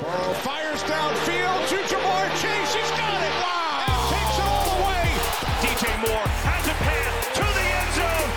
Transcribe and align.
Burrow 0.00 0.34
fires 0.44 0.82
downfield 0.82 1.68
to 1.68 1.76
Ja'Marr 1.88 2.28
Chase. 2.42 2.74
He's 2.74 2.90
got 2.90 3.22
it. 3.22 3.32
Wow. 3.40 3.80
And 3.88 3.96
takes 4.12 4.36
it 4.36 4.44
all 4.44 4.68
the 4.76 4.84
way. 4.84 5.08
DJ 5.64 5.88
Moore 6.04 6.28
has 6.44 6.64
a 6.68 6.76
pass 6.84 7.32
to 7.32 7.40
the 7.40 7.64
end 7.80 7.90
zone. 7.96 8.28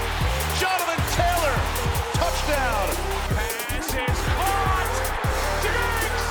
Jonathan 0.55 1.03
Taylor, 1.19 1.57
touchdown. 2.15 2.87
Pass 3.35 3.91
is 3.91 4.19
caught. 4.39 4.95
Diggs, 5.67 6.25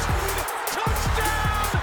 touchdown. 0.73 1.77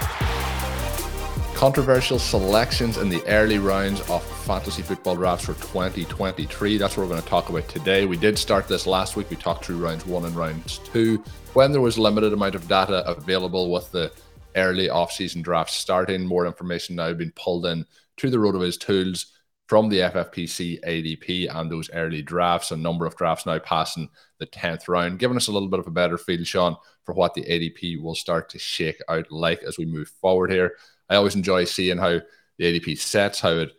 Controversial 1.54 2.18
selections 2.18 2.98
in 2.98 3.08
the 3.08 3.24
early 3.28 3.58
rounds 3.58 4.00
of 4.10 4.24
fantasy 4.46 4.80
football 4.80 5.16
drafts 5.16 5.46
for 5.46 5.54
2023. 5.54 6.78
That's 6.78 6.96
what 6.96 7.02
we're 7.02 7.08
going 7.08 7.20
to 7.20 7.28
talk 7.28 7.48
about 7.48 7.68
today. 7.68 8.06
We 8.06 8.16
did 8.16 8.38
start 8.38 8.68
this 8.68 8.86
last 8.86 9.16
week. 9.16 9.28
We 9.28 9.34
talked 9.34 9.64
through 9.64 9.84
rounds 9.84 10.06
one 10.06 10.24
and 10.24 10.36
rounds 10.36 10.78
two 10.78 11.24
when 11.54 11.72
there 11.72 11.80
was 11.80 11.98
limited 11.98 12.32
amount 12.32 12.54
of 12.54 12.68
data 12.68 13.04
available 13.08 13.72
with 13.72 13.90
the 13.90 14.12
early 14.54 14.88
off-season 14.88 15.42
drafts 15.42 15.74
starting, 15.74 16.24
more 16.24 16.46
information 16.46 16.94
now 16.94 17.12
being 17.12 17.32
pulled 17.34 17.66
in 17.66 17.84
to 18.18 18.30
the 18.30 18.36
RotoViz 18.36 18.78
tools 18.78 19.32
from 19.66 19.88
the 19.88 19.98
FFPC 19.98 20.80
ADP 20.86 21.52
and 21.52 21.68
those 21.68 21.90
early 21.92 22.22
drafts. 22.22 22.70
A 22.70 22.76
number 22.76 23.04
of 23.04 23.16
drafts 23.16 23.46
now 23.46 23.58
passing 23.58 24.08
the 24.38 24.46
10th 24.46 24.86
round, 24.86 25.18
giving 25.18 25.36
us 25.36 25.48
a 25.48 25.52
little 25.52 25.68
bit 25.68 25.80
of 25.80 25.88
a 25.88 25.90
better 25.90 26.18
feel, 26.18 26.44
Shawn, 26.44 26.76
for 27.02 27.16
what 27.16 27.34
the 27.34 27.42
ADP 27.42 28.00
will 28.00 28.14
start 28.14 28.48
to 28.50 28.60
shake 28.60 29.02
out 29.08 29.32
like 29.32 29.64
as 29.64 29.76
we 29.76 29.86
move 29.86 30.08
forward 30.20 30.52
here. 30.52 30.76
I 31.10 31.16
always 31.16 31.34
enjoy 31.34 31.64
seeing 31.64 31.98
how 31.98 32.20
the 32.58 32.64
ADP 32.64 32.96
sets, 32.98 33.40
how 33.40 33.50
it 33.50 33.72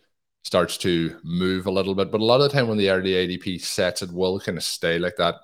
starts 0.43 0.77
to 0.77 1.17
move 1.23 1.67
a 1.67 1.71
little 1.71 1.93
bit. 1.93 2.11
But 2.11 2.21
a 2.21 2.25
lot 2.25 2.41
of 2.41 2.49
the 2.49 2.57
time 2.57 2.67
when 2.67 2.77
the 2.77 2.89
early 2.89 3.11
ADP 3.11 3.61
sets, 3.61 4.01
it 4.01 4.11
will 4.11 4.39
kind 4.39 4.57
of 4.57 4.63
stay 4.63 4.97
like 4.97 5.17
that 5.17 5.35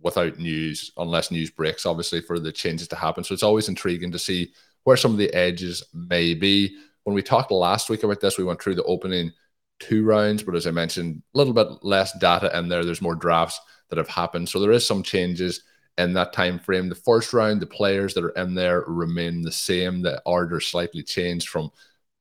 without 0.00 0.38
news, 0.38 0.92
unless 0.96 1.30
news 1.30 1.50
breaks, 1.50 1.86
obviously, 1.86 2.20
for 2.20 2.38
the 2.38 2.52
changes 2.52 2.86
to 2.88 2.96
happen. 2.96 3.24
So 3.24 3.34
it's 3.34 3.42
always 3.42 3.68
intriguing 3.68 4.12
to 4.12 4.18
see 4.18 4.52
where 4.84 4.96
some 4.96 5.12
of 5.12 5.18
the 5.18 5.32
edges 5.34 5.82
may 5.92 6.34
be. 6.34 6.76
When 7.04 7.14
we 7.14 7.22
talked 7.22 7.50
last 7.50 7.90
week 7.90 8.02
about 8.02 8.20
this, 8.20 8.38
we 8.38 8.44
went 8.44 8.62
through 8.62 8.76
the 8.76 8.84
opening 8.84 9.32
two 9.80 10.04
rounds, 10.04 10.42
but 10.42 10.54
as 10.54 10.66
I 10.66 10.70
mentioned, 10.70 11.22
a 11.34 11.38
little 11.38 11.52
bit 11.52 11.66
less 11.82 12.16
data 12.18 12.56
in 12.56 12.68
there. 12.68 12.84
There's 12.84 13.02
more 13.02 13.14
drafts 13.14 13.60
that 13.88 13.98
have 13.98 14.08
happened. 14.08 14.48
So 14.48 14.60
there 14.60 14.72
is 14.72 14.86
some 14.86 15.02
changes 15.02 15.62
in 15.98 16.12
that 16.14 16.32
time 16.32 16.58
frame. 16.58 16.88
The 16.88 16.94
first 16.94 17.32
round, 17.32 17.60
the 17.60 17.66
players 17.66 18.14
that 18.14 18.24
are 18.24 18.30
in 18.30 18.54
there 18.54 18.84
remain 18.86 19.42
the 19.42 19.52
same. 19.52 20.02
The 20.02 20.20
order 20.24 20.60
slightly 20.60 21.02
changed 21.02 21.48
from 21.48 21.70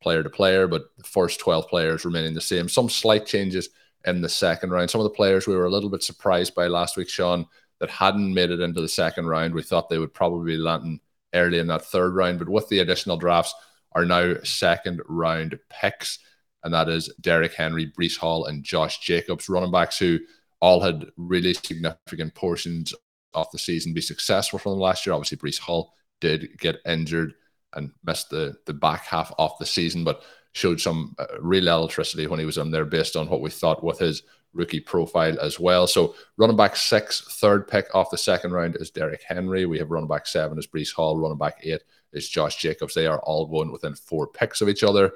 player 0.03 0.21
to 0.21 0.29
player, 0.29 0.67
but 0.67 0.83
the 0.97 1.03
first 1.03 1.39
12 1.39 1.67
players 1.67 2.05
remaining 2.05 2.33
the 2.33 2.41
same. 2.41 2.69
Some 2.69 2.89
slight 2.89 3.25
changes 3.25 3.69
in 4.05 4.21
the 4.21 4.29
second 4.29 4.71
round. 4.71 4.89
Some 4.89 5.01
of 5.01 5.05
the 5.05 5.09
players 5.15 5.47
we 5.47 5.55
were 5.55 5.65
a 5.65 5.71
little 5.71 5.89
bit 5.89 6.03
surprised 6.03 6.53
by 6.53 6.67
last 6.67 6.97
week, 6.97 7.09
Sean, 7.09 7.45
that 7.79 7.89
hadn't 7.89 8.33
made 8.33 8.51
it 8.51 8.59
into 8.59 8.81
the 8.81 8.87
second 8.87 9.27
round. 9.27 9.53
We 9.53 9.63
thought 9.63 9.89
they 9.89 9.97
would 9.97 10.13
probably 10.13 10.53
be 10.53 10.57
landing 10.57 10.99
early 11.33 11.59
in 11.59 11.67
that 11.67 11.85
third 11.85 12.13
round, 12.13 12.39
but 12.39 12.49
with 12.49 12.69
the 12.69 12.79
additional 12.79 13.17
drafts 13.17 13.55
are 13.93 14.05
now 14.05 14.35
second 14.43 15.01
round 15.07 15.57
picks, 15.69 16.19
and 16.63 16.73
that 16.73 16.89
is 16.89 17.13
Derrick 17.19 17.53
Henry, 17.53 17.91
Breece 17.91 18.17
Hall, 18.17 18.45
and 18.45 18.63
Josh 18.63 18.99
Jacobs, 18.99 19.49
running 19.49 19.71
backs 19.71 19.97
who 19.97 20.19
all 20.59 20.79
had 20.79 21.07
really 21.17 21.53
significant 21.53 22.33
portions 22.35 22.93
of 23.33 23.47
the 23.51 23.59
season 23.59 23.93
be 23.93 24.01
successful 24.01 24.59
from 24.59 24.73
them 24.73 24.79
last 24.79 25.05
year. 25.05 25.13
Obviously, 25.13 25.37
Breece 25.37 25.59
Hall 25.59 25.93
did 26.21 26.57
get 26.59 26.77
injured 26.85 27.33
and 27.75 27.91
missed 28.03 28.29
the 28.29 28.55
the 28.65 28.73
back 28.73 29.05
half 29.05 29.31
of 29.37 29.51
the 29.59 29.65
season, 29.65 30.03
but 30.03 30.23
showed 30.53 30.79
some 30.79 31.15
uh, 31.17 31.25
real 31.39 31.67
electricity 31.67 32.27
when 32.27 32.39
he 32.39 32.45
was 32.45 32.57
in 32.57 32.71
there 32.71 32.85
based 32.85 33.15
on 33.15 33.27
what 33.27 33.41
we 33.41 33.49
thought 33.49 33.83
with 33.83 33.99
his 33.99 34.23
rookie 34.53 34.79
profile 34.79 35.39
as 35.39 35.59
well. 35.59 35.87
So 35.87 36.15
running 36.37 36.55
back 36.55 36.75
six, 36.75 37.21
third 37.39 37.67
pick 37.67 37.93
off 37.95 38.11
the 38.11 38.17
second 38.17 38.51
round 38.51 38.75
is 38.75 38.91
Derrick 38.91 39.23
Henry. 39.27 39.65
We 39.65 39.79
have 39.79 39.89
running 39.89 40.07
back 40.07 40.27
seven 40.27 40.59
is 40.59 40.67
Breece 40.67 40.93
Hall. 40.93 41.17
Running 41.17 41.39
back 41.39 41.57
eight 41.63 41.81
is 42.11 42.29
Josh 42.29 42.57
Jacobs. 42.57 42.93
They 42.93 43.07
are 43.07 43.19
all 43.19 43.47
going 43.47 43.71
within 43.71 43.95
four 43.95 44.27
picks 44.27 44.61
of 44.61 44.69
each 44.69 44.83
other. 44.83 45.13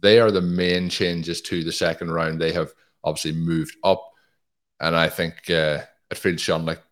They 0.00 0.18
are 0.18 0.30
the 0.30 0.40
main 0.40 0.88
changes 0.88 1.42
to 1.42 1.62
the 1.62 1.72
second 1.72 2.10
round. 2.10 2.40
They 2.40 2.52
have 2.52 2.72
obviously 3.04 3.32
moved 3.32 3.76
up. 3.84 4.02
And 4.80 4.96
I 4.96 5.08
think 5.08 5.50
uh, 5.50 5.82
it 6.10 6.18
feels, 6.18 6.40
Shawn, 6.40 6.64
like 6.64 6.82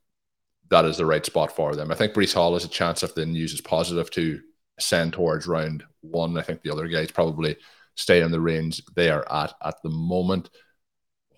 that 0.69 0.85
is 0.85 0.99
the 0.99 1.07
right 1.07 1.25
spot 1.25 1.57
for 1.57 1.75
them. 1.75 1.91
I 1.91 1.95
think 1.95 2.13
Breece 2.13 2.35
Hall 2.35 2.53
has 2.53 2.65
a 2.65 2.69
chance 2.69 3.03
if 3.03 3.15
the 3.15 3.27
news 3.27 3.53
is 3.53 3.61
positive 3.61 4.11
to 4.13 4.41
ascend 4.81 5.13
towards 5.13 5.47
round 5.47 5.85
one. 6.01 6.37
I 6.37 6.43
think 6.43 6.63
the 6.63 6.73
other 6.73 6.89
guys 6.89 7.11
probably 7.11 7.57
stay 7.95 8.23
in 8.23 8.33
the 8.33 8.41
range 8.41 8.83
they 8.97 9.11
are 9.11 9.31
at 9.31 9.55
at 9.63 9.77
the 9.83 9.91
moment. 9.91 10.51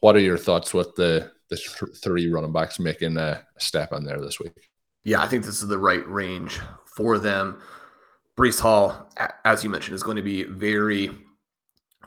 What 0.00 0.16
are 0.16 0.20
your 0.20 0.38
thoughts 0.38 0.72
with 0.72 0.94
the 0.94 1.30
the 1.50 1.56
th- 1.56 1.98
three 2.02 2.30
running 2.30 2.52
backs 2.52 2.78
making 2.78 3.16
a 3.18 3.42
step 3.58 3.92
in 3.92 4.04
there 4.04 4.20
this 4.20 4.40
week? 4.40 4.70
Yeah, 5.04 5.20
I 5.20 5.28
think 5.28 5.44
this 5.44 5.60
is 5.60 5.68
the 5.68 5.78
right 5.78 6.08
range 6.08 6.60
for 6.96 7.18
them. 7.18 7.60
Breece 8.38 8.60
Hall, 8.60 9.10
as 9.44 9.62
you 9.62 9.68
mentioned, 9.68 9.94
is 9.94 10.02
going 10.02 10.16
to 10.16 10.22
be 10.22 10.44
very 10.44 11.10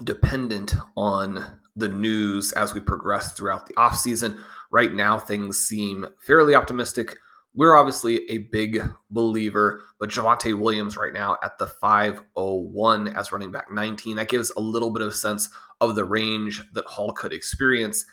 dependent 0.04 0.74
on 0.96 1.60
the 1.76 1.90
news 1.90 2.54
as 2.54 2.74
we 2.74 2.80
progress 2.80 3.34
throughout 3.34 3.68
the 3.68 3.74
offseason. 3.76 4.40
Right 4.72 4.94
now, 4.94 5.20
things 5.20 5.60
seem 5.60 6.08
fairly 6.22 6.56
optimistic. 6.56 7.18
We're 7.56 7.76
obviously 7.76 8.30
a 8.30 8.40
big 8.40 8.84
believer, 9.10 9.84
but 9.98 10.10
Javonte 10.10 10.60
Williams 10.60 10.98
right 10.98 11.14
now 11.14 11.38
at 11.42 11.58
the 11.58 11.68
501 11.68 13.08
as 13.10 13.32
running 13.32 13.52
back 13.52 13.72
19. 13.72 14.18
That 14.18 14.28
gives 14.28 14.52
a 14.52 14.60
little 14.60 14.92
bit 14.92 15.02
of 15.02 15.16
sense 15.16 15.50
of 15.80 15.96
the 15.96 16.04
range 16.04 16.62
that 16.74 16.86
Hall 16.86 17.14
could 17.14 17.32
experience. 17.32 18.06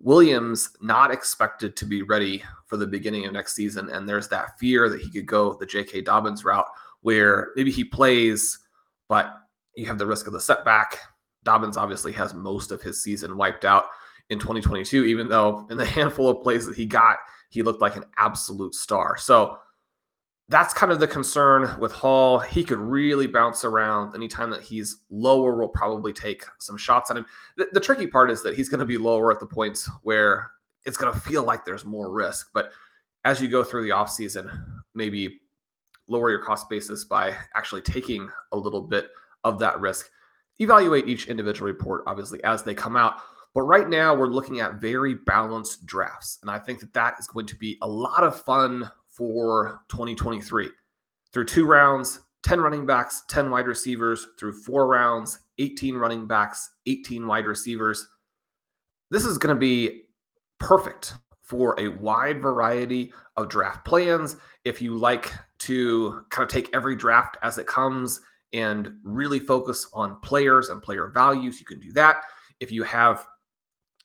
Williams 0.00 0.70
not 0.80 1.10
expected 1.10 1.76
to 1.76 1.84
be 1.84 2.02
ready 2.02 2.44
for 2.66 2.76
the 2.76 2.86
beginning 2.86 3.26
of 3.26 3.32
next 3.32 3.56
season, 3.56 3.88
and 3.90 4.08
there's 4.08 4.28
that 4.28 4.56
fear 4.60 4.88
that 4.88 5.00
he 5.00 5.10
could 5.10 5.26
go 5.26 5.54
the 5.54 5.66
J.K. 5.66 6.02
Dobbins 6.02 6.44
route, 6.44 6.68
where 7.00 7.48
maybe 7.56 7.72
he 7.72 7.82
plays, 7.82 8.60
but 9.08 9.40
you 9.74 9.86
have 9.86 9.98
the 9.98 10.06
risk 10.06 10.28
of 10.28 10.32
the 10.32 10.40
setback. 10.40 10.98
Dobbins 11.42 11.76
obviously 11.76 12.12
has 12.12 12.32
most 12.32 12.70
of 12.70 12.80
his 12.80 13.02
season 13.02 13.36
wiped 13.36 13.64
out 13.64 13.86
in 14.30 14.38
2022, 14.38 15.04
even 15.04 15.28
though 15.28 15.66
in 15.68 15.76
the 15.76 15.84
handful 15.86 16.28
of 16.28 16.44
plays 16.44 16.64
that 16.66 16.76
he 16.76 16.86
got, 16.86 17.16
he 17.48 17.62
looked 17.62 17.80
like 17.80 17.96
an 17.96 18.04
absolute 18.16 18.74
star. 18.74 19.16
So 19.16 19.58
that's 20.48 20.72
kind 20.72 20.90
of 20.90 20.98
the 20.98 21.06
concern 21.06 21.78
with 21.78 21.92
Hall. 21.92 22.38
He 22.38 22.64
could 22.64 22.78
really 22.78 23.26
bounce 23.26 23.64
around. 23.64 24.14
Anytime 24.14 24.50
that 24.50 24.62
he's 24.62 25.02
lower, 25.10 25.56
we'll 25.56 25.68
probably 25.68 26.12
take 26.12 26.44
some 26.58 26.78
shots 26.78 27.10
on 27.10 27.18
him. 27.18 27.26
The, 27.56 27.68
the 27.72 27.80
tricky 27.80 28.06
part 28.06 28.30
is 28.30 28.42
that 28.42 28.54
he's 28.54 28.68
going 28.68 28.80
to 28.80 28.86
be 28.86 28.96
lower 28.96 29.30
at 29.30 29.40
the 29.40 29.46
points 29.46 29.90
where 30.02 30.50
it's 30.86 30.96
going 30.96 31.12
to 31.12 31.20
feel 31.20 31.42
like 31.42 31.64
there's 31.64 31.84
more 31.84 32.10
risk. 32.10 32.48
But 32.54 32.70
as 33.24 33.42
you 33.42 33.48
go 33.48 33.62
through 33.62 33.82
the 33.82 33.90
offseason, 33.90 34.50
maybe 34.94 35.40
lower 36.06 36.30
your 36.30 36.42
cost 36.42 36.70
basis 36.70 37.04
by 37.04 37.34
actually 37.54 37.82
taking 37.82 38.30
a 38.52 38.56
little 38.56 38.80
bit 38.80 39.10
of 39.44 39.58
that 39.58 39.78
risk. 39.80 40.08
Evaluate 40.60 41.06
each 41.06 41.28
individual 41.28 41.70
report, 41.70 42.04
obviously, 42.06 42.42
as 42.42 42.62
they 42.62 42.74
come 42.74 42.96
out. 42.96 43.20
But 43.58 43.64
right 43.64 43.88
now, 43.88 44.14
we're 44.14 44.28
looking 44.28 44.60
at 44.60 44.74
very 44.74 45.14
balanced 45.14 45.84
drafts. 45.84 46.38
And 46.42 46.48
I 46.48 46.60
think 46.60 46.78
that 46.78 46.92
that 46.92 47.16
is 47.18 47.26
going 47.26 47.46
to 47.46 47.56
be 47.56 47.76
a 47.82 47.88
lot 47.88 48.22
of 48.22 48.40
fun 48.40 48.88
for 49.08 49.80
2023. 49.88 50.68
Through 51.32 51.44
two 51.46 51.66
rounds, 51.66 52.20
10 52.44 52.60
running 52.60 52.86
backs, 52.86 53.24
10 53.26 53.50
wide 53.50 53.66
receivers. 53.66 54.28
Through 54.38 54.62
four 54.62 54.86
rounds, 54.86 55.40
18 55.58 55.96
running 55.96 56.28
backs, 56.28 56.70
18 56.86 57.26
wide 57.26 57.46
receivers. 57.46 58.06
This 59.10 59.24
is 59.24 59.38
going 59.38 59.56
to 59.56 59.58
be 59.58 60.02
perfect 60.60 61.14
for 61.42 61.74
a 61.80 61.88
wide 61.88 62.40
variety 62.40 63.12
of 63.36 63.48
draft 63.48 63.84
plans. 63.84 64.36
If 64.64 64.80
you 64.80 64.96
like 64.96 65.32
to 65.62 66.24
kind 66.30 66.48
of 66.48 66.48
take 66.48 66.72
every 66.72 66.94
draft 66.94 67.36
as 67.42 67.58
it 67.58 67.66
comes 67.66 68.20
and 68.52 68.92
really 69.02 69.40
focus 69.40 69.88
on 69.92 70.20
players 70.20 70.68
and 70.68 70.80
player 70.80 71.08
values, 71.08 71.58
you 71.58 71.66
can 71.66 71.80
do 71.80 71.90
that. 71.94 72.22
If 72.60 72.70
you 72.70 72.84
have 72.84 73.26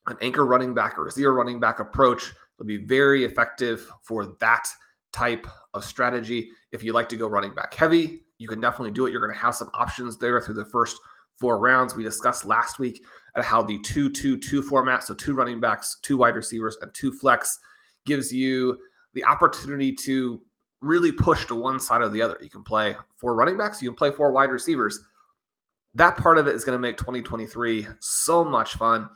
an 0.08 0.18
anchor 0.22 0.46
running 0.46 0.74
back 0.74 0.98
or 0.98 1.10
zero 1.10 1.34
running 1.34 1.60
back 1.60 1.80
approach, 1.80 2.34
it'll 2.58 2.68
be 2.68 2.78
very 2.78 3.24
effective 3.24 3.90
for 4.02 4.36
that 4.40 4.68
type 5.12 5.48
of 5.74 5.86
strategy. 5.86 6.50
If 6.72 6.84
you 6.84 6.94
like 6.94 7.10
to 7.10 7.16
go 7.16 7.28
running 7.28 7.54
back 7.54 7.74
heavy, 7.74 8.24
you 8.38 8.48
can 8.48 8.60
definitely 8.60 8.92
do 8.92 9.06
it. 9.06 9.12
You're 9.12 9.22
going 9.22 9.34
to 9.34 9.40
have 9.40 9.56
some 9.56 9.70
options 9.74 10.18
there 10.18 10.42
through 10.42 10.56
the 10.56 10.66
first 10.66 10.98
four 11.40 11.60
rounds. 11.60 11.96
We 11.96 12.04
discussed 12.04 12.46
last 12.46 12.80
week 12.80 13.04
at 13.36 13.44
how 13.44 13.64
the 13.64 13.80
2 13.80 14.10
2 14.10 14.38
2 14.38 14.62
format, 14.62 15.04
so 15.04 15.14
two 15.14 15.34
running 15.34 15.60
backs, 15.60 15.98
two 16.02 16.18
wide 16.18 16.36
receivers, 16.36 16.78
and 16.82 16.94
two 16.94 17.12
flex, 17.12 17.60
gives 18.06 18.32
you 18.32 18.78
the 19.14 19.24
opportunity 19.24 19.94
to 19.94 20.42
really 20.82 21.12
push 21.12 21.46
to 21.46 21.56
one 21.56 21.80
side 21.80 22.02
or 22.02 22.10
the 22.10 22.22
other. 22.22 22.38
You 22.42 22.50
can 22.50 22.64
play 22.64 22.96
four 23.16 23.36
running 23.36 23.58
backs, 23.58 23.82
you 23.82 23.90
can 23.90 23.96
play 23.96 24.12
four 24.12 24.32
wide 24.32 24.50
receivers. 24.50 25.00
That 25.96 26.18
part 26.18 26.38
of 26.38 26.48
it 26.48 26.56
is 26.56 26.64
going 26.64 26.76
to 26.76 26.82
make 26.82 26.98
2023 26.98 27.88
so 28.00 28.44
much 28.44 28.74
fun. 28.74 29.10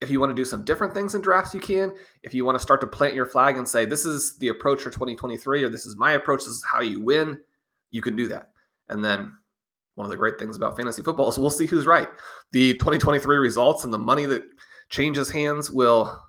If 0.00 0.10
you 0.10 0.20
want 0.20 0.30
to 0.30 0.34
do 0.34 0.44
some 0.44 0.64
different 0.64 0.94
things 0.94 1.14
in 1.14 1.20
drafts, 1.20 1.54
you 1.54 1.60
can. 1.60 1.92
If 2.22 2.32
you 2.32 2.44
want 2.44 2.56
to 2.56 2.62
start 2.62 2.80
to 2.82 2.86
plant 2.86 3.14
your 3.14 3.26
flag 3.26 3.56
and 3.56 3.68
say, 3.68 3.84
this 3.84 4.04
is 4.04 4.38
the 4.38 4.48
approach 4.48 4.82
for 4.82 4.90
2023, 4.90 5.64
or 5.64 5.68
this 5.68 5.86
is 5.86 5.96
my 5.96 6.12
approach, 6.12 6.40
this 6.40 6.54
is 6.54 6.64
how 6.64 6.80
you 6.80 7.00
win, 7.00 7.38
you 7.90 8.00
can 8.00 8.14
do 8.14 8.28
that. 8.28 8.50
And 8.88 9.04
then 9.04 9.32
one 9.96 10.04
of 10.04 10.10
the 10.10 10.16
great 10.16 10.38
things 10.38 10.56
about 10.56 10.76
fantasy 10.76 11.02
football 11.02 11.28
is 11.28 11.38
we'll 11.38 11.50
see 11.50 11.66
who's 11.66 11.86
right. 11.86 12.08
The 12.52 12.74
2023 12.74 13.36
results 13.38 13.82
and 13.82 13.92
the 13.92 13.98
money 13.98 14.26
that 14.26 14.44
changes 14.90 15.30
hands 15.30 15.70
will 15.70 16.22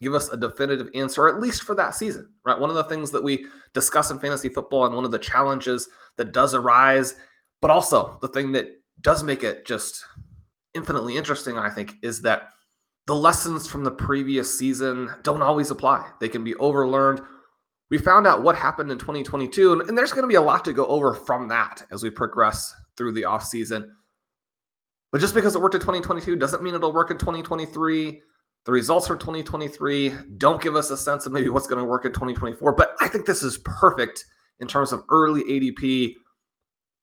give 0.00 0.14
us 0.14 0.28
a 0.28 0.36
definitive 0.36 0.88
answer, 0.94 1.28
at 1.28 1.40
least 1.40 1.62
for 1.62 1.74
that 1.74 1.94
season, 1.94 2.28
right? 2.44 2.58
One 2.58 2.70
of 2.70 2.76
the 2.76 2.84
things 2.84 3.10
that 3.10 3.22
we 3.22 3.46
discuss 3.72 4.10
in 4.10 4.20
fantasy 4.20 4.48
football 4.48 4.86
and 4.86 4.94
one 4.94 5.04
of 5.04 5.10
the 5.10 5.18
challenges 5.18 5.88
that 6.16 6.32
does 6.32 6.54
arise, 6.54 7.16
but 7.60 7.70
also 7.70 8.18
the 8.20 8.28
thing 8.28 8.52
that 8.52 8.68
does 9.00 9.24
make 9.24 9.42
it 9.42 9.66
just 9.66 10.04
infinitely 10.74 11.16
interesting, 11.16 11.58
I 11.58 11.70
think, 11.70 11.94
is 12.02 12.22
that 12.22 12.50
the 13.06 13.14
lessons 13.14 13.66
from 13.66 13.84
the 13.84 13.90
previous 13.90 14.58
season 14.58 15.10
don't 15.22 15.42
always 15.42 15.70
apply. 15.70 16.10
They 16.20 16.28
can 16.28 16.44
be 16.44 16.54
overlearned. 16.54 17.24
We 17.88 17.98
found 17.98 18.26
out 18.26 18.42
what 18.42 18.56
happened 18.56 18.90
in 18.90 18.98
2022, 18.98 19.72
and, 19.72 19.82
and 19.82 19.96
there's 19.96 20.12
going 20.12 20.24
to 20.24 20.28
be 20.28 20.34
a 20.34 20.40
lot 20.40 20.64
to 20.64 20.72
go 20.72 20.86
over 20.86 21.14
from 21.14 21.48
that 21.48 21.86
as 21.92 22.02
we 22.02 22.10
progress 22.10 22.74
through 22.96 23.12
the 23.12 23.22
offseason. 23.22 23.88
But 25.12 25.20
just 25.20 25.34
because 25.34 25.54
it 25.54 25.62
worked 25.62 25.76
in 25.76 25.80
2022 25.80 26.36
doesn't 26.36 26.62
mean 26.62 26.74
it'll 26.74 26.92
work 26.92 27.10
in 27.10 27.18
2023 27.18 28.22
the 28.66 28.72
results 28.72 29.06
for 29.06 29.16
2023 29.16 30.12
don't 30.38 30.60
give 30.60 30.74
us 30.74 30.90
a 30.90 30.96
sense 30.96 31.24
of 31.24 31.32
maybe 31.32 31.48
what's 31.48 31.68
going 31.68 31.78
to 31.78 31.84
work 31.84 32.04
in 32.04 32.12
2024, 32.12 32.72
but 32.72 32.96
I 33.00 33.06
think 33.06 33.24
this 33.24 33.44
is 33.44 33.58
perfect 33.58 34.24
in 34.58 34.66
terms 34.66 34.92
of 34.92 35.04
early 35.08 35.44
ADP, 35.44 36.14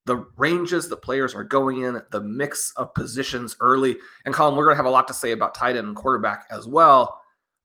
the 0.05 0.25
ranges 0.37 0.89
the 0.89 0.97
players 0.97 1.33
are 1.33 1.43
going 1.43 1.81
in, 1.81 2.01
the 2.11 2.21
mix 2.21 2.73
of 2.75 2.93
positions 2.93 3.55
early. 3.59 3.97
And 4.25 4.33
Colin, 4.33 4.55
we're 4.55 4.65
going 4.65 4.73
to 4.73 4.77
have 4.77 4.85
a 4.85 4.89
lot 4.89 5.07
to 5.07 5.13
say 5.13 5.31
about 5.31 5.55
tight 5.55 5.75
end 5.75 5.87
and 5.87 5.95
quarterback 5.95 6.45
as 6.51 6.67
well. 6.67 7.21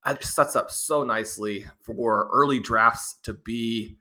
It 0.07 0.23
sets 0.23 0.55
up 0.55 0.71
so 0.71 1.03
nicely 1.03 1.67
for 1.83 2.29
early 2.33 2.61
drafts 2.61 3.17
to 3.25 3.35
be 3.35 3.97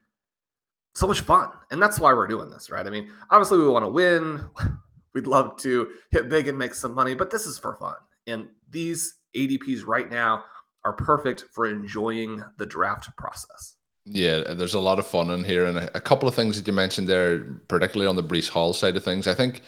so 0.94 1.08
much 1.08 1.22
fun. 1.22 1.50
And 1.72 1.82
that's 1.82 2.00
why 2.00 2.14
we're 2.14 2.28
doing 2.28 2.50
this, 2.50 2.70
right? 2.70 2.86
I 2.86 2.90
mean, 2.90 3.10
obviously, 3.30 3.58
we 3.60 3.68
want 3.68 3.86
to 3.86 3.90
win. 3.90 4.46
We'd 5.14 5.28
love 5.28 5.58
to 5.58 5.90
hit 6.12 6.30
big 6.30 6.48
and 6.48 6.58
make 6.58 6.76
some 6.76 6.94
money, 6.94 7.16
but 7.16 7.32
this 7.32 7.48
is 7.48 7.58
for 7.58 7.76
fun. 7.78 7.96
And 8.28 8.48
these 8.70 9.16
ADPs 9.36 9.86
right 9.86 10.10
now 10.10 10.44
are 10.84 10.94
perfect 10.94 11.46
for 11.54 11.66
enjoying 11.66 12.44
the 12.58 12.66
draft 12.66 13.16
process. 13.18 13.77
Yeah, 14.10 14.54
there's 14.54 14.74
a 14.74 14.80
lot 14.80 15.00
of 15.00 15.08
fun 15.08 15.30
in 15.32 15.44
here, 15.44 15.66
and 15.66 15.78
a 15.78 16.00
couple 16.00 16.30
of 16.30 16.36
things 16.36 16.56
that 16.56 16.66
you 16.66 16.72
mentioned 16.72 17.10
there, 17.10 17.44
particularly 17.68 18.08
on 18.08 18.16
the 18.16 18.24
Breece 18.24 18.48
Hall 18.48 18.72
side 18.72 18.96
of 18.96 19.04
things. 19.04 19.28
I 19.28 19.34
think 19.34 19.64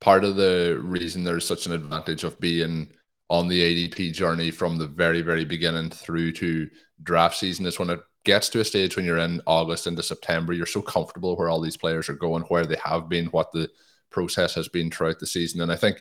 part 0.00 0.24
of 0.24 0.34
the 0.34 0.80
reason 0.82 1.22
there's 1.22 1.46
such 1.46 1.66
an 1.66 1.72
advantage 1.72 2.24
of 2.24 2.38
being 2.40 2.90
on 3.30 3.46
the 3.46 3.60
ADP 3.88 4.12
journey 4.12 4.50
from 4.50 4.78
the 4.78 4.88
very, 4.88 5.22
very 5.22 5.44
beginning 5.44 5.90
through 5.90 6.32
to 6.32 6.68
draft 7.04 7.36
season 7.36 7.66
is 7.66 7.78
when 7.78 7.90
it 7.90 8.00
gets 8.24 8.48
to 8.48 8.60
a 8.60 8.64
stage 8.64 8.96
when 8.96 9.04
you're 9.04 9.18
in 9.18 9.40
August 9.46 9.86
into 9.86 10.02
September, 10.02 10.52
you're 10.52 10.66
so 10.66 10.82
comfortable 10.82 11.36
where 11.36 11.48
all 11.48 11.60
these 11.60 11.76
players 11.76 12.08
are 12.08 12.14
going, 12.14 12.42
where 12.44 12.66
they 12.66 12.78
have 12.82 13.08
been, 13.08 13.26
what 13.26 13.52
the 13.52 13.70
process 14.10 14.54
has 14.54 14.68
been 14.68 14.90
throughout 14.90 15.20
the 15.20 15.26
season. 15.26 15.60
And 15.60 15.70
I 15.70 15.76
think 15.76 16.00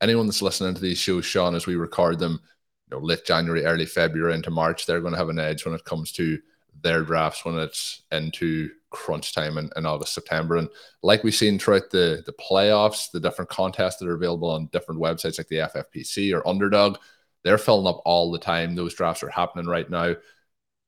anyone 0.00 0.26
that's 0.26 0.42
listening 0.42 0.74
to 0.74 0.80
these 0.80 0.98
shows, 0.98 1.26
Sean, 1.26 1.54
as 1.54 1.66
we 1.66 1.76
record 1.76 2.18
them, 2.18 2.40
you 2.90 2.96
know, 2.96 3.04
late 3.04 3.26
January, 3.26 3.66
early 3.66 3.86
February 3.86 4.34
into 4.34 4.50
March, 4.50 4.86
they're 4.86 5.00
going 5.00 5.12
to 5.12 5.18
have 5.18 5.28
an 5.28 5.38
edge 5.38 5.66
when 5.66 5.74
it 5.74 5.84
comes 5.84 6.10
to 6.12 6.38
their 6.82 7.02
drafts 7.02 7.44
when 7.44 7.58
it's 7.58 8.02
into 8.12 8.70
crunch 8.90 9.34
time 9.34 9.58
in, 9.58 9.70
in 9.76 9.86
August, 9.86 10.14
September. 10.14 10.56
And 10.56 10.68
like 11.02 11.24
we've 11.24 11.34
seen 11.34 11.58
throughout 11.58 11.90
the, 11.90 12.22
the 12.26 12.32
playoffs, 12.32 13.10
the 13.10 13.20
different 13.20 13.50
contests 13.50 13.96
that 13.96 14.08
are 14.08 14.14
available 14.14 14.50
on 14.50 14.68
different 14.72 15.00
websites 15.00 15.38
like 15.38 15.48
the 15.48 15.56
FFPC 15.56 16.34
or 16.34 16.46
Underdog, 16.46 16.98
they're 17.42 17.58
filling 17.58 17.86
up 17.86 18.00
all 18.04 18.30
the 18.30 18.38
time. 18.38 18.74
Those 18.74 18.94
drafts 18.94 19.22
are 19.22 19.30
happening 19.30 19.66
right 19.66 19.88
now. 19.88 20.14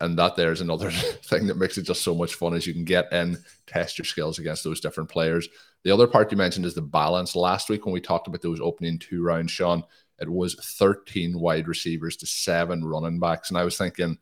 And 0.00 0.18
that 0.18 0.36
there's 0.36 0.60
another 0.60 0.90
thing 1.24 1.46
that 1.46 1.56
makes 1.56 1.78
it 1.78 1.82
just 1.82 2.02
so 2.02 2.14
much 2.14 2.34
fun 2.34 2.54
is 2.54 2.66
you 2.66 2.74
can 2.74 2.84
get 2.84 3.12
in, 3.12 3.38
test 3.66 3.98
your 3.98 4.04
skills 4.04 4.38
against 4.38 4.62
those 4.62 4.80
different 4.80 5.08
players. 5.08 5.48
The 5.84 5.90
other 5.90 6.06
part 6.06 6.30
you 6.30 6.36
mentioned 6.36 6.66
is 6.66 6.74
the 6.74 6.82
balance. 6.82 7.34
Last 7.34 7.68
week 7.68 7.86
when 7.86 7.92
we 7.92 8.00
talked 8.00 8.28
about 8.28 8.42
those 8.42 8.60
opening 8.60 8.98
two 8.98 9.22
rounds, 9.22 9.50
Sean, 9.50 9.82
it 10.18 10.28
was 10.28 10.54
13 10.54 11.38
wide 11.38 11.68
receivers 11.68 12.16
to 12.18 12.26
seven 12.26 12.84
running 12.84 13.18
backs. 13.18 13.50
And 13.50 13.58
I 13.58 13.64
was 13.64 13.76
thinking 13.76 14.18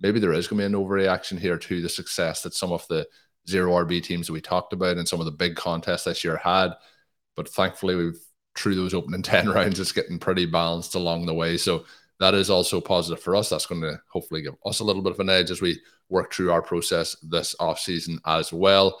maybe 0.00 0.20
there 0.20 0.32
is 0.32 0.46
going 0.46 0.58
to 0.58 0.68
be 0.68 0.74
an 0.74 0.84
overreaction 0.84 1.38
here 1.38 1.58
to 1.58 1.80
the 1.80 1.88
success 1.88 2.42
that 2.42 2.54
some 2.54 2.72
of 2.72 2.86
the 2.88 3.06
zero 3.48 3.72
RB 3.72 4.02
teams 4.02 4.26
that 4.26 4.32
we 4.32 4.40
talked 4.40 4.72
about 4.72 4.96
and 4.96 5.08
some 5.08 5.20
of 5.20 5.26
the 5.26 5.32
big 5.32 5.56
contests 5.56 6.04
this 6.04 6.24
year 6.24 6.36
had. 6.36 6.70
But 7.36 7.48
thankfully, 7.48 7.94
we've 7.94 8.20
through 8.56 8.74
those 8.74 8.94
opening 8.94 9.22
10 9.24 9.48
rounds, 9.48 9.80
it's 9.80 9.92
getting 9.92 10.18
pretty 10.18 10.46
balanced 10.46 10.94
along 10.94 11.26
the 11.26 11.34
way. 11.34 11.56
So 11.56 11.84
that 12.20 12.34
is 12.34 12.50
also 12.50 12.80
positive 12.80 13.22
for 13.22 13.36
us. 13.36 13.48
That's 13.48 13.66
going 13.66 13.82
to 13.82 14.00
hopefully 14.10 14.42
give 14.42 14.54
us 14.66 14.80
a 14.80 14.84
little 14.84 15.02
bit 15.02 15.12
of 15.12 15.20
an 15.20 15.30
edge 15.30 15.50
as 15.50 15.60
we 15.60 15.80
work 16.08 16.32
through 16.32 16.50
our 16.50 16.62
process 16.62 17.14
this 17.22 17.54
offseason 17.60 18.18
as 18.26 18.52
well. 18.52 19.00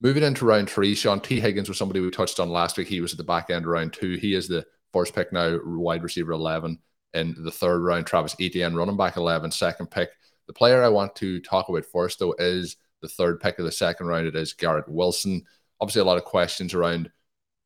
Moving 0.00 0.22
into 0.22 0.46
round 0.46 0.70
three, 0.70 0.94
Sean 0.94 1.20
Tee 1.20 1.40
Higgins 1.40 1.68
was 1.68 1.78
somebody 1.78 2.00
we 2.00 2.10
touched 2.10 2.40
on 2.40 2.48
last 2.48 2.76
week. 2.76 2.88
He 2.88 3.00
was 3.00 3.12
at 3.12 3.18
the 3.18 3.24
back 3.24 3.50
end 3.50 3.64
of 3.64 3.70
round 3.70 3.92
two. 3.92 4.16
He 4.16 4.34
is 4.34 4.48
the 4.48 4.66
First 4.94 5.12
pick 5.12 5.32
now, 5.32 5.58
wide 5.64 6.04
receiver 6.04 6.30
11. 6.30 6.78
In 7.14 7.34
the 7.36 7.50
third 7.50 7.80
round, 7.80 8.06
Travis 8.06 8.36
Etienne, 8.40 8.76
running 8.76 8.96
back 8.96 9.16
11, 9.16 9.50
second 9.50 9.90
pick. 9.90 10.10
The 10.46 10.52
player 10.52 10.82
I 10.82 10.88
want 10.88 11.16
to 11.16 11.40
talk 11.40 11.68
about 11.68 11.86
first, 11.86 12.18
though, 12.18 12.34
is 12.38 12.76
the 13.00 13.08
third 13.08 13.40
pick 13.40 13.58
of 13.58 13.64
the 13.64 13.72
second 13.72 14.06
round. 14.06 14.26
It 14.26 14.36
is 14.36 14.52
Garrett 14.52 14.88
Wilson. 14.88 15.42
Obviously, 15.80 16.00
a 16.00 16.04
lot 16.04 16.18
of 16.18 16.24
questions 16.24 16.74
around, 16.74 17.10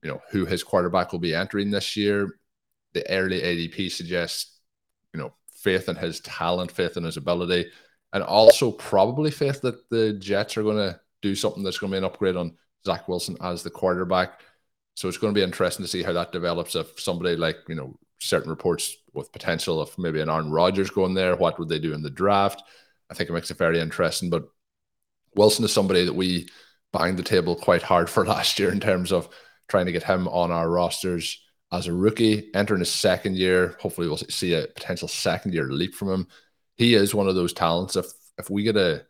you 0.03 0.11
know, 0.11 0.21
who 0.31 0.45
his 0.45 0.63
quarterback 0.63 1.13
will 1.13 1.19
be 1.19 1.35
entering 1.35 1.71
this 1.71 1.97
year. 1.97 2.39
The 2.95 3.09
early 3.11 3.41
ADP 3.41 3.91
suggests, 3.91 4.59
you 5.13 5.21
know, 5.21 5.35
faith 5.53 5.89
in 5.89 5.97
his 5.97 6.21
talent, 6.21 6.71
faith 6.71 6.97
in 6.97 7.05
his 7.05 7.17
ability, 7.17 7.71
and 8.13 8.23
also 8.23 8.71
probably 8.71 9.31
faith 9.31 9.61
that 9.63 9.89
the 9.91 10.15
Jets 10.15 10.57
are 10.57 10.63
going 10.63 10.77
to 10.77 10.99
do 11.21 11.35
something 11.35 11.63
that's 11.63 11.79
going 11.79 11.91
to 11.91 11.95
be 11.95 11.99
an 11.99 12.05
upgrade 12.05 12.37
on 12.37 12.57
Zach 12.87 13.09
Wilson 13.09 13.37
as 13.43 13.63
the 13.63 13.71
quarterback. 13.71 14.41
So 14.95 15.09
it's 15.09 15.19
going 15.19 15.35
to 15.35 15.39
be 15.39 15.45
interesting 15.45 15.85
to 15.85 15.91
see 15.91 16.03
how 16.03 16.13
that 16.13 16.33
develops. 16.33 16.75
If 16.75 16.99
somebody 16.99 17.37
like, 17.37 17.57
you 17.69 17.75
know, 17.75 17.99
certain 18.19 18.51
reports 18.51 18.97
with 19.13 19.33
potential 19.33 19.81
of 19.81 19.97
maybe 19.99 20.21
an 20.21 20.29
Aaron 20.29 20.51
Rodgers 20.51 20.91
going 20.91 21.15
there, 21.15 21.37
what 21.37 21.59
would 21.59 21.69
they 21.69 21.79
do 21.79 21.95
in 21.95 22.03
the 22.03 22.11
draft? 22.11 22.63
I 23.11 23.15
think 23.15 23.31
it 23.31 23.33
makes 23.33 23.51
it 23.51 23.59
very 23.59 23.81
interesting. 23.81 24.31
But 24.31 24.45
Wilson 25.35 25.65
is 25.65 25.73
somebody 25.73 26.05
that 26.05 26.15
we 26.15 26.49
banged 26.93 27.19
the 27.19 27.23
table 27.23 27.57
quite 27.57 27.83
hard 27.83 28.11
for 28.11 28.27
last 28.27 28.59
year 28.59 28.71
in 28.71 28.81
terms 28.81 29.13
of 29.13 29.29
trying 29.69 29.87
to 29.87 29.93
get 29.93 30.03
him 30.03 30.29
on 30.29 30.51
our 30.51 30.69
rosters 30.69 31.41
as 31.71 31.87
a 31.87 31.93
rookie, 31.93 32.51
entering 32.55 32.81
his 32.81 32.91
second 32.91 33.37
year. 33.37 33.77
Hopefully, 33.81 34.09
we'll 34.09 34.17
see 34.17 34.55
a 34.55 34.67
potential 34.67 35.09
second 35.09 35.53
year 35.53 35.71
leap 35.71 35.95
from 35.95 36.09
him. 36.09 36.27
He 36.77 36.95
is 36.95 37.15
one 37.15 37.29
of 37.29 37.35
those 37.35 37.53
talents. 37.53 37.97
If 37.97 38.07
if 38.39 38.49
we 38.49 38.63
get 38.63 38.77
a 38.77 39.05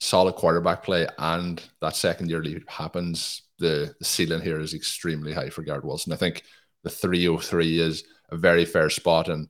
solid 0.00 0.34
quarterback 0.34 0.82
play 0.82 1.06
and 1.18 1.62
that 1.80 1.96
second 1.96 2.30
year 2.30 2.42
leap 2.42 2.68
happens, 2.68 3.42
the, 3.58 3.94
the 3.98 4.04
ceiling 4.04 4.40
here 4.40 4.58
is 4.58 4.74
extremely 4.74 5.32
high 5.32 5.50
for 5.50 5.62
Garrett 5.62 5.84
Wilson. 5.84 6.12
I 6.12 6.16
think 6.16 6.42
the 6.82 6.90
303 6.90 7.80
is 7.80 8.04
a 8.30 8.36
very 8.36 8.64
fair 8.64 8.90
spot, 8.90 9.28
and 9.28 9.48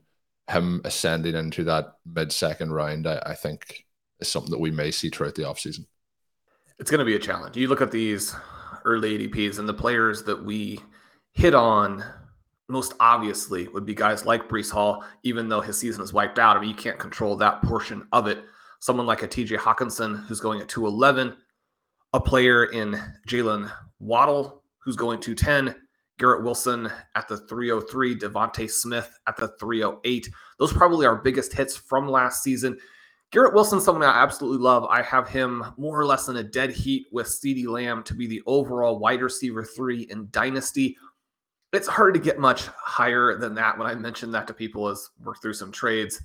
him 0.49 0.81
ascending 0.85 1.35
into 1.35 1.65
that 1.65 1.95
mid 2.07 2.33
second 2.33 2.73
round, 2.73 3.07
I, 3.07 3.21
I, 3.25 3.35
think, 3.35 3.87
is 4.21 4.29
something 4.29 4.51
that 4.51 4.61
we 4.61 4.71
may 4.71 4.91
see 4.91 5.11
throughout 5.11 5.35
the 5.35 5.43
offseason. 5.43 5.87
It's 6.79 6.91
going 6.91 7.01
to 7.01 7.05
be 7.05 7.15
a 7.15 7.21
challenge. 7.21 7.57
You 7.57 7.69
look 7.69 7.83
at 7.83 7.93
these 7.93 8.35
early 8.85 9.29
ADPs, 9.29 9.59
and 9.59 9.69
the 9.69 9.75
players 9.75 10.23
that 10.25 10.45
we 10.45 10.81
hit 11.33 11.55
on 11.55 12.05
most 12.69 12.95
obviously 13.01 13.69
would 13.69 13.85
be 13.85 13.95
guys 13.95 14.25
like 14.25 14.49
Breece 14.49 14.71
Hall, 14.71 15.05
even 15.23 15.49
though 15.49 15.61
his 15.61 15.79
season 15.79 16.03
is 16.03 16.13
wiped 16.13 16.39
out. 16.39 16.57
I 16.57 16.61
mean, 16.61 16.71
you 16.71 16.75
can't 16.77 16.99
control 16.99 17.37
that 17.37 17.63
portion 17.63 18.07
of 18.13 18.27
it. 18.27 18.45
Someone 18.81 19.07
like 19.07 19.23
a 19.23 19.29
TJ 19.29 19.59
Hockenson 19.59 20.25
who's 20.27 20.41
going 20.41 20.61
at 20.61 20.69
211, 20.69 21.37
a 22.13 22.21
player 22.21 22.67
in 22.67 22.99
Jaylen 23.29 23.71
Waddle, 23.99 24.63
who's 24.79 24.97
going 24.97 25.21
210, 25.21 25.75
Garrett 26.21 26.45
Wilson 26.45 26.93
at 27.15 27.27
the 27.29 27.39
303, 27.39 28.15
DeVonta 28.15 28.71
Smith 28.71 29.19
at 29.27 29.39
the 29.39 29.49
308. 29.59 30.29
Those 30.59 30.71
probably 30.71 31.07
are 31.07 31.17
biggest 31.17 31.55
hits 31.55 31.75
from 31.75 32.07
last 32.07 32.43
season. 32.43 32.79
Garrett 33.31 33.55
Wilson, 33.55 33.81
someone 33.81 34.05
I 34.05 34.23
absolutely 34.23 34.59
love. 34.59 34.85
I 34.85 35.01
have 35.01 35.29
him 35.29 35.65
more 35.79 35.99
or 35.99 36.05
less 36.05 36.29
in 36.29 36.37
a 36.37 36.43
dead 36.43 36.73
heat 36.73 37.07
with 37.11 37.27
CeeDee 37.27 37.67
Lamb 37.67 38.03
to 38.03 38.13
be 38.13 38.27
the 38.27 38.43
overall 38.45 38.99
wide 38.99 39.23
receiver 39.23 39.65
three 39.65 40.03
in 40.11 40.29
Dynasty. 40.31 40.99
It's 41.73 41.89
hard 41.89 42.13
to 42.15 42.21
get 42.21 42.39
much 42.39 42.67
higher 42.67 43.39
than 43.39 43.55
that. 43.55 43.79
When 43.79 43.87
I 43.87 43.95
mentioned 43.95 44.35
that 44.35 44.47
to 44.49 44.53
people 44.53 44.89
as 44.89 45.09
we're 45.25 45.37
through 45.37 45.55
some 45.55 45.73
trades, 45.73 46.21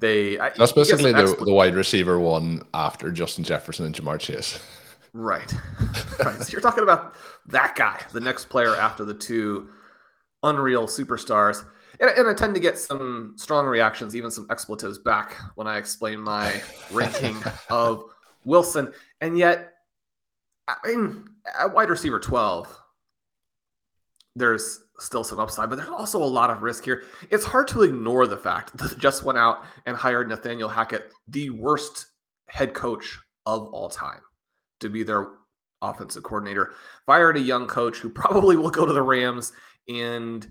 they 0.00 0.36
that's 0.36 0.72
basically 0.72 1.12
the, 1.12 1.36
the 1.44 1.52
wide 1.52 1.76
receiver 1.76 2.18
one 2.18 2.62
after 2.74 3.12
Justin 3.12 3.44
Jefferson 3.44 3.86
and 3.86 3.94
Ja'Marr 3.94 4.18
Chase. 4.18 4.58
Right. 5.18 5.52
right. 6.24 6.40
So 6.40 6.52
you're 6.52 6.60
talking 6.60 6.84
about 6.84 7.16
that 7.46 7.74
guy, 7.74 8.00
the 8.12 8.20
next 8.20 8.44
player 8.44 8.76
after 8.76 9.04
the 9.04 9.14
two 9.14 9.68
unreal 10.44 10.86
superstars. 10.86 11.64
And, 11.98 12.08
and, 12.10 12.28
I 12.28 12.34
tend 12.34 12.54
to 12.54 12.60
get 12.60 12.78
some 12.78 13.34
strong 13.36 13.66
reactions, 13.66 14.14
even 14.14 14.30
some 14.30 14.46
expletives 14.48 14.96
back 14.96 15.34
when 15.56 15.66
I 15.66 15.78
explain 15.78 16.20
my 16.20 16.62
ranking 16.92 17.36
of 17.68 18.04
Wilson. 18.44 18.92
And 19.20 19.36
yet, 19.36 19.72
I 20.68 20.76
mean, 20.84 21.24
at 21.58 21.74
wide 21.74 21.90
receiver 21.90 22.20
12, 22.20 22.72
there's 24.36 24.84
still 25.00 25.24
some 25.24 25.40
upside, 25.40 25.68
but 25.68 25.76
there's 25.76 25.88
also 25.88 26.22
a 26.22 26.24
lot 26.24 26.50
of 26.50 26.62
risk 26.62 26.84
here. 26.84 27.02
It's 27.28 27.44
hard 27.44 27.66
to 27.68 27.82
ignore 27.82 28.28
the 28.28 28.36
fact 28.36 28.76
that 28.76 28.96
just 29.00 29.24
went 29.24 29.36
out 29.36 29.64
and 29.84 29.96
hired 29.96 30.28
Nathaniel 30.28 30.68
Hackett, 30.68 31.10
the 31.26 31.50
worst 31.50 32.06
head 32.46 32.72
coach 32.72 33.18
of 33.46 33.66
all 33.70 33.88
time, 33.88 34.20
to 34.80 34.88
be 34.88 35.02
their 35.02 35.28
offensive 35.82 36.22
coordinator. 36.22 36.72
Fired 37.06 37.36
a 37.36 37.40
young 37.40 37.66
coach 37.66 37.98
who 37.98 38.08
probably 38.10 38.56
will 38.56 38.70
go 38.70 38.86
to 38.86 38.92
the 38.92 39.02
Rams 39.02 39.52
and 39.88 40.46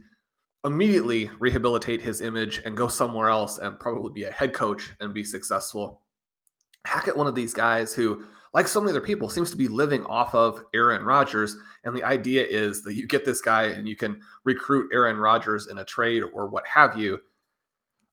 immediately 0.65 1.29
rehabilitate 1.39 2.01
his 2.01 2.21
image 2.21 2.61
and 2.65 2.75
go 2.75 2.87
somewhere 2.87 3.29
else 3.29 3.57
and 3.59 3.79
probably 3.79 4.11
be 4.11 4.23
a 4.23 4.31
head 4.31 4.53
coach 4.53 4.91
and 4.99 5.13
be 5.13 5.23
successful. 5.23 6.01
Hackett, 6.85 7.17
one 7.17 7.27
of 7.27 7.35
these 7.35 7.53
guys 7.53 7.93
who, 7.93 8.23
like 8.53 8.67
so 8.67 8.79
many 8.79 8.91
other 8.91 9.01
people, 9.01 9.29
seems 9.29 9.51
to 9.51 9.57
be 9.57 9.67
living 9.67 10.05
off 10.05 10.33
of 10.33 10.63
Aaron 10.73 11.03
Rodgers. 11.03 11.57
And 11.83 11.95
the 11.95 12.03
idea 12.03 12.45
is 12.45 12.81
that 12.83 12.95
you 12.95 13.07
get 13.07 13.25
this 13.25 13.41
guy 13.41 13.65
and 13.65 13.87
you 13.87 13.95
can 13.95 14.21
recruit 14.45 14.89
Aaron 14.93 15.17
Rodgers 15.17 15.67
in 15.67 15.77
a 15.79 15.85
trade 15.85 16.23
or 16.33 16.47
what 16.47 16.65
have 16.65 16.97
you. 16.97 17.19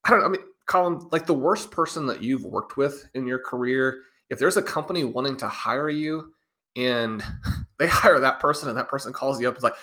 I 0.03 0.11
don't 0.11 0.19
know. 0.19 0.25
I 0.25 0.29
mean, 0.29 0.41
Colin, 0.67 1.07
like 1.11 1.25
the 1.25 1.33
worst 1.33 1.71
person 1.71 2.05
that 2.07 2.21
you've 2.21 2.43
worked 2.43 2.77
with 2.77 3.07
in 3.13 3.25
your 3.25 3.39
career, 3.39 4.01
if 4.29 4.39
there's 4.39 4.57
a 4.57 4.61
company 4.61 5.03
wanting 5.03 5.37
to 5.37 5.47
hire 5.47 5.89
you 5.89 6.33
and 6.75 7.23
they 7.79 7.87
hire 7.87 8.19
that 8.19 8.39
person 8.39 8.69
and 8.69 8.77
that 8.77 8.89
person 8.89 9.13
calls 9.13 9.39
you 9.39 9.47
up, 9.47 9.55
it's 9.55 9.63
like, 9.63 9.75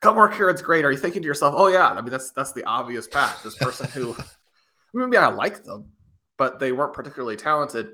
come 0.00 0.16
work 0.16 0.34
here. 0.34 0.48
It's 0.48 0.62
great. 0.62 0.84
Are 0.84 0.92
you 0.92 0.98
thinking 0.98 1.22
to 1.22 1.26
yourself, 1.26 1.54
oh 1.56 1.68
yeah, 1.68 1.88
I 1.88 2.00
mean 2.00 2.10
that's 2.10 2.30
that's 2.32 2.52
the 2.52 2.64
obvious 2.64 3.06
path. 3.06 3.42
This 3.42 3.56
person 3.56 3.88
who 3.88 4.16
maybe 4.94 5.16
I 5.16 5.28
like 5.28 5.64
them, 5.64 5.92
but 6.38 6.58
they 6.58 6.72
weren't 6.72 6.92
particularly 6.92 7.36
talented. 7.36 7.88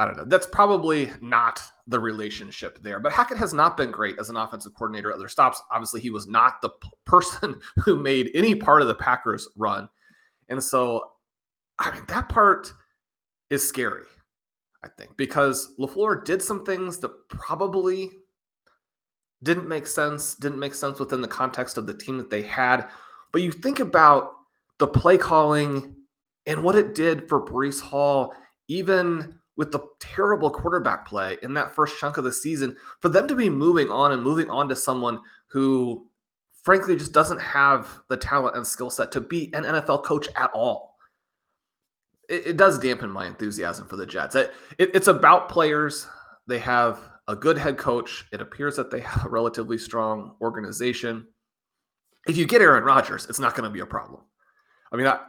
I 0.00 0.04
don't 0.04 0.16
know. 0.16 0.24
That's 0.24 0.46
probably 0.46 1.10
not 1.20 1.60
the 1.88 1.98
relationship 1.98 2.80
there. 2.82 3.00
But 3.00 3.12
Hackett 3.12 3.36
has 3.38 3.52
not 3.52 3.76
been 3.76 3.90
great 3.90 4.16
as 4.20 4.30
an 4.30 4.36
offensive 4.36 4.72
coordinator 4.74 5.10
at 5.10 5.16
other 5.16 5.28
stops. 5.28 5.60
Obviously, 5.72 6.00
he 6.00 6.10
was 6.10 6.28
not 6.28 6.60
the 6.62 6.68
p- 6.68 6.88
person 7.04 7.60
who 7.84 7.96
made 7.96 8.30
any 8.32 8.54
part 8.54 8.80
of 8.80 8.86
the 8.86 8.94
Packers 8.94 9.48
run. 9.56 9.88
And 10.48 10.62
so, 10.62 11.02
I 11.80 11.90
mean, 11.90 12.04
that 12.08 12.28
part 12.28 12.72
is 13.50 13.66
scary, 13.66 14.04
I 14.84 14.88
think, 14.88 15.16
because 15.16 15.74
LaFleur 15.78 16.24
did 16.24 16.40
some 16.40 16.64
things 16.64 16.98
that 16.98 17.28
probably 17.28 18.10
didn't 19.42 19.68
make 19.68 19.86
sense, 19.86 20.34
didn't 20.34 20.58
make 20.58 20.74
sense 20.74 20.98
within 20.98 21.20
the 21.20 21.28
context 21.28 21.78
of 21.78 21.86
the 21.86 21.94
team 21.94 22.16
that 22.18 22.30
they 22.30 22.42
had. 22.42 22.88
But 23.32 23.42
you 23.42 23.52
think 23.52 23.80
about 23.80 24.32
the 24.78 24.86
play 24.86 25.18
calling 25.18 25.96
and 26.46 26.62
what 26.62 26.76
it 26.76 26.94
did 26.94 27.28
for 27.28 27.44
Breece 27.44 27.80
Hall, 27.80 28.34
even 28.68 29.38
with 29.56 29.72
the 29.72 29.80
terrible 29.98 30.50
quarterback 30.50 31.06
play 31.06 31.36
in 31.42 31.52
that 31.54 31.74
first 31.74 31.98
chunk 31.98 32.16
of 32.16 32.24
the 32.24 32.32
season, 32.32 32.76
for 33.00 33.08
them 33.08 33.26
to 33.26 33.34
be 33.34 33.50
moving 33.50 33.90
on 33.90 34.12
and 34.12 34.22
moving 34.22 34.48
on 34.48 34.68
to 34.68 34.76
someone 34.76 35.20
who, 35.48 36.06
frankly, 36.62 36.96
just 36.96 37.12
doesn't 37.12 37.40
have 37.40 38.00
the 38.08 38.16
talent 38.16 38.56
and 38.56 38.66
skill 38.66 38.90
set 38.90 39.10
to 39.12 39.20
be 39.20 39.52
an 39.54 39.64
NFL 39.64 40.04
coach 40.04 40.28
at 40.36 40.50
all. 40.52 40.87
It, 42.28 42.48
it 42.48 42.56
does 42.56 42.78
dampen 42.78 43.10
my 43.10 43.26
enthusiasm 43.26 43.86
for 43.86 43.96
the 43.96 44.06
Jets. 44.06 44.34
It, 44.34 44.52
it, 44.78 44.90
it's 44.94 45.08
about 45.08 45.48
players. 45.48 46.06
They 46.46 46.58
have 46.60 47.00
a 47.26 47.36
good 47.36 47.58
head 47.58 47.76
coach. 47.76 48.26
It 48.32 48.40
appears 48.40 48.76
that 48.76 48.90
they 48.90 49.00
have 49.00 49.26
a 49.26 49.28
relatively 49.28 49.78
strong 49.78 50.36
organization. 50.40 51.26
If 52.26 52.36
you 52.36 52.46
get 52.46 52.62
Aaron 52.62 52.84
Rodgers, 52.84 53.26
it's 53.28 53.38
not 53.38 53.54
going 53.54 53.68
to 53.68 53.72
be 53.72 53.80
a 53.80 53.86
problem. 53.86 54.22
I 54.92 54.96
mean, 54.96 55.06
I, 55.06 55.20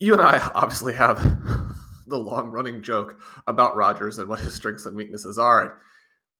you 0.00 0.12
and 0.12 0.22
I 0.22 0.38
obviously 0.54 0.92
have 0.94 1.22
the 2.06 2.18
long 2.18 2.50
running 2.50 2.82
joke 2.82 3.20
about 3.46 3.76
Rodgers 3.76 4.18
and 4.18 4.28
what 4.28 4.40
his 4.40 4.54
strengths 4.54 4.86
and 4.86 4.96
weaknesses 4.96 5.38
are. 5.38 5.78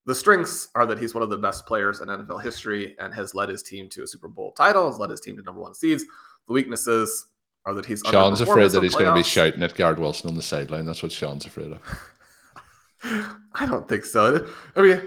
The 0.04 0.14
strengths 0.14 0.68
are 0.74 0.84
that 0.86 0.98
he's 0.98 1.14
one 1.14 1.22
of 1.22 1.30
the 1.30 1.38
best 1.38 1.64
players 1.64 2.00
in 2.00 2.08
NFL 2.08 2.42
history 2.42 2.96
and 2.98 3.14
has 3.14 3.36
led 3.36 3.48
his 3.48 3.62
team 3.62 3.88
to 3.90 4.02
a 4.02 4.06
Super 4.06 4.26
Bowl 4.26 4.52
title, 4.52 4.90
has 4.90 4.98
led 4.98 5.10
his 5.10 5.20
team 5.20 5.36
to 5.36 5.42
number 5.42 5.60
one 5.60 5.74
seeds. 5.74 6.04
The 6.48 6.54
weaknesses 6.54 7.26
are 7.64 7.74
that 7.74 7.86
he's 7.86 8.02
Sean's 8.04 8.40
afraid 8.40 8.70
that 8.70 8.82
he's 8.82 8.94
going 8.94 9.06
to 9.06 9.14
be 9.14 9.22
shouting 9.22 9.62
at 9.62 9.74
Garrett 9.74 9.98
Wilson 9.98 10.28
on 10.28 10.36
the 10.36 10.42
sideline. 10.42 10.84
That's 10.84 11.02
what 11.02 11.12
Sean's 11.12 11.46
afraid 11.46 11.72
of. 11.72 11.80
I 13.54 13.66
don't 13.66 13.88
think 13.88 14.04
so. 14.04 14.48
I 14.76 14.80
mean, 14.80 15.02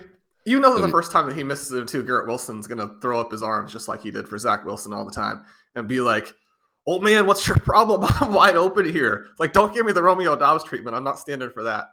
you 0.45 0.59
know 0.59 0.75
that 0.75 0.81
the 0.81 0.91
first 0.91 1.11
time 1.11 1.27
that 1.27 1.35
he 1.35 1.43
misses 1.43 1.71
it 1.71 1.87
too, 1.87 2.03
Garrett 2.03 2.27
Wilson's 2.27 2.67
gonna 2.67 2.91
throw 3.01 3.19
up 3.19 3.31
his 3.31 3.41
arms 3.41 3.71
just 3.71 3.87
like 3.87 4.01
he 4.01 4.11
did 4.11 4.27
for 4.27 4.37
Zach 4.37 4.63
Wilson 4.63 4.93
all 4.93 5.05
the 5.05 5.11
time 5.11 5.43
and 5.75 5.87
be 5.87 6.01
like, 6.01 6.33
"Old 6.85 7.03
man, 7.03 7.25
what's 7.25 7.47
your 7.47 7.57
problem? 7.65 8.05
I'm 8.19 8.33
wide 8.33 8.55
open 8.55 8.85
here. 8.91 9.27
Like, 9.39 9.53
don't 9.53 9.73
give 9.73 9.85
me 9.85 9.91
the 9.91 10.03
Romeo 10.03 10.35
Doubs 10.35 10.63
treatment. 10.63 10.95
I'm 10.95 11.03
not 11.03 11.19
standing 11.19 11.49
for 11.49 11.63
that." 11.63 11.85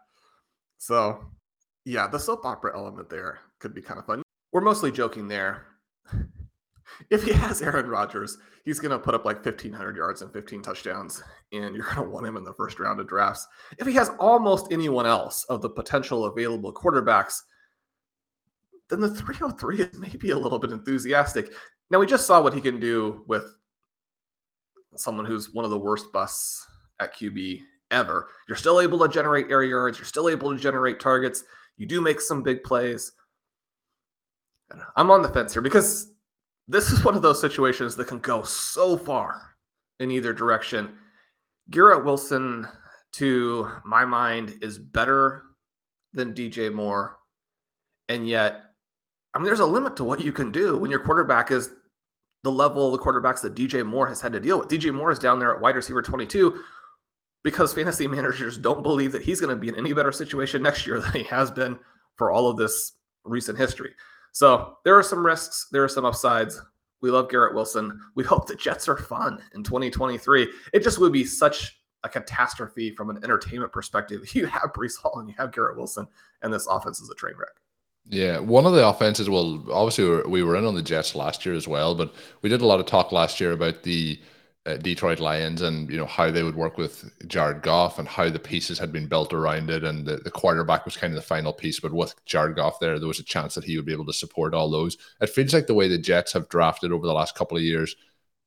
So, 0.78 1.24
yeah, 1.84 2.08
the 2.08 2.18
soap 2.18 2.44
opera 2.44 2.76
element 2.76 3.08
there 3.08 3.38
could 3.58 3.74
be 3.74 3.80
kind 3.80 3.98
of 3.98 4.06
fun. 4.06 4.22
We're 4.52 4.60
mostly 4.60 4.92
joking 4.92 5.28
there 5.28 5.64
if 7.10 7.22
he 7.24 7.32
has 7.32 7.62
Aaron 7.62 7.88
Rodgers, 7.88 8.36
he's 8.64 8.78
going 8.78 8.92
to 8.92 8.98
put 8.98 9.14
up 9.14 9.24
like 9.24 9.44
1,500 9.44 9.96
yards 9.96 10.22
and 10.22 10.32
15 10.32 10.62
touchdowns, 10.62 11.22
and 11.52 11.74
you're 11.74 11.84
going 11.84 11.96
to 11.96 12.10
want 12.10 12.26
him 12.26 12.36
in 12.36 12.44
the 12.44 12.54
first 12.54 12.78
round 12.78 13.00
of 13.00 13.08
drafts. 13.08 13.46
If 13.78 13.86
he 13.86 13.94
has 13.94 14.10
almost 14.18 14.72
anyone 14.72 15.06
else 15.06 15.44
of 15.44 15.62
the 15.62 15.70
potential 15.70 16.24
available 16.26 16.72
quarterbacks, 16.72 17.34
then 18.88 19.00
the 19.00 19.10
303 19.14 19.80
is 19.80 19.98
maybe 19.98 20.30
a 20.30 20.38
little 20.38 20.58
bit 20.58 20.70
enthusiastic. 20.70 21.52
Now, 21.90 21.98
we 21.98 22.06
just 22.06 22.26
saw 22.26 22.40
what 22.40 22.54
he 22.54 22.60
can 22.60 22.78
do 22.78 23.24
with 23.26 23.44
someone 24.96 25.24
who's 25.24 25.52
one 25.52 25.64
of 25.64 25.70
the 25.70 25.78
worst 25.78 26.12
busts 26.12 26.66
at 27.00 27.16
QB 27.16 27.60
ever. 27.90 28.28
You're 28.48 28.56
still 28.56 28.80
able 28.80 28.98
to 29.00 29.08
generate 29.08 29.50
air 29.50 29.62
yards, 29.62 29.98
you're 29.98 30.06
still 30.06 30.28
able 30.28 30.52
to 30.52 30.58
generate 30.58 31.00
targets, 31.00 31.44
you 31.76 31.86
do 31.86 32.00
make 32.00 32.20
some 32.20 32.42
big 32.42 32.62
plays. 32.62 33.12
I'm 34.96 35.10
on 35.10 35.22
the 35.22 35.28
fence 35.28 35.52
here 35.52 35.62
because 35.62 36.11
this 36.72 36.90
is 36.90 37.04
one 37.04 37.14
of 37.14 37.22
those 37.22 37.40
situations 37.40 37.94
that 37.96 38.08
can 38.08 38.18
go 38.18 38.42
so 38.42 38.96
far 38.96 39.54
in 40.00 40.10
either 40.10 40.32
direction. 40.32 40.94
Garrett 41.70 42.04
Wilson, 42.04 42.66
to 43.12 43.70
my 43.84 44.04
mind, 44.04 44.58
is 44.62 44.78
better 44.78 45.42
than 46.14 46.34
DJ 46.34 46.72
Moore. 46.72 47.18
And 48.08 48.26
yet, 48.26 48.62
I 49.34 49.38
mean, 49.38 49.44
there's 49.44 49.60
a 49.60 49.66
limit 49.66 49.96
to 49.96 50.04
what 50.04 50.24
you 50.24 50.32
can 50.32 50.50
do 50.50 50.76
when 50.76 50.90
your 50.90 51.00
quarterback 51.00 51.50
is 51.50 51.70
the 52.42 52.50
level 52.50 52.86
of 52.86 52.92
the 52.92 53.04
quarterbacks 53.04 53.42
that 53.42 53.54
DJ 53.54 53.86
Moore 53.86 54.08
has 54.08 54.20
had 54.20 54.32
to 54.32 54.40
deal 54.40 54.58
with. 54.58 54.68
DJ 54.68 54.92
Moore 54.92 55.10
is 55.10 55.18
down 55.18 55.38
there 55.38 55.54
at 55.54 55.60
wide 55.60 55.76
receiver 55.76 56.02
22 56.02 56.62
because 57.44 57.72
fantasy 57.72 58.06
managers 58.08 58.58
don't 58.58 58.82
believe 58.82 59.12
that 59.12 59.22
he's 59.22 59.40
going 59.40 59.54
to 59.54 59.60
be 59.60 59.68
in 59.68 59.76
any 59.76 59.92
better 59.92 60.12
situation 60.12 60.62
next 60.62 60.86
year 60.86 61.00
than 61.00 61.12
he 61.12 61.22
has 61.24 61.50
been 61.50 61.78
for 62.16 62.30
all 62.30 62.48
of 62.48 62.56
this 62.56 62.92
recent 63.24 63.58
history. 63.58 63.92
So 64.32 64.78
there 64.84 64.98
are 64.98 65.02
some 65.02 65.24
risks, 65.24 65.68
there 65.70 65.84
are 65.84 65.88
some 65.88 66.04
upsides. 66.04 66.60
We 67.00 67.10
love 67.10 67.30
Garrett 67.30 67.54
Wilson. 67.54 68.00
We 68.14 68.24
hope 68.24 68.46
the 68.46 68.54
Jets 68.54 68.88
are 68.88 68.96
fun 68.96 69.42
in 69.54 69.62
2023. 69.62 70.48
It 70.72 70.82
just 70.82 70.98
would 70.98 71.12
be 71.12 71.24
such 71.24 71.78
a 72.04 72.08
catastrophe 72.08 72.94
from 72.94 73.10
an 73.10 73.18
entertainment 73.22 73.72
perspective. 73.72 74.22
You 74.34 74.46
have 74.46 74.72
Breece 74.72 74.98
Hall 75.00 75.18
and 75.18 75.28
you 75.28 75.34
have 75.38 75.52
Garrett 75.52 75.76
Wilson, 75.76 76.06
and 76.42 76.52
this 76.52 76.66
offense 76.66 77.00
is 77.00 77.10
a 77.10 77.14
train 77.14 77.34
wreck. 77.36 77.50
Yeah, 78.08 78.40
one 78.40 78.66
of 78.66 78.72
the 78.72 78.86
offenses. 78.86 79.30
Well, 79.30 79.64
obviously 79.70 80.22
we 80.28 80.42
were 80.42 80.56
in 80.56 80.64
on 80.64 80.74
the 80.74 80.82
Jets 80.82 81.14
last 81.14 81.46
year 81.46 81.54
as 81.54 81.68
well, 81.68 81.94
but 81.94 82.12
we 82.40 82.48
did 82.48 82.60
a 82.60 82.66
lot 82.66 82.80
of 82.80 82.86
talk 82.86 83.12
last 83.12 83.40
year 83.40 83.52
about 83.52 83.84
the 83.84 84.20
Detroit 84.64 85.18
Lions 85.18 85.60
and 85.62 85.90
you 85.90 85.96
know 85.96 86.06
how 86.06 86.30
they 86.30 86.44
would 86.44 86.54
work 86.54 86.78
with 86.78 87.10
Jared 87.26 87.62
Goff 87.62 87.98
and 87.98 88.06
how 88.06 88.30
the 88.30 88.38
pieces 88.38 88.78
had 88.78 88.92
been 88.92 89.08
built 89.08 89.32
around 89.32 89.70
it. 89.70 89.82
And 89.82 90.06
the, 90.06 90.18
the 90.18 90.30
quarterback 90.30 90.84
was 90.84 90.96
kind 90.96 91.12
of 91.12 91.16
the 91.16 91.26
final 91.26 91.52
piece 91.52 91.80
but 91.80 91.92
with 91.92 92.14
Jared 92.26 92.56
Goff 92.56 92.78
there 92.78 92.98
there 92.98 93.08
was 93.08 93.18
a 93.18 93.24
chance 93.24 93.54
that 93.56 93.64
he 93.64 93.76
would 93.76 93.86
be 93.86 93.92
able 93.92 94.06
to 94.06 94.12
support 94.12 94.54
all 94.54 94.70
those. 94.70 94.96
It 95.20 95.30
feels 95.30 95.52
like 95.52 95.66
the 95.66 95.74
way 95.74 95.88
the 95.88 95.98
Jets 95.98 96.32
have 96.34 96.48
drafted 96.48 96.92
over 96.92 97.06
the 97.06 97.12
last 97.12 97.34
couple 97.34 97.56
of 97.56 97.62
years 97.64 97.96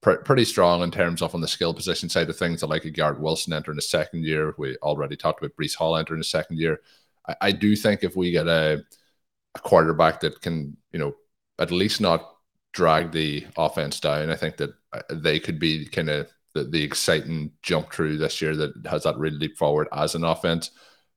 pr- 0.06 0.14
pretty 0.24 0.46
strong 0.46 0.84
in 0.84 0.92
terms 0.92 1.22
of 1.22 1.36
on 1.36 1.42
the 1.42 1.48
skill 1.48 1.74
position 1.74 2.08
side 2.08 2.30
of 2.30 2.38
things. 2.38 2.64
I 2.64 2.68
like 2.68 2.86
a 2.86 2.92
Garrett 2.92 3.20
Wilson 3.20 3.54
entering 3.54 3.76
the 3.76 3.82
second 3.82 4.24
year. 4.24 4.54
We 4.58 4.78
already 4.78 5.18
talked 5.18 5.44
about 5.44 5.58
Breece 5.58 5.76
Hall 5.76 5.98
entering 5.98 6.20
the 6.20 6.26
second 6.26 6.60
year. 6.60 6.80
I, 7.28 7.36
I 7.42 7.52
do 7.52 7.76
think 7.76 8.04
if 8.04 8.16
we 8.16 8.32
get 8.32 8.48
a, 8.48 8.84
a 9.56 9.60
quarterback 9.60 10.22
that 10.22 10.42
can 10.42 10.78
you 10.94 11.00
know 11.00 11.16
at 11.60 11.72
least 11.72 12.00
not 12.00 12.35
drag 12.76 13.12
the 13.12 13.48
offense 13.58 14.00
down. 14.02 14.30
I 14.30 14.36
think 14.36 14.58
that 14.58 14.72
uh, 14.92 15.02
they 15.10 15.40
could 15.40 15.60
be 15.60 15.86
kind 15.86 16.10
of 16.10 16.30
the, 16.54 16.66
the 16.66 16.84
exciting 16.84 17.52
jump 17.64 17.92
through 17.92 18.18
this 18.18 18.42
year 18.42 18.56
that 18.56 18.74
has 18.86 19.04
that 19.04 19.18
really 19.18 19.38
leap 19.38 19.58
forward 19.58 19.88
as 19.94 20.14
an 20.14 20.26
offense. 20.26 20.72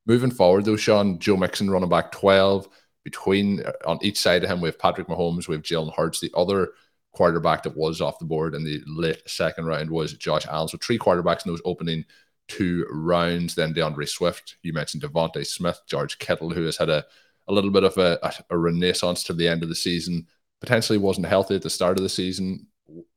Moving 0.06 0.30
forward, 0.30 0.64
though, 0.64 0.76
Sean, 0.76 1.18
Joe 1.18 1.36
Mixon 1.36 1.68
running 1.68 1.88
back 1.88 2.12
12. 2.12 2.68
Between 3.04 3.64
uh, 3.64 3.72
on 3.86 3.98
each 4.02 4.18
side 4.18 4.44
of 4.44 4.50
him, 4.50 4.60
we 4.60 4.68
have 4.68 4.78
Patrick 4.78 5.08
Mahomes, 5.08 5.48
we 5.48 5.54
have 5.56 5.64
Jalen 5.64 5.94
Hurts. 5.94 6.20
The 6.20 6.32
other 6.36 6.70
quarterback 7.12 7.64
that 7.64 7.76
was 7.76 8.00
off 8.00 8.20
the 8.20 8.24
board 8.24 8.54
in 8.54 8.62
the 8.62 8.80
late 8.86 9.28
second 9.28 9.66
round 9.66 9.90
was 9.90 10.12
Josh 10.12 10.46
Allen. 10.46 10.68
So 10.68 10.78
three 10.78 10.98
quarterbacks 10.98 11.44
in 11.44 11.50
those 11.50 11.62
opening 11.64 12.04
two 12.46 12.86
rounds. 12.90 13.56
Then 13.56 13.72
D'Andre 13.72 14.06
Swift, 14.06 14.56
you 14.62 14.72
mentioned 14.72 15.02
DeVonta 15.02 15.44
Smith, 15.44 15.80
George 15.88 16.18
Kittle, 16.18 16.50
who 16.50 16.64
has 16.64 16.76
had 16.76 16.88
a, 16.88 17.04
a 17.48 17.52
little 17.52 17.70
bit 17.70 17.84
of 17.84 17.98
a, 17.98 18.18
a 18.50 18.56
renaissance 18.56 19.24
to 19.24 19.32
the 19.32 19.48
end 19.48 19.62
of 19.62 19.68
the 19.68 19.74
season. 19.74 20.26
Potentially 20.60 20.98
wasn't 20.98 21.26
healthy 21.26 21.54
at 21.54 21.62
the 21.62 21.70
start 21.70 21.96
of 21.96 22.02
the 22.02 22.08
season. 22.08 22.66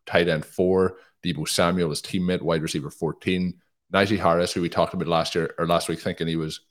Tight 0.06 0.28
end 0.28 0.46
four, 0.46 0.98
Deebo 1.24 1.48
Samuel, 1.48 1.90
his 1.90 2.02
teammate, 2.02 2.42
wide 2.42 2.62
receiver 2.62 2.90
14. 2.90 3.54
Najee 3.94 4.20
Harris, 4.20 4.54
who 4.54 4.62
we 4.62 4.70
talked 4.70 4.94
about 4.94 5.08
last 5.08 5.36
year 5.36 5.54
or 5.58 5.68
last 5.68 5.90
week, 5.90 6.00
thinking 6.00 6.28
he 6.28 6.36
was 6.36 6.62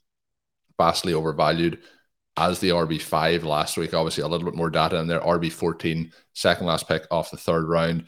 vastly 0.77 1.13
overvalued 1.13 1.79
as 2.37 2.59
the 2.59 2.69
RB5 2.69 3.43
last 3.43 3.77
week. 3.77 3.93
Obviously, 3.93 4.23
a 4.23 4.27
little 4.27 4.45
bit 4.45 4.55
more 4.55 4.69
data 4.69 4.97
in 4.97 5.07
there. 5.07 5.19
RB14, 5.19 6.11
second 6.33 6.65
last 6.65 6.87
pick 6.87 7.05
off 7.11 7.31
the 7.31 7.37
third 7.37 7.67
round. 7.67 8.05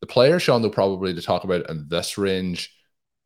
The 0.00 0.06
player, 0.06 0.38
Shawn, 0.38 0.62
though, 0.62 0.70
probably 0.70 1.14
to 1.14 1.22
talk 1.22 1.44
about 1.44 1.68
in 1.70 1.86
this 1.88 2.18
range 2.18 2.74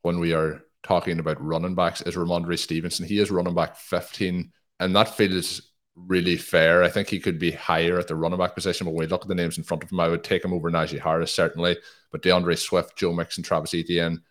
when 0.03 0.19
we 0.19 0.33
are 0.33 0.63
talking 0.83 1.19
about 1.19 1.43
running 1.43 1.75
backs 1.75 2.03
is 2.03 2.17
Rhamondre 2.17 2.59
Stevenson. 2.59 3.07
He 3.07 3.19
is 3.19 3.31
running 3.31 3.55
back 3.55 3.77
15, 3.77 4.53
and 4.81 4.97
that 4.97 5.15
feels 5.17 5.72
really 5.95 6.37
fair. 6.37 6.83
I 6.83 6.89
think 6.89 7.09
he 7.09 7.21
could 7.21 7.39
be 7.39 7.51
higher 7.51 7.99
at 7.99 8.09
the 8.09 8.17
running 8.17 8.39
back 8.39 8.55
position, 8.55 8.85
but 8.85 8.93
when 8.93 9.01
we 9.01 9.07
look 9.07 9.23
at 9.23 9.29
the 9.29 9.35
names 9.35 9.59
in 9.59 9.65
front 9.65 9.83
of 9.83 9.91
him, 9.91 10.01
I 10.01 10.09
would 10.09 10.25
take 10.25 10.45
him 10.45 10.53
over 10.53 10.71
Najee 10.71 11.01
Harris, 11.01 11.35
certainly. 11.35 11.77
But 12.11 12.23
D'Andre 12.23 12.57
Swift, 12.57 12.97
Joe 12.97 13.13
Mixon, 13.13 13.43
Travis 13.43 13.75
Etienne, 13.75 14.23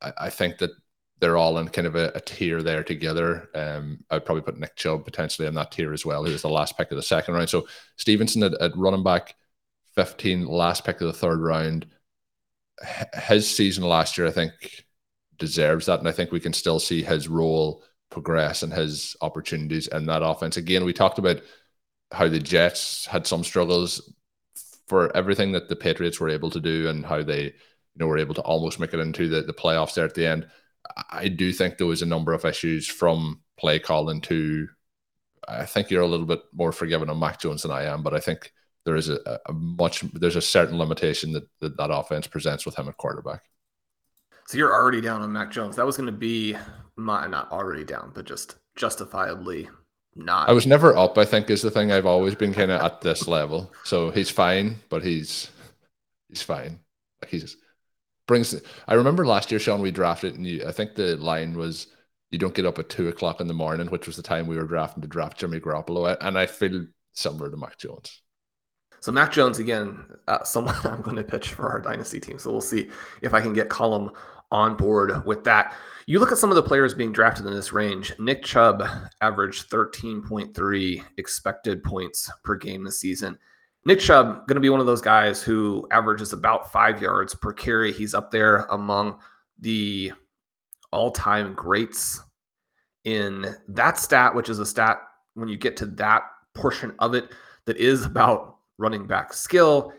I, 0.00 0.12
I 0.18 0.30
think 0.30 0.58
that 0.58 0.70
they're 1.18 1.36
all 1.36 1.58
in 1.58 1.68
kind 1.68 1.86
of 1.86 1.96
a, 1.96 2.12
a 2.14 2.20
tier 2.20 2.62
there 2.62 2.82
together. 2.82 3.48
Um, 3.54 4.04
I'd 4.10 4.24
probably 4.24 4.42
put 4.42 4.58
Nick 4.58 4.76
Chubb 4.76 5.04
potentially 5.04 5.48
in 5.48 5.54
that 5.54 5.72
tier 5.72 5.92
as 5.92 6.04
well. 6.04 6.24
He 6.24 6.32
was 6.32 6.42
the 6.42 6.48
last 6.48 6.76
pick 6.76 6.90
of 6.90 6.96
the 6.96 7.02
second 7.02 7.34
round. 7.34 7.48
So 7.48 7.66
Stevenson 7.96 8.42
at, 8.42 8.54
at 8.60 8.76
running 8.76 9.02
back 9.02 9.34
15, 9.94 10.46
last 10.46 10.84
pick 10.84 11.00
of 11.00 11.06
the 11.06 11.12
third 11.12 11.40
round. 11.40 11.86
His 13.14 13.48
season 13.48 13.84
last 13.84 14.18
year, 14.18 14.26
I 14.26 14.30
think, 14.30 14.52
deserves 15.38 15.86
that. 15.86 16.00
And 16.00 16.08
I 16.08 16.12
think 16.12 16.32
we 16.32 16.40
can 16.40 16.52
still 16.52 16.78
see 16.78 17.02
his 17.02 17.28
role 17.28 17.82
progress 18.16 18.62
and 18.62 18.72
his 18.72 19.14
opportunities 19.20 19.88
in 19.88 20.06
that 20.06 20.22
offense. 20.22 20.56
Again, 20.56 20.86
we 20.86 20.94
talked 20.94 21.18
about 21.18 21.42
how 22.10 22.26
the 22.26 22.38
Jets 22.38 23.04
had 23.04 23.26
some 23.26 23.44
struggles 23.44 24.10
for 24.88 25.14
everything 25.14 25.52
that 25.52 25.68
the 25.68 25.76
Patriots 25.76 26.18
were 26.18 26.30
able 26.30 26.48
to 26.48 26.60
do 26.60 26.88
and 26.88 27.04
how 27.04 27.22
they, 27.22 27.42
you 27.42 27.98
know, 27.98 28.06
were 28.06 28.16
able 28.16 28.34
to 28.34 28.40
almost 28.40 28.80
make 28.80 28.94
it 28.94 29.00
into 29.00 29.28
the, 29.28 29.42
the 29.42 29.52
playoffs 29.52 29.92
there 29.92 30.06
at 30.06 30.14
the 30.14 30.26
end. 30.26 30.48
I 31.10 31.28
do 31.28 31.52
think 31.52 31.76
there 31.76 31.86
was 31.86 32.00
a 32.00 32.06
number 32.06 32.32
of 32.32 32.46
issues 32.46 32.86
from 32.88 33.42
play 33.58 33.78
calling 33.78 34.22
to 34.22 34.66
I 35.46 35.66
think 35.66 35.90
you're 35.90 36.02
a 36.02 36.08
little 36.08 36.26
bit 36.26 36.40
more 36.54 36.72
forgiving 36.72 37.10
on 37.10 37.20
Mac 37.20 37.38
Jones 37.38 37.62
than 37.62 37.70
I 37.70 37.84
am, 37.84 38.02
but 38.02 38.14
I 38.14 38.20
think 38.20 38.50
there 38.86 38.96
is 38.96 39.10
a, 39.10 39.40
a 39.46 39.52
much 39.52 40.00
there's 40.14 40.36
a 40.36 40.40
certain 40.40 40.78
limitation 40.78 41.32
that, 41.32 41.46
that 41.60 41.76
that 41.76 41.90
offense 41.92 42.26
presents 42.26 42.64
with 42.64 42.76
him 42.76 42.88
at 42.88 42.96
quarterback. 42.96 43.42
So 44.46 44.56
you're 44.56 44.72
already 44.72 45.02
down 45.02 45.20
on 45.20 45.32
Mac 45.32 45.50
Jones. 45.50 45.76
That 45.76 45.84
was 45.84 45.98
going 45.98 46.06
to 46.06 46.12
be 46.12 46.56
my 46.96 47.26
not 47.26 47.50
already 47.52 47.84
down, 47.84 48.12
but 48.14 48.24
just 48.24 48.56
justifiably 48.74 49.68
not. 50.14 50.48
I 50.48 50.52
was 50.52 50.66
never 50.66 50.96
up. 50.96 51.18
I 51.18 51.24
think 51.24 51.50
is 51.50 51.62
the 51.62 51.70
thing. 51.70 51.92
I've 51.92 52.06
always 52.06 52.34
been 52.34 52.54
kind 52.54 52.70
of 52.70 52.80
at 52.80 53.00
this 53.00 53.28
level. 53.28 53.72
So 53.84 54.10
he's 54.10 54.30
fine, 54.30 54.76
but 54.88 55.02
he's 55.02 55.50
he's 56.28 56.42
fine. 56.42 56.80
Like 57.20 57.30
he's 57.30 57.56
brings. 58.26 58.54
I 58.88 58.94
remember 58.94 59.26
last 59.26 59.50
year, 59.50 59.60
Sean, 59.60 59.80
we 59.80 59.90
drafted, 59.90 60.34
and 60.34 60.46
you, 60.46 60.66
I 60.66 60.72
think 60.72 60.94
the 60.94 61.16
line 61.16 61.56
was 61.56 61.88
you 62.30 62.38
don't 62.38 62.54
get 62.54 62.66
up 62.66 62.78
at 62.78 62.88
two 62.88 63.08
o'clock 63.08 63.40
in 63.40 63.48
the 63.48 63.54
morning, 63.54 63.88
which 63.88 64.06
was 64.06 64.16
the 64.16 64.22
time 64.22 64.46
we 64.46 64.56
were 64.56 64.64
drafting 64.66 65.02
to 65.02 65.08
draft 65.08 65.38
Jimmy 65.38 65.60
Garoppolo, 65.60 66.16
and 66.20 66.38
I 66.38 66.46
feel 66.46 66.86
similar 67.12 67.50
to 67.50 67.56
Mac 67.56 67.78
Jones. 67.78 68.22
So 69.00 69.12
Mac 69.12 69.32
Jones 69.32 69.58
again, 69.58 70.04
uh, 70.26 70.42
someone 70.44 70.74
I'm 70.84 71.02
going 71.02 71.16
to 71.16 71.24
pitch 71.24 71.50
for 71.50 71.68
our 71.68 71.80
dynasty 71.80 72.20
team. 72.20 72.38
So 72.38 72.50
we'll 72.50 72.60
see 72.60 72.90
if 73.22 73.34
I 73.34 73.40
can 73.40 73.52
get 73.52 73.68
Colin 73.68 74.10
on 74.50 74.76
board 74.76 75.24
with 75.24 75.44
that. 75.44 75.74
You 76.08 76.20
look 76.20 76.30
at 76.30 76.38
some 76.38 76.50
of 76.50 76.56
the 76.56 76.62
players 76.62 76.94
being 76.94 77.10
drafted 77.10 77.46
in 77.46 77.52
this 77.52 77.72
range. 77.72 78.12
Nick 78.20 78.44
Chubb 78.44 78.86
averaged 79.20 79.68
13.3 79.70 81.04
expected 81.16 81.82
points 81.82 82.30
per 82.44 82.54
game 82.54 82.84
this 82.84 83.00
season. 83.00 83.36
Nick 83.84 83.98
Chubb 83.98 84.46
going 84.46 84.54
to 84.54 84.60
be 84.60 84.68
one 84.68 84.78
of 84.78 84.86
those 84.86 85.00
guys 85.00 85.42
who 85.42 85.86
averages 85.90 86.32
about 86.32 86.70
five 86.70 87.02
yards 87.02 87.34
per 87.34 87.52
carry. 87.52 87.92
He's 87.92 88.14
up 88.14 88.30
there 88.30 88.66
among 88.70 89.18
the 89.58 90.12
all-time 90.92 91.54
greats 91.54 92.22
in 93.02 93.56
that 93.66 93.98
stat, 93.98 94.32
which 94.32 94.48
is 94.48 94.60
a 94.60 94.66
stat 94.66 95.00
when 95.34 95.48
you 95.48 95.56
get 95.56 95.76
to 95.78 95.86
that 95.86 96.22
portion 96.54 96.94
of 97.00 97.14
it 97.14 97.32
that 97.64 97.78
is 97.78 98.04
about 98.04 98.58
running 98.78 99.08
back 99.08 99.32
skill 99.32 99.92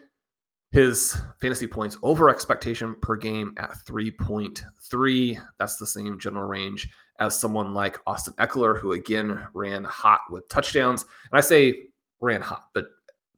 his 0.72 1.18
fantasy 1.40 1.68
points 1.68 1.98
over 2.04 2.30
expectation 2.30 2.96
per 3.02 3.16
game 3.16 3.54
at 3.58 3.72
3.3. 3.86 5.42
That's 5.60 5.78
the 5.78 5.88
same 5.88 6.20
general 6.20 6.48
range 6.48 6.90
as 7.20 7.40
someone 7.40 7.74
like 7.74 8.00
Austin 8.06 8.34
Ekeler, 8.38 8.80
who 8.80 8.92
again 8.92 9.48
ran 9.54 9.84
hot 9.84 10.22
with 10.30 10.48
touchdowns. 10.50 11.04
And 11.32 11.38
I 11.38 11.42
say 11.42 11.86
ran 12.20 12.42
hot, 12.42 12.66
but 12.74 12.88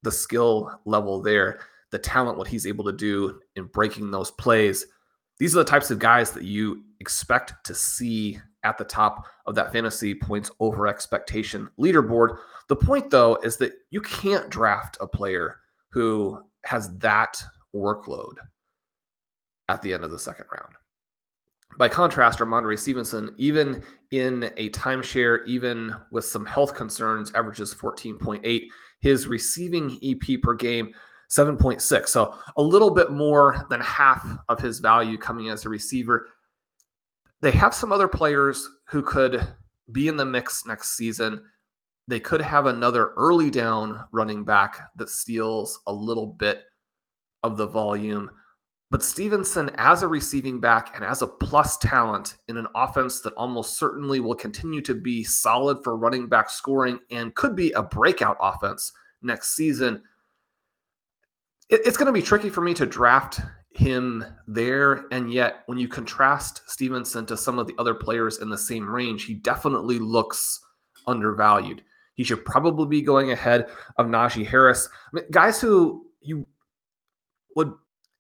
the 0.04 0.12
skill 0.12 0.80
level 0.86 1.22
there, 1.22 1.60
the 1.92 2.00
talent, 2.00 2.38
what 2.38 2.48
he's 2.48 2.68
able 2.68 2.86
to 2.86 2.94
do 2.94 3.39
in 3.56 3.65
breaking 3.65 4.12
those 4.12 4.32
plays, 4.32 4.86
these 5.38 5.56
are 5.56 5.60
the 5.60 5.70
types 5.70 5.92
of 5.92 6.00
guys 6.00 6.32
that 6.32 6.44
you 6.44 6.84
expect 7.00 7.54
to 7.65 7.74
see 7.74 8.39
at 8.63 8.78
the 8.78 8.84
top 8.84 9.26
of 9.46 9.56
that 9.56 9.72
fantasy 9.72 10.13
points 10.13 10.52
over 10.60 10.88
expectation 10.88 11.70
leaderboard. 11.80 12.38
The 12.68 12.76
point, 12.76 13.10
though, 13.10 13.36
is 13.38 13.56
that 13.58 13.74
you 13.89 14.02
can't 14.02 14.50
draft 14.50 14.98
a 15.00 15.08
player 15.08 15.58
who 15.92 16.44
has 16.69 16.95
that 16.99 17.43
workload 17.75 18.36
at 19.69 19.82
the 19.82 19.91
end 19.91 20.03
of 20.03 20.12
the 20.12 20.19
second 20.19 20.45
round. 20.51 20.75
By 21.79 21.89
contrast, 21.89 22.38
Rhamondre 22.38 22.77
Stevenson, 22.77 23.34
even 23.38 23.82
in 24.12 24.51
a 24.55 24.69
timeshare, 24.69 25.43
even 25.47 25.95
with 26.12 26.25
some 26.25 26.45
health 26.45 26.75
concerns, 26.75 27.32
averages 27.34 27.73
14.8. 27.73 28.67
His 28.99 29.25
receiving 29.25 29.97
EP 30.03 30.41
per 30.43 30.53
game, 30.53 30.93
7.6. 31.32 32.08
So 32.08 32.36
a 32.55 32.62
little 32.62 32.91
bit 32.91 33.10
more 33.10 33.65
than 33.71 33.82
half 33.82 34.23
of 34.47 34.60
his 34.60 34.77
value 34.77 35.17
coming 35.17 35.49
as 35.49 35.65
a 35.65 35.69
receiver. 35.69 36.27
They 37.41 37.51
have 37.51 37.73
some 37.73 37.91
other 37.91 38.08
players 38.08 38.69
who 38.89 39.01
could 39.01 39.47
be 39.91 40.08
in 40.08 40.17
the 40.17 40.25
mix 40.25 40.67
next 40.67 40.95
season 40.95 41.41
they 42.10 42.19
could 42.19 42.41
have 42.41 42.65
another 42.65 43.13
early 43.17 43.52
down 43.52 44.04
running 44.12 44.43
back 44.43 44.89
that 44.95 45.10
steals 45.10 45.80
a 45.86 45.93
little 45.93 46.26
bit 46.26 46.63
of 47.43 47.56
the 47.56 47.67
volume. 47.67 48.32
But 48.89 49.04
Stevenson, 49.04 49.69
as 49.76 50.02
a 50.02 50.08
receiving 50.08 50.60
back 50.60 50.95
and 50.95 51.06
as 51.06 51.22
a 51.22 51.28
plus 51.28 51.78
talent 51.78 52.38
in 52.48 52.58
an 52.58 52.65
offense 52.74 53.22
that 53.22 53.34
almost 53.34 53.78
certainly 53.78 54.19
will 54.19 54.34
continue 54.34 54.82
to 54.82 54.95
be 54.95 55.24
solid 55.24 55.84
for 55.84 55.95
running 55.95 56.28
back 56.28 56.50
scoring 56.50 57.00
and 57.12 57.36
could 57.36 57.56
be 57.56 57.72
a 57.74 57.84
breakout 57.84 58.38
offense 58.41 58.91
next 59.22 59.56
season, 59.56 60.02
it's 61.69 61.95
going 61.95 62.08
to 62.08 62.12
be 62.12 62.24
tricky 62.24 62.50
for 62.50 62.62
me 62.62 62.74
to 62.74 62.88
draft 62.88 63.41
him 63.76 64.26
there. 64.48 65.06
And 65.12 65.32
yet, 65.32 65.58
when 65.67 65.78
you 65.78 65.88
contrast 65.88 66.63
Stevenson 66.65 67.28
to 67.28 67.38
some 67.38 67.60
of 67.60 67.67
the 67.67 67.76
other 67.78 67.93
players 67.93 68.39
in 68.39 68.50
the 68.50 68.58
same 68.58 68.89
range, 68.89 69.26
he 69.26 69.36
definitely 69.36 70.00
looks 70.00 70.60
undervalued. 71.06 71.84
He 72.19 72.25
should 72.25 72.43
probably 72.43 72.86
be 72.86 73.01
going 73.01 73.32
ahead 73.32 73.69
of 73.97 74.08
Najee 74.08 74.45
Harris. 74.45 74.89
I 74.91 75.10
mean, 75.13 75.23
guys 75.32 75.62
who 75.62 76.05
you 76.19 76.45
would 77.55 77.71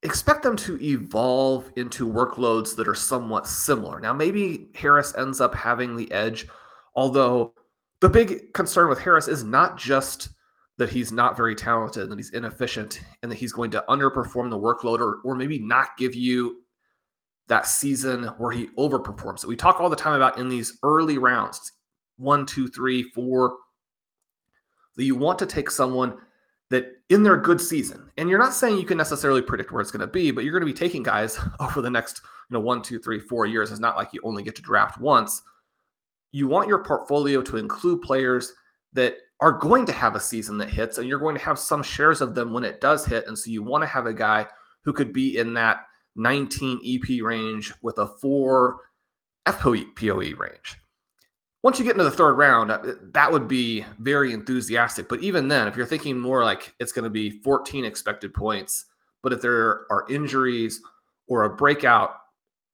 expect 0.03 0.41
them 0.41 0.55
to 0.55 0.81
evolve 0.81 1.69
into 1.75 2.07
workloads 2.07 2.77
that 2.77 2.87
are 2.87 2.95
somewhat 2.95 3.45
similar. 3.45 3.99
Now, 3.99 4.13
maybe 4.13 4.69
Harris 4.73 5.13
ends 5.17 5.41
up 5.41 5.53
having 5.53 5.97
the 5.97 6.09
edge, 6.13 6.47
although 6.95 7.53
the 7.99 8.07
big 8.07 8.53
concern 8.53 8.87
with 8.87 8.99
Harris 8.99 9.27
is 9.27 9.43
not 9.43 9.77
just 9.77 10.29
that 10.77 10.89
he's 10.89 11.11
not 11.11 11.35
very 11.35 11.53
talented, 11.53 12.03
and 12.03 12.11
that 12.13 12.19
he's 12.19 12.31
inefficient, 12.31 13.01
and 13.21 13.29
that 13.29 13.35
he's 13.37 13.51
going 13.51 13.71
to 13.71 13.83
underperform 13.89 14.49
the 14.49 14.57
workload 14.57 14.99
or, 14.99 15.19
or 15.25 15.35
maybe 15.35 15.59
not 15.59 15.97
give 15.97 16.15
you 16.15 16.61
that 17.49 17.67
season 17.67 18.23
where 18.37 18.53
he 18.53 18.67
overperforms. 18.77 19.39
So 19.39 19.49
we 19.49 19.57
talk 19.57 19.81
all 19.81 19.89
the 19.89 19.97
time 19.97 20.13
about 20.13 20.37
in 20.37 20.47
these 20.47 20.79
early 20.83 21.17
rounds 21.17 21.73
one, 22.15 22.45
two, 22.45 22.69
three, 22.69 23.03
four, 23.03 23.57
that 24.95 25.03
you 25.03 25.15
want 25.15 25.39
to 25.39 25.45
take 25.45 25.69
someone 25.69 26.17
that 26.69 26.87
in 27.09 27.23
their 27.23 27.37
good 27.37 27.59
season, 27.59 28.11
and 28.17 28.29
you're 28.29 28.39
not 28.39 28.53
saying 28.53 28.77
you 28.77 28.85
can 28.85 28.97
necessarily 28.97 29.41
predict 29.41 29.71
where 29.71 29.81
it's 29.81 29.91
going 29.91 30.01
to 30.01 30.07
be, 30.07 30.31
but 30.31 30.43
you're 30.43 30.53
going 30.53 30.65
to 30.67 30.71
be 30.71 30.77
taking 30.77 31.03
guys 31.03 31.39
over 31.59 31.81
the 31.81 31.89
next, 31.89 32.21
you 32.49 32.53
know, 32.53 32.59
one, 32.59 32.81
two, 32.81 32.99
three, 32.99 33.19
four 33.19 33.45
years. 33.45 33.71
It's 33.71 33.79
not 33.79 33.95
like 33.95 34.13
you 34.13 34.21
only 34.23 34.43
get 34.43 34.55
to 34.57 34.61
draft 34.61 34.99
once. 34.99 35.41
You 36.31 36.47
want 36.47 36.67
your 36.67 36.83
portfolio 36.83 37.41
to 37.41 37.57
include 37.57 38.01
players 38.01 38.53
that 38.93 39.17
are 39.41 39.53
going 39.53 39.85
to 39.85 39.91
have 39.91 40.15
a 40.15 40.19
season 40.19 40.57
that 40.57 40.69
hits, 40.69 40.97
and 40.97 41.07
you're 41.07 41.19
going 41.19 41.35
to 41.35 41.43
have 41.43 41.57
some 41.57 41.81
shares 41.81 42.21
of 42.21 42.35
them 42.35 42.53
when 42.53 42.63
it 42.63 42.81
does 42.81 43.05
hit. 43.05 43.25
And 43.27 43.37
so 43.37 43.49
you 43.49 43.63
want 43.63 43.83
to 43.83 43.87
have 43.87 44.05
a 44.05 44.13
guy 44.13 44.45
who 44.83 44.93
could 44.93 45.13
be 45.13 45.37
in 45.37 45.53
that 45.55 45.85
19 46.15 46.81
EP 46.85 47.23
range 47.23 47.73
with 47.81 47.97
a 47.97 48.07
four 48.07 48.77
FPOE 49.47 50.37
range. 50.37 50.77
Once 51.61 51.77
you 51.77 51.83
get 51.83 51.91
into 51.91 52.05
the 52.05 52.11
third 52.11 52.33
round, 52.33 52.71
uh, 52.71 52.79
that 53.13 53.31
would 53.31 53.47
be 53.47 53.83
very 53.99 54.31
enthusiastic. 54.31 55.09
But 55.09 55.21
even 55.21 55.49
then, 55.49 55.67
if 55.67 55.75
you're 55.75 55.85
thinking 55.85 56.17
more 56.17 56.43
like 56.43 56.73
it's 56.79 56.93
going 56.93 57.03
to 57.03 57.09
be 57.09 57.41
14 57.41 57.83
expected 57.83 58.33
points, 58.33 58.85
but 59.21 59.33
if 59.33 59.41
there 59.41 59.85
are 59.91 60.05
injuries 60.09 60.81
or 61.27 61.43
a 61.43 61.49
breakout, 61.49 62.15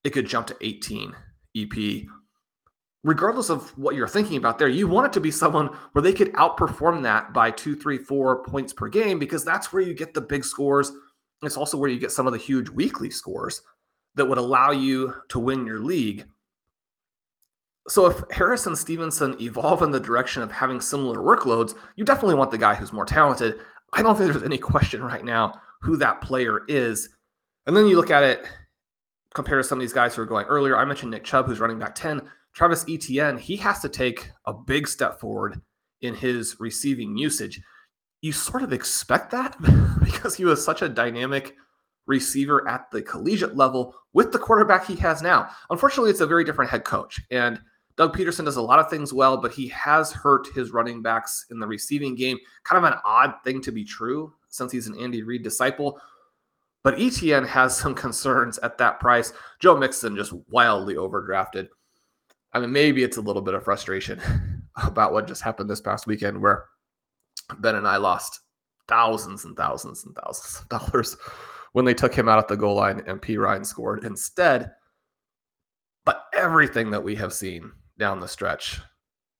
it 0.03 0.11
could 0.11 0.27
jump 0.27 0.47
to 0.47 0.57
18 0.61 1.15
EP. 1.57 2.03
Regardless 3.03 3.49
of 3.49 3.75
what 3.77 3.95
you're 3.95 4.07
thinking 4.07 4.37
about 4.37 4.59
there, 4.59 4.67
you 4.67 4.87
want 4.87 5.07
it 5.07 5.13
to 5.13 5.19
be 5.19 5.31
someone 5.31 5.67
where 5.91 6.01
they 6.01 6.13
could 6.13 6.33
outperform 6.33 7.03
that 7.03 7.33
by 7.33 7.51
two, 7.51 7.75
three, 7.75 7.97
four 7.97 8.43
points 8.43 8.73
per 8.73 8.87
game 8.87 9.19
because 9.19 9.43
that's 9.43 9.73
where 9.73 9.81
you 9.81 9.93
get 9.93 10.13
the 10.13 10.21
big 10.21 10.43
scores. 10.43 10.91
It's 11.43 11.57
also 11.57 11.77
where 11.77 11.89
you 11.89 11.99
get 11.99 12.11
some 12.11 12.27
of 12.27 12.33
the 12.33 12.39
huge 12.39 12.69
weekly 12.69 13.09
scores 13.09 13.61
that 14.15 14.25
would 14.25 14.37
allow 14.37 14.71
you 14.71 15.13
to 15.29 15.39
win 15.39 15.65
your 15.65 15.79
league. 15.79 16.25
So 17.87 18.07
if 18.07 18.23
Harris 18.31 18.65
and 18.65 18.77
Stevenson 18.77 19.35
evolve 19.39 19.83
in 19.83 19.91
the 19.91 19.99
direction 19.99 20.41
of 20.41 20.51
having 20.51 20.81
similar 20.81 21.17
workloads, 21.17 21.75
you 21.95 22.03
definitely 22.03 22.35
want 22.35 22.51
the 22.51 22.57
guy 22.57 22.73
who's 22.73 22.93
more 22.93 23.05
talented. 23.05 23.59
I 23.93 24.01
don't 24.01 24.17
think 24.17 24.31
there's 24.31 24.43
any 24.43 24.57
question 24.57 25.03
right 25.03 25.23
now 25.23 25.61
who 25.81 25.95
that 25.97 26.21
player 26.21 26.61
is. 26.67 27.09
And 27.67 27.77
then 27.77 27.87
you 27.87 27.95
look 27.95 28.09
at 28.09 28.23
it, 28.23 28.47
compared 29.35 29.61
to 29.61 29.67
some 29.67 29.77
of 29.77 29.81
these 29.81 29.93
guys 29.93 30.15
who 30.15 30.21
are 30.23 30.25
going 30.25 30.47
earlier. 30.47 30.75
I 30.75 30.85
mentioned 30.85 31.11
Nick 31.11 31.23
Chubb, 31.23 31.45
who's 31.45 31.59
running 31.59 31.77
back 31.77 31.93
10. 31.93 32.21
Travis 32.53 32.85
Etienne, 32.89 33.37
he 33.37 33.57
has 33.57 33.81
to 33.81 33.89
take 33.89 34.31
a 34.45 34.53
big 34.53 34.87
step 34.87 35.19
forward 35.19 35.61
in 36.01 36.15
his 36.15 36.55
receiving 36.59 37.17
usage. 37.17 37.61
You 38.21 38.31
sort 38.31 38.63
of 38.63 38.73
expect 38.73 39.29
that 39.31 39.57
because 40.03 40.35
he 40.35 40.45
was 40.45 40.63
such 40.63 40.81
a 40.81 40.89
dynamic 40.89 41.53
receiver 42.07 42.67
at 42.67 42.89
the 42.91 43.01
collegiate 43.01 43.57
level 43.57 43.93
with 44.13 44.31
the 44.31 44.39
quarterback 44.39 44.87
he 44.87 44.95
has 44.95 45.21
now. 45.21 45.49
Unfortunately, 45.69 46.11
it's 46.11 46.21
a 46.21 46.27
very 46.27 46.45
different 46.45 46.71
head 46.71 46.85
coach. 46.85 47.21
And 47.29 47.59
Doug 47.97 48.15
Pederson 48.15 48.43
does 48.43 48.57
a 48.57 48.61
lot 48.61 48.79
of 48.79 48.89
things 48.89 49.13
well, 49.13 49.37
but 49.37 49.53
he 49.53 49.67
has 49.69 50.11
hurt 50.11 50.47
his 50.53 50.71
running 50.71 51.01
backs 51.01 51.45
in 51.49 51.59
the 51.59 51.67
receiving 51.67 52.13
game. 52.13 52.37
Kind 52.63 52.83
of 52.83 52.91
an 52.91 52.99
odd 53.05 53.35
thing 53.43 53.61
to 53.61 53.71
be 53.71 53.85
true 53.85 54.33
since 54.49 54.71
he's 54.71 54.87
an 54.87 54.99
Andy 54.99 55.23
Reid 55.23 55.43
disciple. 55.43 55.99
But 56.83 56.99
Etienne 56.99 57.45
has 57.45 57.75
some 57.77 57.95
concerns 57.95 58.57
at 58.59 58.77
that 58.79 58.99
price. 58.99 59.31
Joe 59.59 59.77
Mixon 59.77 60.15
just 60.15 60.33
wildly 60.49 60.95
overdrafted. 60.95 61.69
I 62.51 62.59
mean, 62.59 62.71
maybe 62.71 63.03
it's 63.03 63.17
a 63.17 63.21
little 63.21 63.41
bit 63.41 63.53
of 63.53 63.63
frustration 63.63 64.21
about 64.83 65.13
what 65.13 65.27
just 65.27 65.41
happened 65.41 65.69
this 65.69 65.81
past 65.81 66.05
weekend 66.05 66.41
where 66.41 66.65
Ben 67.59 67.75
and 67.75 67.87
I 67.87 67.97
lost 67.97 68.41
thousands 68.87 69.45
and 69.45 69.55
thousands 69.55 70.05
and 70.05 70.15
thousands 70.15 70.61
of 70.61 70.69
dollars 70.91 71.15
when 71.71 71.85
they 71.85 71.93
took 71.93 72.13
him 72.13 72.27
out 72.27 72.39
at 72.39 72.47
the 72.47 72.57
goal 72.57 72.75
line 72.75 73.03
and 73.07 73.21
Perine 73.21 73.65
scored 73.65 74.03
instead. 74.03 74.71
But 76.03 76.25
everything 76.33 76.91
that 76.91 77.03
we 77.03 77.15
have 77.15 77.33
seen 77.33 77.71
down 77.97 78.19
the 78.19 78.27
stretch 78.27 78.79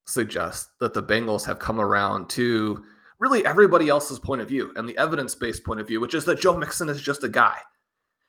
suggests 0.08 0.70
that 0.80 0.94
the 0.94 1.04
Bengals 1.04 1.46
have 1.46 1.60
come 1.60 1.80
around 1.80 2.30
to 2.30 2.84
really 3.20 3.46
everybody 3.46 3.89
else's 3.89 4.20
point 4.20 4.41
of 4.41 4.48
view 4.48 4.72
and 4.76 4.88
the 4.88 4.98
evidence 4.98 5.36
based 5.36 5.63
point 5.63 5.80
of 5.80 5.88
view, 5.88 6.00
which 6.00 6.13
is 6.13 6.26
that 6.26 6.39
Joe 6.39 6.58
Mixon 6.58 6.89
is 6.89 7.02
just 7.02 7.24
a 7.24 7.30
guy. 7.30 7.58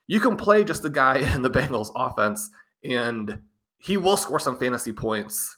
You 0.07 0.19
can 0.19 0.37
play 0.37 0.63
just 0.63 0.85
a 0.85 0.89
guy 0.89 1.17
in 1.35 1.41
the 1.41 1.49
Bengals 1.49 1.91
offense 1.95 2.49
and 2.83 3.39
he 3.77 3.97
will 3.97 4.17
score 4.17 4.39
some 4.39 4.57
fantasy 4.57 4.91
points. 4.91 5.57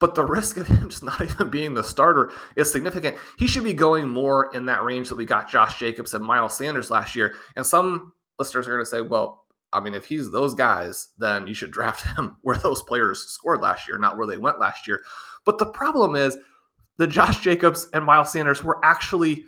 But 0.00 0.14
the 0.14 0.24
risk 0.24 0.56
of 0.56 0.66
him 0.66 0.88
just 0.90 1.02
not 1.02 1.22
even 1.22 1.48
being 1.48 1.74
the 1.74 1.84
starter 1.84 2.32
is 2.56 2.70
significant. 2.70 3.16
He 3.38 3.46
should 3.46 3.64
be 3.64 3.72
going 3.72 4.08
more 4.08 4.54
in 4.54 4.66
that 4.66 4.82
range 4.82 5.08
that 5.08 5.16
we 5.16 5.24
got 5.24 5.50
Josh 5.50 5.78
Jacobs 5.78 6.14
and 6.14 6.24
Miles 6.24 6.56
Sanders 6.56 6.90
last 6.90 7.14
year. 7.14 7.36
And 7.56 7.64
some 7.64 8.12
listeners 8.38 8.66
are 8.66 8.72
going 8.72 8.84
to 8.84 8.90
say, 8.90 9.00
well, 9.00 9.43
I 9.74 9.80
mean, 9.80 9.94
if 9.94 10.06
he's 10.06 10.30
those 10.30 10.54
guys, 10.54 11.08
then 11.18 11.46
you 11.46 11.54
should 11.54 11.72
draft 11.72 12.06
him 12.16 12.36
where 12.42 12.56
those 12.56 12.82
players 12.82 13.26
scored 13.26 13.60
last 13.60 13.86
year, 13.88 13.98
not 13.98 14.16
where 14.16 14.26
they 14.26 14.38
went 14.38 14.60
last 14.60 14.86
year. 14.86 15.02
But 15.44 15.58
the 15.58 15.66
problem 15.66 16.16
is 16.16 16.38
the 16.96 17.06
Josh 17.06 17.40
Jacobs 17.40 17.88
and 17.92 18.04
Miles 18.04 18.32
Sanders 18.32 18.62
were 18.62 18.82
actually, 18.84 19.44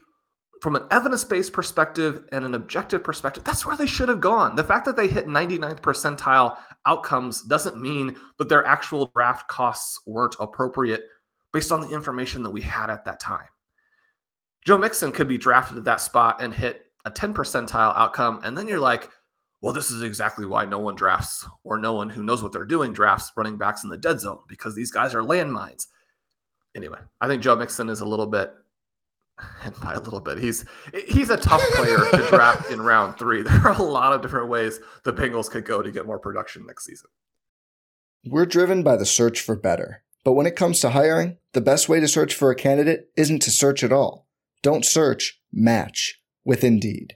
from 0.60 0.76
an 0.76 0.86
evidence 0.90 1.24
based 1.24 1.52
perspective 1.52 2.24
and 2.32 2.44
an 2.44 2.54
objective 2.54 3.04
perspective, 3.04 3.44
that's 3.44 3.64
where 3.64 3.76
they 3.76 3.86
should 3.86 4.08
have 4.08 4.20
gone. 4.20 4.56
The 4.56 4.64
fact 4.64 4.84
that 4.84 4.96
they 4.96 5.06
hit 5.06 5.26
99th 5.26 5.80
percentile 5.80 6.58
outcomes 6.84 7.42
doesn't 7.42 7.80
mean 7.80 8.16
that 8.38 8.48
their 8.48 8.66
actual 8.66 9.10
draft 9.14 9.48
costs 9.48 10.00
weren't 10.06 10.36
appropriate 10.40 11.04
based 11.52 11.72
on 11.72 11.80
the 11.80 11.90
information 11.90 12.42
that 12.42 12.50
we 12.50 12.60
had 12.60 12.90
at 12.90 13.04
that 13.04 13.20
time. 13.20 13.46
Joe 14.66 14.76
Mixon 14.76 15.12
could 15.12 15.28
be 15.28 15.38
drafted 15.38 15.78
at 15.78 15.84
that 15.84 16.00
spot 16.00 16.42
and 16.42 16.52
hit 16.52 16.86
a 17.04 17.10
10 17.10 17.32
percentile 17.32 17.96
outcome. 17.96 18.40
And 18.42 18.58
then 18.58 18.66
you're 18.66 18.80
like, 18.80 19.08
well, 19.60 19.72
this 19.72 19.90
is 19.90 20.02
exactly 20.02 20.46
why 20.46 20.64
no 20.64 20.78
one 20.78 20.94
drafts 20.94 21.46
or 21.64 21.78
no 21.78 21.94
one 21.94 22.10
who 22.10 22.22
knows 22.22 22.42
what 22.42 22.52
they're 22.52 22.64
doing 22.64 22.92
drafts 22.92 23.32
running 23.36 23.56
backs 23.56 23.84
in 23.84 23.90
the 23.90 23.96
dead 23.96 24.20
zone 24.20 24.38
because 24.48 24.74
these 24.74 24.90
guys 24.90 25.14
are 25.14 25.22
landmines. 25.22 25.86
Anyway, 26.74 26.98
I 27.20 27.26
think 27.26 27.42
Joe 27.42 27.56
Mixon 27.56 27.88
is 27.88 28.00
a 28.00 28.06
little 28.06 28.26
bit, 28.26 28.52
and 29.64 29.78
by 29.80 29.94
a 29.94 30.00
little 30.00 30.20
bit, 30.20 30.38
he's 30.38 30.64
he's 31.08 31.30
a 31.30 31.36
tough 31.36 31.62
player 31.74 31.98
to 31.98 32.26
draft 32.30 32.70
in 32.70 32.82
round 32.82 33.18
three. 33.18 33.42
There 33.46 33.66
are 33.66 33.80
a 33.80 33.82
lot 33.82 34.12
of 34.12 34.22
different 34.22 34.48
ways 34.48 34.78
the 35.04 35.12
Bengals 35.12 35.50
could 35.50 35.64
go 35.64 35.82
to 35.82 35.90
get 35.90 36.06
more 36.06 36.18
production 36.18 36.66
next 36.66 36.84
season. 36.84 37.08
We're 38.26 38.46
driven 38.46 38.82
by 38.82 38.96
the 38.96 39.06
search 39.06 39.40
for 39.40 39.56
better. 39.56 40.02
But 40.24 40.32
when 40.32 40.46
it 40.46 40.56
comes 40.56 40.80
to 40.80 40.90
hiring, 40.90 41.38
the 41.52 41.60
best 41.60 41.88
way 41.88 42.00
to 42.00 42.08
search 42.08 42.34
for 42.34 42.50
a 42.50 42.56
candidate 42.56 43.10
isn't 43.16 43.42
to 43.42 43.50
search 43.52 43.84
at 43.84 43.92
all. 43.92 44.26
Don't 44.60 44.84
search, 44.84 45.40
match 45.52 46.20
with 46.44 46.64
Indeed. 46.64 47.15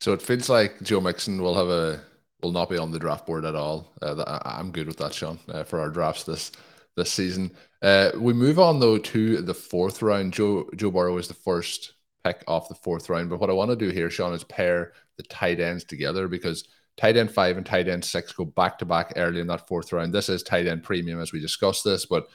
So 0.00 0.12
it 0.12 0.22
feels 0.22 0.48
like 0.48 0.80
Joe 0.82 1.00
Mixon 1.00 1.42
will 1.42 1.54
have 1.54 1.68
a 1.68 2.00
will 2.42 2.52
not 2.52 2.70
be 2.70 2.78
on 2.78 2.92
the 2.92 3.00
draft 3.00 3.26
board 3.26 3.44
at 3.44 3.56
all. 3.56 3.92
Uh, 4.00 4.38
I'm 4.44 4.70
good 4.70 4.86
with 4.86 4.98
that, 4.98 5.12
Sean, 5.12 5.40
uh, 5.48 5.64
for 5.64 5.80
our 5.80 5.90
drafts 5.90 6.24
this 6.24 6.52
this 6.96 7.10
season. 7.10 7.52
Uh, 7.82 8.10
we 8.16 8.32
move 8.32 8.58
on 8.58 8.80
though 8.80 8.98
to 8.98 9.42
the 9.42 9.54
fourth 9.54 10.02
round. 10.02 10.32
Joe 10.32 10.68
Joe 10.76 10.90
Burrow 10.90 11.18
is 11.18 11.28
the 11.28 11.34
first 11.34 11.94
pick 12.24 12.42
off 12.46 12.68
the 12.68 12.74
fourth 12.74 13.08
round. 13.08 13.30
But 13.30 13.40
what 13.40 13.50
I 13.50 13.54
want 13.54 13.70
to 13.70 13.76
do 13.76 13.90
here, 13.90 14.10
Sean, 14.10 14.34
is 14.34 14.44
pair 14.44 14.92
the 15.16 15.22
tight 15.24 15.60
ends 15.60 15.84
together 15.84 16.28
because 16.28 16.68
tight 16.96 17.16
end 17.16 17.30
five 17.30 17.56
and 17.56 17.66
tight 17.66 17.88
end 17.88 18.04
six 18.04 18.32
go 18.32 18.44
back 18.44 18.78
to 18.78 18.84
back 18.84 19.12
early 19.16 19.40
in 19.40 19.46
that 19.46 19.66
fourth 19.66 19.92
round. 19.92 20.12
This 20.12 20.28
is 20.28 20.42
tight 20.42 20.66
end 20.66 20.82
premium 20.82 21.20
as 21.20 21.32
we 21.32 21.40
discussed 21.40 21.84
this, 21.84 22.06
but 22.06 22.28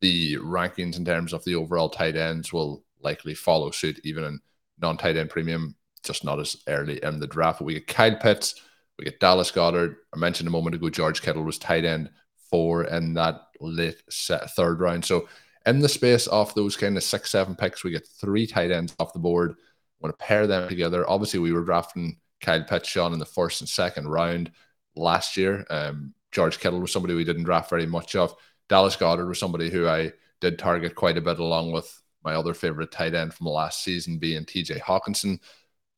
the 0.00 0.36
rankings 0.36 0.96
in 0.96 1.04
terms 1.04 1.32
of 1.32 1.44
the 1.44 1.54
overall 1.54 1.88
tight 1.88 2.16
ends 2.16 2.52
will 2.52 2.84
likely 3.00 3.34
follow 3.34 3.70
suit 3.70 4.00
even 4.04 4.24
in 4.24 4.40
non 4.80 4.96
tight 4.96 5.16
end 5.16 5.30
premium, 5.30 5.74
just 6.00 6.24
not 6.24 6.40
as 6.40 6.56
early 6.66 7.02
in 7.02 7.20
the 7.20 7.26
draft. 7.26 7.58
But 7.58 7.66
we 7.66 7.74
get 7.74 7.86
Kyle 7.86 8.16
Pitts, 8.16 8.60
we 8.98 9.04
get 9.04 9.20
Dallas 9.20 9.50
Goedert. 9.50 9.96
I 10.14 10.18
mentioned 10.18 10.48
a 10.48 10.52
moment 10.52 10.74
ago, 10.74 10.90
George 10.90 11.22
Kittle 11.22 11.44
was 11.44 11.58
tight 11.58 11.84
end 11.84 12.10
four 12.50 12.84
in 12.84 13.14
that 13.14 13.42
late 13.60 13.96
third 14.10 14.80
round. 14.80 15.04
So 15.04 15.28
in 15.66 15.80
the 15.80 15.88
space 15.88 16.26
of 16.28 16.54
those 16.54 16.76
kind 16.76 16.96
of 16.96 17.02
six, 17.02 17.30
seven 17.30 17.54
picks, 17.54 17.84
we 17.84 17.90
get 17.90 18.06
three 18.06 18.46
tight 18.46 18.70
ends 18.70 18.94
off 18.98 19.12
the 19.12 19.18
board. 19.18 19.54
Want 20.00 20.18
to 20.18 20.24
pair 20.24 20.46
them 20.46 20.68
together. 20.68 21.08
Obviously, 21.08 21.40
we 21.40 21.52
were 21.52 21.64
drafting 21.64 22.18
Kyle 22.40 22.62
Pitts, 22.62 22.88
Sean, 22.88 23.12
in 23.12 23.18
the 23.18 23.24
first 23.24 23.60
and 23.60 23.68
second 23.68 24.08
round 24.08 24.52
last 24.94 25.36
year. 25.36 25.66
Um, 25.70 26.14
George 26.30 26.58
Kittle 26.58 26.80
was 26.80 26.92
somebody 26.92 27.14
we 27.14 27.24
didn't 27.24 27.44
draft 27.44 27.70
very 27.70 27.86
much 27.86 28.14
of. 28.14 28.34
Dallas 28.68 28.96
Goedert 28.96 29.28
was 29.28 29.38
somebody 29.38 29.70
who 29.70 29.88
I 29.88 30.12
did 30.40 30.58
target 30.58 30.94
quite 30.94 31.18
a 31.18 31.22
bit, 31.22 31.38
along 31.38 31.72
with 31.72 32.00
my 32.24 32.34
other 32.34 32.54
favorite 32.54 32.92
tight 32.92 33.14
end 33.14 33.34
from 33.34 33.46
last 33.46 33.82
season 33.82 34.18
being 34.18 34.44
TJ 34.44 34.80
Hockenson. 34.80 35.40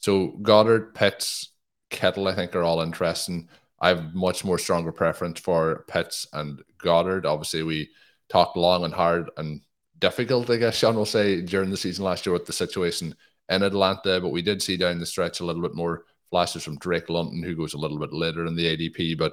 So 0.00 0.32
Goedert, 0.42 0.94
Pitts, 0.94 1.50
Kittle, 1.90 2.28
I 2.28 2.34
think 2.34 2.54
are 2.54 2.62
all 2.62 2.80
interesting. 2.80 3.48
I 3.80 3.88
have 3.88 4.14
much 4.14 4.44
more 4.44 4.58
stronger 4.58 4.92
preference 4.92 5.40
for 5.40 5.84
Pitts 5.88 6.26
and 6.32 6.62
Goedert. 6.78 7.24
Obviously, 7.24 7.62
we 7.62 7.90
talked 8.28 8.56
long 8.56 8.84
and 8.84 8.94
hard 8.94 9.30
and 9.36 9.62
difficult, 9.98 10.50
I 10.50 10.56
guess 10.56 10.76
Sean 10.76 10.96
will 10.96 11.06
say, 11.06 11.40
during 11.42 11.70
the 11.70 11.76
season 11.76 12.04
last 12.04 12.26
year 12.26 12.32
with 12.32 12.46
the 12.46 12.52
situation 12.52 13.14
in 13.48 13.62
Atlanta, 13.62 14.20
but 14.20 14.30
we 14.30 14.42
did 14.42 14.62
see 14.62 14.76
down 14.76 14.98
the 14.98 15.06
stretch 15.06 15.40
a 15.40 15.44
little 15.44 15.62
bit 15.62 15.74
more 15.74 16.04
flashes 16.30 16.62
from 16.62 16.78
Drake 16.78 17.08
London, 17.08 17.42
who 17.42 17.56
goes 17.56 17.74
a 17.74 17.78
little 17.78 17.98
bit 17.98 18.12
later 18.12 18.46
in 18.46 18.54
the 18.54 18.76
ADP. 18.76 19.18
But 19.18 19.32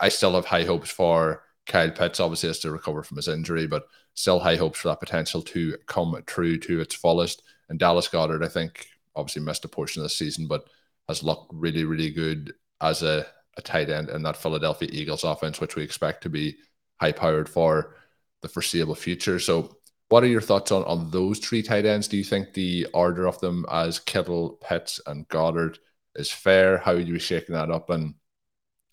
I 0.00 0.08
still 0.08 0.34
have 0.34 0.44
high 0.44 0.64
hopes 0.64 0.90
for 0.90 1.42
Kyle 1.66 1.90
Pitts. 1.90 2.20
Obviously, 2.20 2.48
has 2.48 2.60
to 2.60 2.70
recover 2.70 3.02
from 3.02 3.16
his 3.16 3.28
injury, 3.28 3.66
but 3.66 3.86
still 4.14 4.38
high 4.38 4.56
hopes 4.56 4.78
for 4.78 4.88
that 4.88 5.00
potential 5.00 5.42
to 5.42 5.76
come 5.86 6.16
true 6.26 6.58
to 6.60 6.80
its 6.80 6.94
fullest. 6.94 7.42
And 7.68 7.78
Dallas 7.78 8.08
Goedert, 8.08 8.44
I 8.44 8.48
think, 8.48 8.86
obviously 9.16 9.42
missed 9.42 9.64
a 9.64 9.68
portion 9.68 10.00
of 10.00 10.04
the 10.04 10.10
season, 10.10 10.46
but 10.46 10.68
has 11.08 11.22
looked 11.22 11.50
really, 11.54 11.84
really 11.84 12.10
good 12.10 12.52
as 12.80 13.02
a, 13.02 13.26
a 13.56 13.62
tight 13.62 13.90
end 13.90 14.08
in 14.10 14.22
that 14.22 14.36
Philadelphia 14.36 14.88
Eagles 14.92 15.24
offense, 15.24 15.60
which 15.60 15.76
we 15.76 15.82
expect 15.82 16.22
to 16.22 16.28
be 16.28 16.56
high 17.00 17.12
powered 17.12 17.48
for 17.48 17.96
the 18.42 18.48
foreseeable 18.48 18.94
future. 18.94 19.38
So, 19.38 19.76
what 20.08 20.22
are 20.22 20.28
your 20.28 20.40
thoughts 20.40 20.70
on, 20.70 20.84
on 20.84 21.10
those 21.10 21.40
three 21.40 21.62
tight 21.62 21.84
ends? 21.84 22.06
Do 22.06 22.16
you 22.16 22.22
think 22.22 22.52
the 22.52 22.86
order 22.94 23.26
of 23.26 23.40
them 23.40 23.66
as 23.70 23.98
Kittle, 23.98 24.58
Pitts, 24.62 25.00
and 25.06 25.26
Goedert 25.28 25.78
is 26.14 26.30
fair? 26.30 26.78
How 26.78 26.92
are 26.92 27.00
you 27.00 27.18
shaking 27.18 27.54
that 27.54 27.70
up? 27.70 27.90
And 27.90 28.14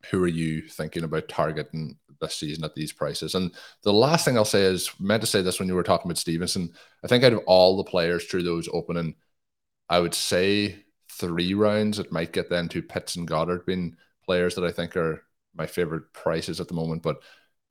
who 0.09 0.23
are 0.23 0.27
you 0.27 0.67
thinking 0.67 1.03
about 1.03 1.27
targeting 1.27 1.97
this 2.19 2.35
season 2.35 2.63
at 2.63 2.73
these 2.73 2.91
prices? 2.91 3.35
And 3.35 3.51
the 3.83 3.93
last 3.93 4.25
thing 4.25 4.37
I'll 4.37 4.45
say 4.45 4.63
is 4.63 4.89
meant 4.99 5.21
to 5.21 5.27
say 5.27 5.43
this 5.43 5.59
when 5.59 5.67
you 5.67 5.75
were 5.75 5.83
talking 5.83 6.09
about 6.09 6.17
Stevenson. 6.17 6.71
I 7.03 7.07
think 7.07 7.23
out 7.23 7.33
of 7.33 7.41
all 7.45 7.77
the 7.77 7.83
players 7.83 8.25
through 8.25 8.43
those 8.43 8.67
opening, 8.73 9.15
I 9.93 9.99
would 9.99 10.15
say 10.15 10.85
three 11.07 11.53
rounds, 11.53 11.99
it 11.99 12.11
might 12.11 12.33
get 12.33 12.49
then 12.49 12.67
to 12.69 12.81
Pitts 12.81 13.15
and 13.15 13.27
Goedert 13.27 13.67
being 13.67 13.95
players 14.25 14.55
that 14.55 14.63
I 14.63 14.71
think 14.71 14.97
are 14.97 15.23
my 15.53 15.67
favorite 15.67 16.11
prices 16.13 16.59
at 16.59 16.67
the 16.67 16.73
moment. 16.73 17.03
But 17.03 17.21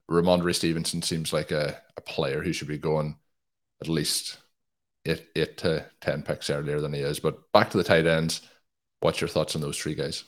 Rhamondre 0.09 0.55
Stevenson 0.55 1.01
seems 1.01 1.33
like 1.33 1.51
a, 1.51 1.81
a 1.97 2.01
player 2.01 2.41
who 2.41 2.53
should 2.53 2.69
be 2.69 2.77
going 2.77 3.17
at 3.81 3.89
least 3.89 4.37
eight, 5.03 5.27
eight 5.35 5.57
to 5.57 5.85
10 5.99 6.23
picks 6.23 6.49
earlier 6.49 6.79
than 6.79 6.93
he 6.93 7.01
is. 7.01 7.19
But 7.19 7.51
back 7.51 7.69
to 7.71 7.77
the 7.77 7.83
tight 7.83 8.07
ends. 8.07 8.39
What's 9.01 9.19
your 9.19 9.27
thoughts 9.27 9.57
on 9.57 9.61
those 9.61 9.77
three 9.77 9.93
guys? 9.93 10.23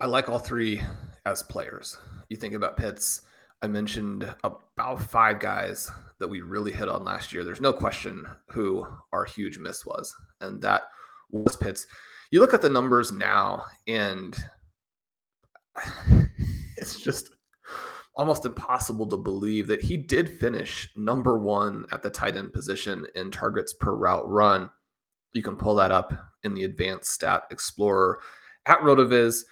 I 0.00 0.06
like 0.06 0.28
all 0.28 0.40
three 0.40 0.82
as 1.24 1.44
players. 1.44 1.98
You 2.28 2.36
think 2.36 2.54
about 2.54 2.76
Pitts, 2.76 3.20
I 3.62 3.68
mentioned 3.68 4.34
about 4.42 5.02
five 5.08 5.38
guys 5.38 5.88
that 6.18 6.26
we 6.26 6.40
really 6.40 6.72
hit 6.72 6.88
on 6.88 7.04
last 7.04 7.32
year. 7.32 7.44
There's 7.44 7.60
no 7.60 7.72
question 7.72 8.26
who 8.48 8.88
our 9.12 9.24
huge 9.24 9.56
miss 9.58 9.86
was, 9.86 10.12
and 10.40 10.60
that 10.62 10.82
was 11.30 11.56
Pitts. 11.56 11.86
You 12.30 12.40
look 12.40 12.54
at 12.54 12.62
the 12.62 12.68
numbers 12.68 13.12
now, 13.12 13.64
and 13.86 14.36
it's 16.76 17.00
just 17.00 17.30
almost 18.14 18.44
impossible 18.44 19.06
to 19.06 19.16
believe 19.16 19.66
that 19.66 19.82
he 19.82 19.96
did 19.96 20.38
finish 20.40 20.90
number 20.96 21.38
one 21.38 21.86
at 21.92 22.02
the 22.02 22.10
tight 22.10 22.36
end 22.36 22.52
position 22.52 23.06
in 23.14 23.30
targets 23.30 23.72
per 23.72 23.94
route 23.94 24.28
run. 24.28 24.68
You 25.32 25.42
can 25.42 25.56
pull 25.56 25.74
that 25.76 25.92
up 25.92 26.12
in 26.42 26.54
the 26.54 26.64
Advanced 26.64 27.10
Stat 27.10 27.44
Explorer 27.50 28.20
at 28.66 28.80
RotoViz. 28.80 29.42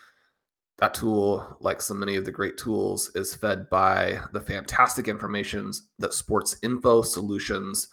That 0.79 0.95
tool, 0.95 1.57
like 1.61 1.83
so 1.83 1.95
many 1.95 2.17
of 2.17 2.25
the 2.25 2.31
great 2.31 2.57
tools, 2.57 3.11
is 3.17 3.35
fed 3.35 3.69
by 3.69 4.21
the 4.33 4.41
fantastic 4.41 5.09
information 5.09 5.73
that 5.99 6.15
Sports 6.15 6.57
Info 6.63 7.03
Solutions 7.03 7.89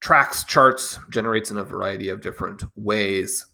tracks, 0.00 0.44
charts, 0.44 0.98
generates 1.10 1.50
in 1.50 1.58
a 1.58 1.64
variety 1.64 2.08
of 2.08 2.20
different 2.20 2.62
ways. 2.74 3.46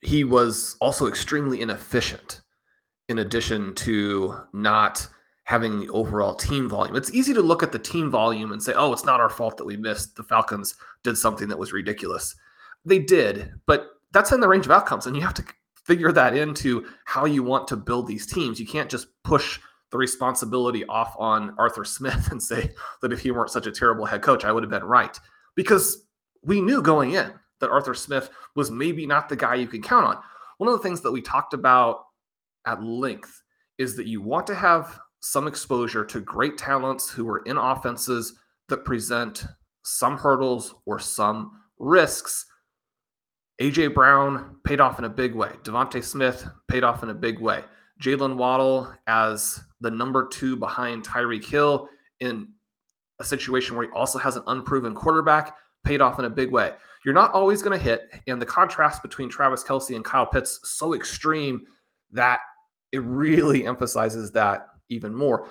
He 0.00 0.24
was 0.24 0.76
also 0.80 1.06
extremely 1.06 1.60
inefficient 1.60 2.40
in 3.08 3.18
addition 3.18 3.74
to 3.74 4.36
not 4.52 5.06
having 5.44 5.80
the 5.80 5.88
overall 5.90 6.34
team 6.34 6.68
volume. 6.68 6.96
It's 6.96 7.12
easy 7.12 7.34
to 7.34 7.42
look 7.42 7.62
at 7.62 7.72
the 7.72 7.78
team 7.78 8.10
volume 8.10 8.52
and 8.52 8.62
say, 8.62 8.72
oh, 8.74 8.92
it's 8.92 9.04
not 9.04 9.20
our 9.20 9.28
fault 9.28 9.56
that 9.58 9.64
we 9.64 9.76
missed. 9.76 10.16
The 10.16 10.22
Falcons 10.22 10.76
did 11.02 11.18
something 11.18 11.48
that 11.48 11.58
was 11.58 11.72
ridiculous. 11.72 12.34
They 12.84 12.98
did, 12.98 13.52
but 13.66 13.88
that's 14.12 14.32
in 14.32 14.40
the 14.40 14.48
range 14.48 14.66
of 14.66 14.72
outcomes. 14.72 15.06
And 15.06 15.16
you 15.16 15.22
have 15.22 15.34
to 15.34 15.44
figure 15.84 16.12
that 16.12 16.36
into 16.36 16.86
how 17.04 17.24
you 17.24 17.42
want 17.42 17.68
to 17.68 17.76
build 17.76 18.06
these 18.06 18.26
teams. 18.26 18.60
You 18.60 18.66
can't 18.66 18.90
just 18.90 19.08
push 19.24 19.58
the 19.90 19.98
responsibility 19.98 20.84
off 20.86 21.14
on 21.18 21.54
Arthur 21.58 21.84
Smith 21.84 22.28
and 22.30 22.42
say 22.42 22.70
that 23.02 23.12
if 23.12 23.20
he 23.20 23.30
weren't 23.30 23.50
such 23.50 23.66
a 23.66 23.72
terrible 23.72 24.06
head 24.06 24.22
coach, 24.22 24.44
I 24.44 24.52
would 24.52 24.62
have 24.62 24.70
been 24.70 24.84
right. 24.84 25.18
Because 25.54 26.06
we 26.42 26.60
knew 26.60 26.82
going 26.82 27.12
in 27.12 27.32
that 27.60 27.70
Arthur 27.70 27.94
Smith 27.94 28.30
was 28.56 28.70
maybe 28.70 29.06
not 29.06 29.28
the 29.28 29.36
guy 29.36 29.54
you 29.54 29.66
can 29.66 29.82
count 29.82 30.06
on. 30.06 30.18
One 30.58 30.68
of 30.68 30.76
the 30.76 30.82
things 30.82 31.00
that 31.02 31.12
we 31.12 31.22
talked 31.22 31.54
about 31.54 32.04
at 32.66 32.82
length 32.82 33.42
is 33.78 33.96
that 33.96 34.06
you 34.06 34.20
want 34.20 34.46
to 34.48 34.54
have 34.54 34.98
some 35.20 35.46
exposure 35.46 36.04
to 36.04 36.20
great 36.20 36.58
talents 36.58 37.10
who 37.10 37.28
are 37.28 37.38
in 37.40 37.56
offenses 37.56 38.34
that 38.68 38.84
present 38.84 39.44
some 39.84 40.16
hurdles 40.16 40.74
or 40.86 40.98
some 40.98 41.60
risks 41.78 42.46
AJ 43.62 43.94
Brown 43.94 44.56
paid 44.64 44.80
off 44.80 44.98
in 44.98 45.04
a 45.04 45.08
big 45.08 45.36
way. 45.36 45.50
DeVonta 45.62 46.02
Smith 46.02 46.48
paid 46.66 46.82
off 46.82 47.04
in 47.04 47.10
a 47.10 47.14
big 47.14 47.38
way. 47.38 47.62
Jaylen 48.02 48.34
Waddle 48.36 48.92
as 49.06 49.60
the 49.80 49.90
number 49.90 50.26
two 50.26 50.56
behind 50.56 51.06
Tyreek 51.06 51.44
Hill 51.44 51.88
in 52.18 52.48
a 53.20 53.24
situation 53.24 53.76
where 53.76 53.86
he 53.86 53.92
also 53.92 54.18
has 54.18 54.36
an 54.36 54.42
unproven 54.46 54.94
quarterback 54.94 55.56
paid 55.84 56.00
off 56.00 56.18
in 56.18 56.24
a 56.24 56.30
big 56.30 56.50
way. 56.50 56.72
You're 57.04 57.14
not 57.14 57.32
always 57.32 57.62
going 57.62 57.76
to 57.76 57.82
hit, 57.82 58.10
and 58.28 58.40
the 58.40 58.46
contrast 58.46 59.02
between 59.02 59.28
Travis 59.28 59.64
Kelce 59.64 59.96
and 59.96 60.04
Kyle 60.04 60.26
Pitts 60.26 60.60
so 60.62 60.94
extreme 60.94 61.66
that 62.12 62.40
it 62.92 63.02
really 63.02 63.66
emphasizes 63.66 64.30
that 64.32 64.68
even 64.88 65.14
more. 65.14 65.48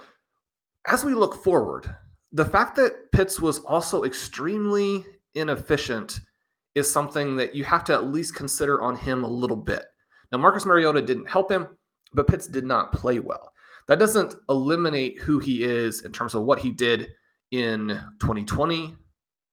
As 0.88 1.04
we 1.04 1.13
look 1.13 1.43
forward, 1.43 1.93
the 2.32 2.45
fact 2.45 2.76
that 2.78 3.12
Pitts 3.12 3.39
was 3.39 3.60
also 3.60 4.04
extremely 4.04 5.06
inefficient 5.36 6.21
is 6.76 6.91
something 6.91 7.36
that 7.36 7.54
you 7.54 7.63
have 7.65 7.84
to 7.84 7.93
at 7.93 8.06
least 8.06 8.36
consider 8.36 8.82
on 8.82 8.95
him 8.95 9.24
a 9.24 9.30
little 9.30 9.58
bit. 9.58 9.86
Now, 10.32 10.38
Marcus 10.38 10.65
Mariota 10.65 11.02
didn't 11.02 11.30
help 11.30 11.52
him, 11.52 11.67
but 12.13 12.28
Pitts 12.28 12.47
did 12.47 12.63
not 12.63 12.93
play 12.93 13.19
well. 13.19 13.52
That 13.88 14.00
doesn't 14.00 14.36
eliminate 14.47 15.19
who 15.19 15.39
he 15.39 15.63
is 15.63 16.04
in 16.06 16.13
terms 16.13 16.34
of 16.34 16.43
what 16.43 16.60
he 16.60 16.71
did 16.71 17.10
in 17.52 17.88
2020 18.20 18.96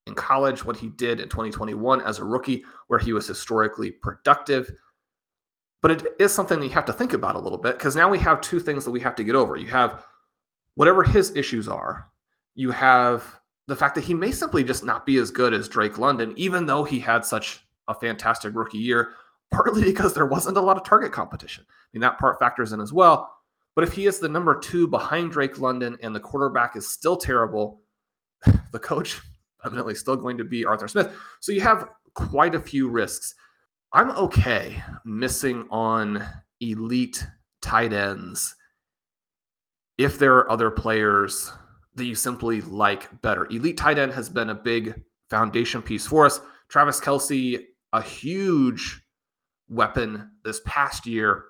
in 0.07 0.15
college, 0.15 0.65
what 0.65 0.77
he 0.77 0.89
did 0.89 1.21
in 1.21 1.29
2021 1.29 2.01
as 2.01 2.19
a 2.19 2.25
rookie, 2.25 2.65
where 2.87 2.99
he 2.99 3.13
was 3.13 3.27
historically 3.27 3.91
productive. 3.91 4.71
But 5.83 5.91
it 5.93 6.07
is 6.19 6.33
something 6.33 6.59
that 6.59 6.67
you 6.67 6.73
have 6.73 6.87
to 6.87 6.93
think 6.93 7.13
about 7.13 7.37
a 7.37 7.41
little 7.41 7.59
bit 7.59 7.77
because 7.77 7.95
now 7.95 8.09
we 8.09 8.19
have 8.19 8.41
two 8.41 8.59
things 8.59 8.85
that 8.85 8.91
we 8.91 9.01
have 9.01 9.15
to 9.17 9.25
get 9.25 9.37
over. 9.37 9.57
You 9.57 9.69
have 9.69 10.05
whatever 10.75 11.03
his 11.05 11.37
issues 11.37 11.69
are, 11.69 12.09
you 12.55 12.71
have 12.71 13.39
the 13.69 13.77
fact 13.77 13.95
that 13.95 14.05
he 14.05 14.15
may 14.15 14.33
simply 14.33 14.65
just 14.65 14.83
not 14.83 15.05
be 15.05 15.19
as 15.19 15.31
good 15.31 15.53
as 15.53 15.69
Drake 15.69 15.99
London, 15.99 16.33
even 16.37 16.67
though 16.67 16.85
he 16.85 16.99
had 16.99 17.25
such 17.25 17.61
a 17.87 17.95
fantastic 17.95 18.55
rookie 18.55 18.79
year, 18.79 19.11
partly 19.51 19.83
because 19.85 20.15
there 20.15 20.27
wasn't 20.27 20.57
a 20.57 20.61
lot 20.61 20.77
of 20.77 20.85
target 20.85 21.13
competition. 21.13 21.65
I 21.69 21.75
mean, 21.93 22.01
that 22.01 22.19
part 22.19 22.39
factors 22.39 22.73
in 22.73 22.81
as 22.81 22.93
well. 22.93 23.35
But 23.75 23.85
if 23.85 23.93
he 23.93 24.07
is 24.07 24.19
the 24.19 24.29
number 24.29 24.59
two 24.59 24.89
behind 24.89 25.31
Drake 25.31 25.61
London 25.61 25.97
and 26.03 26.15
the 26.15 26.21
quarterback 26.21 26.75
is 26.75 26.89
still 26.89 27.17
terrible, 27.17 27.81
the 28.73 28.79
coach 28.79 29.21
evidently 29.65 29.95
still 29.95 30.17
going 30.17 30.39
to 30.39 30.45
be 30.45 30.65
Arthur 30.65 30.89
Smith. 30.89 31.15
So 31.41 31.53
you 31.53 31.61
have 31.61 31.89
quite 32.15 32.55
a 32.55 32.61
few 32.61 32.89
risks. 32.89 33.35
I'm 33.93 34.11
okay 34.11 34.83
missing 35.05 35.67
on 35.71 36.25
elite 36.61 37.27
tight 37.63 37.93
ends 37.93 38.55
if 39.97 40.19
there 40.19 40.35
are 40.35 40.51
other 40.51 40.71
players 40.71 41.53
that 41.95 42.05
you 42.05 42.15
simply 42.15 42.61
like 42.63 43.21
better. 43.23 43.47
Elite 43.47 43.77
tight 43.77 43.99
end 43.99 44.13
has 44.13 44.29
been 44.29 44.51
a 44.51 44.55
big 44.55 45.03
foundation 45.29 45.83
piece 45.83 46.07
for 46.07 46.25
us. 46.27 46.41
Travis 46.69 47.01
Kelce, 47.01 47.65
a 47.93 48.03
huge 48.03 49.03
weapon 49.69 50.31
this 50.45 50.61
past 50.65 51.07
year, 51.07 51.45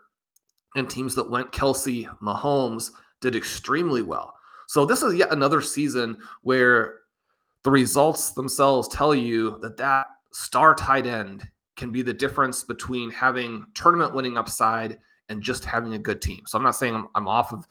and 0.75 0.89
teams 0.89 1.15
that 1.15 1.31
went 1.31 1.53
Kelce 1.53 2.09
Mahomes 2.21 2.91
did 3.21 3.37
extremely 3.37 4.03
well. 4.03 4.35
So 4.69 4.85
this 4.85 5.03
is 5.03 5.15
yet 5.15 5.33
another 5.33 5.63
season 5.63 6.19
where 6.43 6.97
the 7.65 7.71
results 7.71 8.33
themselves 8.33 8.87
tell 8.89 9.15
you 9.15 9.59
that 9.63 9.79
that 9.79 10.09
star 10.31 10.75
tight 10.75 11.07
end 11.07 11.49
can 11.77 11.91
be 11.91 12.03
the 12.03 12.13
difference 12.13 12.65
between 12.65 13.11
having 13.11 13.65
tournament 13.73 14.15
winning 14.15 14.37
upside 14.37 14.99
and 15.31 15.43
just 15.43 15.65
having 15.65 15.95
a 15.95 15.99
good 15.99 16.21
team. 16.21 16.43
So 16.45 16.59
I'm 16.59 16.65
not 16.65 16.77
saying 16.77 16.95
I'm, 16.95 17.09
I'm 17.15 17.27
off 17.27 17.51
of 17.51 17.67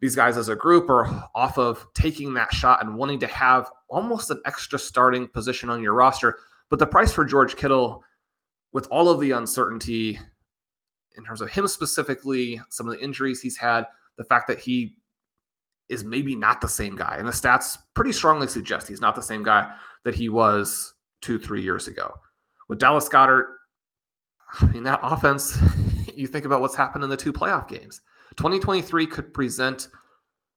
these 0.00 0.16
guys 0.16 0.38
as 0.38 0.48
a 0.48 0.56
group 0.56 0.88
or 0.88 1.06
off 1.34 1.58
of 1.58 1.86
taking 1.92 2.32
that 2.32 2.50
shot 2.54 2.82
and 2.82 2.96
wanting 2.96 3.20
to 3.20 3.26
have 3.26 3.70
almost 3.88 4.30
an 4.30 4.40
extra 4.46 4.78
starting 4.78 5.28
position 5.28 5.68
on 5.68 5.82
your 5.82 5.92
roster. 5.92 6.38
But 6.70 6.78
the 6.78 6.86
price 6.86 7.12
for 7.12 7.26
George 7.26 7.56
Kittle, 7.56 8.02
with 8.72 8.86
all 8.86 9.10
of 9.10 9.20
the 9.20 9.32
uncertainty 9.32 10.18
in 11.18 11.24
terms 11.24 11.42
of 11.42 11.50
him 11.50 11.68
specifically, 11.68 12.58
some 12.70 12.88
of 12.88 12.94
the 12.94 13.04
injuries 13.04 13.42
he's 13.42 13.58
had, 13.58 13.86
the 14.16 14.24
fact 14.24 14.48
that 14.48 14.58
he 14.58 14.94
is 15.88 16.04
maybe 16.04 16.34
not 16.34 16.60
the 16.60 16.68
same 16.68 16.96
guy, 16.96 17.16
and 17.18 17.26
the 17.26 17.32
stats 17.32 17.78
pretty 17.94 18.12
strongly 18.12 18.46
suggest 18.46 18.88
he's 18.88 19.00
not 19.00 19.14
the 19.14 19.22
same 19.22 19.42
guy 19.42 19.72
that 20.04 20.14
he 20.14 20.28
was 20.28 20.94
two, 21.20 21.38
three 21.38 21.62
years 21.62 21.88
ago. 21.88 22.12
With 22.68 22.78
Dallas 22.78 23.08
Goedert, 23.08 23.46
I 24.60 24.66
mean, 24.66 24.82
that 24.84 25.00
offense, 25.02 25.58
you 26.14 26.26
think 26.26 26.44
about 26.44 26.60
what's 26.60 26.76
happened 26.76 27.04
in 27.04 27.10
the 27.10 27.16
two 27.16 27.32
playoff 27.32 27.68
games. 27.68 28.00
2023 28.36 29.06
could 29.06 29.34
present 29.34 29.88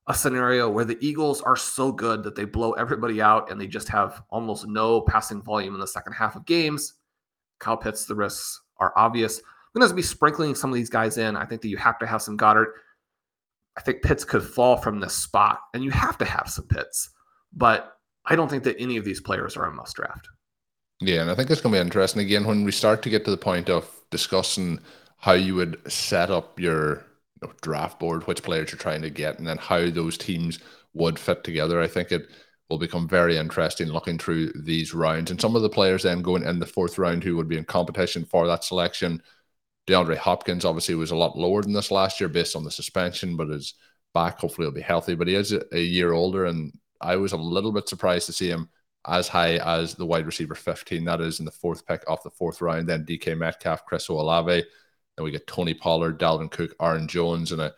a 0.08 0.14
scenario 0.14 0.70
where 0.70 0.86
the 0.86 0.98
Eagles 1.02 1.42
are 1.42 1.56
so 1.56 1.92
good 1.92 2.24
that 2.24 2.36
they 2.36 2.46
blow 2.46 2.74
everybody 2.74 3.22
out 3.22 3.50
and 3.50 3.60
they 3.60 3.68
just 3.68 3.90
have 3.90 4.22
almost 4.30 4.68
no 4.68 5.02
passing 5.02 5.42
volume 5.42 5.74
in 5.74 5.80
the 5.80 5.88
second 5.88 6.14
half 6.14 6.36
of 6.36 6.46
games. 6.46 6.94
Kyle 7.60 7.78
Pitts, 7.78 8.06
the 8.06 8.16
risks 8.16 8.62
are 8.78 8.94
obvious. 8.96 9.40
I'm 9.40 9.80
going 9.80 9.90
to 9.90 9.96
be 9.96 10.02
sprinkling 10.02 10.56
some 10.56 10.70
of 10.70 10.76
these 10.76 10.90
guys 10.90 11.18
in. 11.18 11.36
I 11.36 11.46
think 11.46 11.62
that 11.62 11.70
you 11.70 11.78
have 11.78 11.98
to 12.00 12.08
have 12.08 12.22
some 12.22 12.38
Goedert. 12.38 12.68
I 13.78 13.82
think 13.82 14.02
Pitts 14.02 14.24
could 14.24 14.44
fall 14.44 14.78
from 14.78 15.00
this 15.00 15.14
spot, 15.14 15.60
and 15.74 15.84
you 15.84 15.92
have 15.92 16.18
to 16.20 16.26
have 16.26 16.50
some 16.50 16.68
Pitts. 16.68 17.10
But 17.54 17.98
I 18.26 18.36
don't 18.36 18.50
think 18.50 18.64
that 18.64 18.80
any 18.80 18.98
of 18.98 19.06
these 19.06 19.22
players 19.22 19.58
are 19.58 19.66
a 19.66 19.74
must 19.74 19.96
draft. 19.96 20.28
Yeah, 21.02 21.22
and 21.22 21.30
I 21.30 21.36
think 21.36 21.50
it's 21.50 21.62
going 21.62 21.74
to 21.74 21.78
be 21.78 21.86
interesting 21.86 22.22
again 22.22 22.46
when 22.46 22.64
we 22.64 22.72
start 22.72 23.02
to 23.04 23.10
get 23.10 23.26
to 23.26 23.32
the 23.32 23.38
point 23.38 23.70
of 23.70 23.90
discussing 24.12 24.80
how 25.18 25.34
you 25.34 25.56
would 25.56 25.80
set 25.92 26.32
up 26.32 26.60
your 26.60 27.06
you 27.42 27.48
know, 27.48 27.54
draft 27.62 28.00
board, 28.00 28.26
which 28.28 28.44
players 28.44 28.72
you're 28.72 28.80
trying 28.80 29.02
to 29.02 29.10
get, 29.10 29.38
and 29.38 29.48
then 29.48 29.58
how 29.58 29.90
those 29.90 30.18
teams 30.18 30.60
would 30.94 31.20
fit 31.20 31.44
together. 31.44 31.82
I 31.82 31.88
think 31.88 32.12
it 32.12 32.28
will 32.70 32.78
become 32.78 33.08
very 33.08 33.38
interesting 33.38 33.90
looking 33.90 34.18
through 34.18 34.52
these 34.54 34.94
rounds. 34.94 35.32
And 35.32 35.40
some 35.40 35.56
of 35.56 35.62
the 35.62 35.70
players 35.70 36.04
then 36.04 36.22
going 36.22 36.44
in 36.44 36.60
the 36.60 36.66
fourth 36.66 36.98
round 36.98 37.24
who 37.24 37.36
would 37.36 37.48
be 37.48 37.58
in 37.58 37.66
competition 37.66 38.26
for 38.26 38.48
that 38.48 38.64
selection. 38.64 39.22
DeAndre 39.88 40.17
Hopkins 40.17 40.65
obviously 40.65 40.95
was 40.95 41.12
a 41.12 41.15
lot 41.15 41.38
lower 41.38 41.62
than 41.62 41.74
this 41.74 41.91
last 41.91 42.19
year 42.19 42.30
based 42.30 42.56
on 42.56 42.63
the 42.63 42.71
suspension, 42.71 43.38
but 43.38 43.50
is 43.50 43.76
back. 44.13 44.39
Hopefully, 44.39 44.65
he'll 44.65 44.74
be 44.74 44.82
healthy. 44.82 45.15
But 45.15 45.28
he 45.28 45.36
is 45.36 45.54
a 45.71 45.80
year 45.80 46.13
older, 46.13 46.45
and 46.45 46.74
I 47.02 47.15
was 47.17 47.34
a 47.34 47.38
little 47.38 47.71
bit 47.71 47.88
surprised 47.88 48.26
to 48.28 48.34
see 48.34 48.50
him 48.50 48.69
as 49.08 49.28
high 49.28 49.58
as 49.58 49.93
the 49.93 50.06
wide 50.06 50.26
receiver 50.26 50.56
15. 50.56 51.04
That 51.06 51.21
is 51.21 51.39
in 51.39 51.45
the 51.45 51.52
fourth 51.52 51.86
pick 51.86 52.04
off 52.10 52.24
the 52.24 52.32
fourth 52.32 52.62
round. 52.62 52.89
Then 52.89 53.06
DK 53.06 53.38
Metcalf, 53.38 53.86
Chris 53.86 54.08
Olave. 54.08 54.63
Then 55.15 55.24
we 55.24 55.32
get 55.32 55.48
Tony 55.48 55.74
Pollard, 55.74 56.19
Dalvin 56.19 56.50
Cook, 56.50 56.74
Aaron 56.82 57.08
Jones, 57.08 57.52
and 57.52 57.62
a 57.62 57.74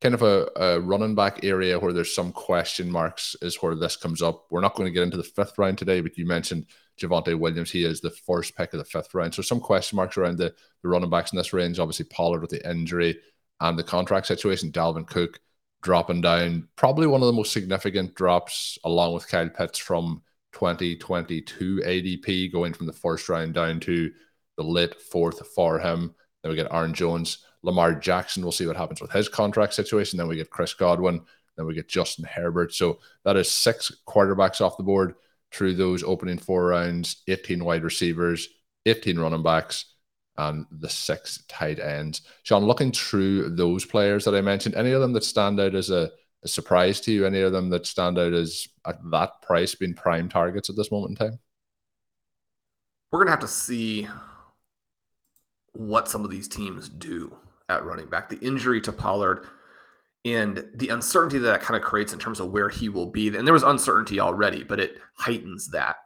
kind 0.00 0.14
of 0.14 0.22
a, 0.22 0.48
a, 0.56 0.80
running 0.80 1.14
back 1.14 1.44
area 1.44 1.78
where 1.78 1.92
there's 1.92 2.14
some 2.14 2.32
question 2.32 2.90
marks 2.90 3.36
is 3.42 3.56
where 3.56 3.74
this 3.74 3.96
comes 3.96 4.22
up. 4.22 4.46
We're 4.50 4.62
not 4.62 4.74
going 4.74 4.86
to 4.86 4.92
get 4.92 5.02
into 5.02 5.18
the 5.18 5.22
fifth 5.22 5.58
round 5.58 5.78
today, 5.78 6.00
but 6.00 6.16
you 6.16 6.26
mentioned 6.26 6.66
Javonte 6.98 7.38
Williams. 7.38 7.70
He 7.70 7.84
is 7.84 8.00
the 8.00 8.10
first 8.10 8.56
pick 8.56 8.72
of 8.72 8.78
the 8.78 8.84
fifth 8.84 9.14
round. 9.14 9.34
So 9.34 9.42
some 9.42 9.60
question 9.60 9.96
marks 9.96 10.16
around 10.16 10.38
the, 10.38 10.54
the 10.82 10.88
running 10.88 11.10
backs 11.10 11.32
in 11.32 11.36
this 11.36 11.52
range. 11.52 11.78
Obviously, 11.78 12.06
Pollard 12.06 12.40
with 12.40 12.50
the 12.50 12.68
injury 12.68 13.18
and 13.60 13.78
the 13.78 13.82
contract 13.82 14.26
situation. 14.26 14.72
Dalvin 14.72 15.06
Cook 15.06 15.38
dropping 15.82 16.22
down. 16.22 16.68
Probably 16.76 17.06
one 17.06 17.20
of 17.20 17.26
the 17.26 17.32
most 17.32 17.52
significant 17.52 18.14
drops 18.14 18.78
along 18.84 19.14
with 19.14 19.28
Kyle 19.28 19.48
Pitts 19.48 19.78
from 19.78 20.22
2022 20.52 21.82
ADP, 21.84 22.52
going 22.52 22.72
from 22.72 22.86
the 22.86 22.92
first 22.92 23.28
round 23.28 23.54
down 23.54 23.80
to 23.80 24.10
the 24.56 24.64
late 24.64 25.00
fourth 25.00 25.46
for 25.54 25.78
him. 25.78 26.14
Then 26.42 26.50
we 26.50 26.56
get 26.56 26.72
Aaron 26.72 26.94
Jones, 26.94 27.44
Lamar 27.62 27.94
Jackson. 27.94 28.42
We'll 28.42 28.52
see 28.52 28.66
what 28.66 28.76
happens 28.76 29.00
with 29.00 29.12
his 29.12 29.28
contract 29.28 29.74
situation. 29.74 30.16
Then 30.16 30.28
we 30.28 30.36
get 30.36 30.50
Chris 30.50 30.74
Godwin. 30.74 31.22
Then 31.56 31.66
we 31.66 31.74
get 31.74 31.88
Justin 31.88 32.24
Herbert. 32.24 32.72
So 32.74 33.00
that 33.24 33.36
is 33.36 33.50
six 33.50 33.92
quarterbacks 34.06 34.60
off 34.60 34.76
the 34.76 34.82
board 34.82 35.14
through 35.52 35.74
those 35.74 36.02
opening 36.02 36.38
four 36.38 36.66
rounds 36.66 37.22
18 37.28 37.64
wide 37.64 37.82
receivers, 37.82 38.48
18 38.86 39.18
running 39.18 39.42
backs, 39.42 39.86
and 40.38 40.66
the 40.70 40.88
six 40.88 41.44
tight 41.48 41.78
ends. 41.78 42.22
Sean, 42.44 42.64
looking 42.64 42.92
through 42.92 43.50
those 43.50 43.84
players 43.84 44.24
that 44.24 44.34
I 44.34 44.40
mentioned, 44.40 44.74
any 44.74 44.92
of 44.92 45.00
them 45.00 45.12
that 45.12 45.24
stand 45.24 45.60
out 45.60 45.74
as 45.74 45.90
a, 45.90 46.10
a 46.44 46.48
surprise 46.48 47.00
to 47.02 47.12
you? 47.12 47.26
Any 47.26 47.40
of 47.40 47.52
them 47.52 47.68
that 47.70 47.86
stand 47.86 48.18
out 48.18 48.32
as 48.32 48.66
at 48.86 48.98
that 49.10 49.42
price 49.42 49.74
being 49.74 49.94
prime 49.94 50.28
targets 50.28 50.70
at 50.70 50.76
this 50.76 50.90
moment 50.90 51.10
in 51.10 51.26
time? 51.26 51.38
We're 53.12 53.18
going 53.18 53.26
to 53.26 53.32
have 53.32 53.40
to 53.40 53.48
see 53.48 54.08
what 55.72 56.08
some 56.08 56.24
of 56.24 56.30
these 56.30 56.48
teams 56.48 56.88
do 56.88 57.36
at 57.78 57.84
running 57.84 58.06
back. 58.06 58.28
The 58.28 58.38
injury 58.38 58.80
to 58.82 58.92
Pollard 58.92 59.46
and 60.24 60.66
the 60.74 60.88
uncertainty 60.88 61.38
that, 61.38 61.50
that 61.50 61.62
kind 61.62 61.76
of 61.80 61.88
creates 61.88 62.12
in 62.12 62.18
terms 62.18 62.40
of 62.40 62.50
where 62.50 62.68
he 62.68 62.88
will 62.88 63.06
be. 63.06 63.28
And 63.28 63.46
there 63.46 63.54
was 63.54 63.62
uncertainty 63.62 64.20
already, 64.20 64.62
but 64.64 64.80
it 64.80 64.98
heightens 65.14 65.68
that. 65.68 65.96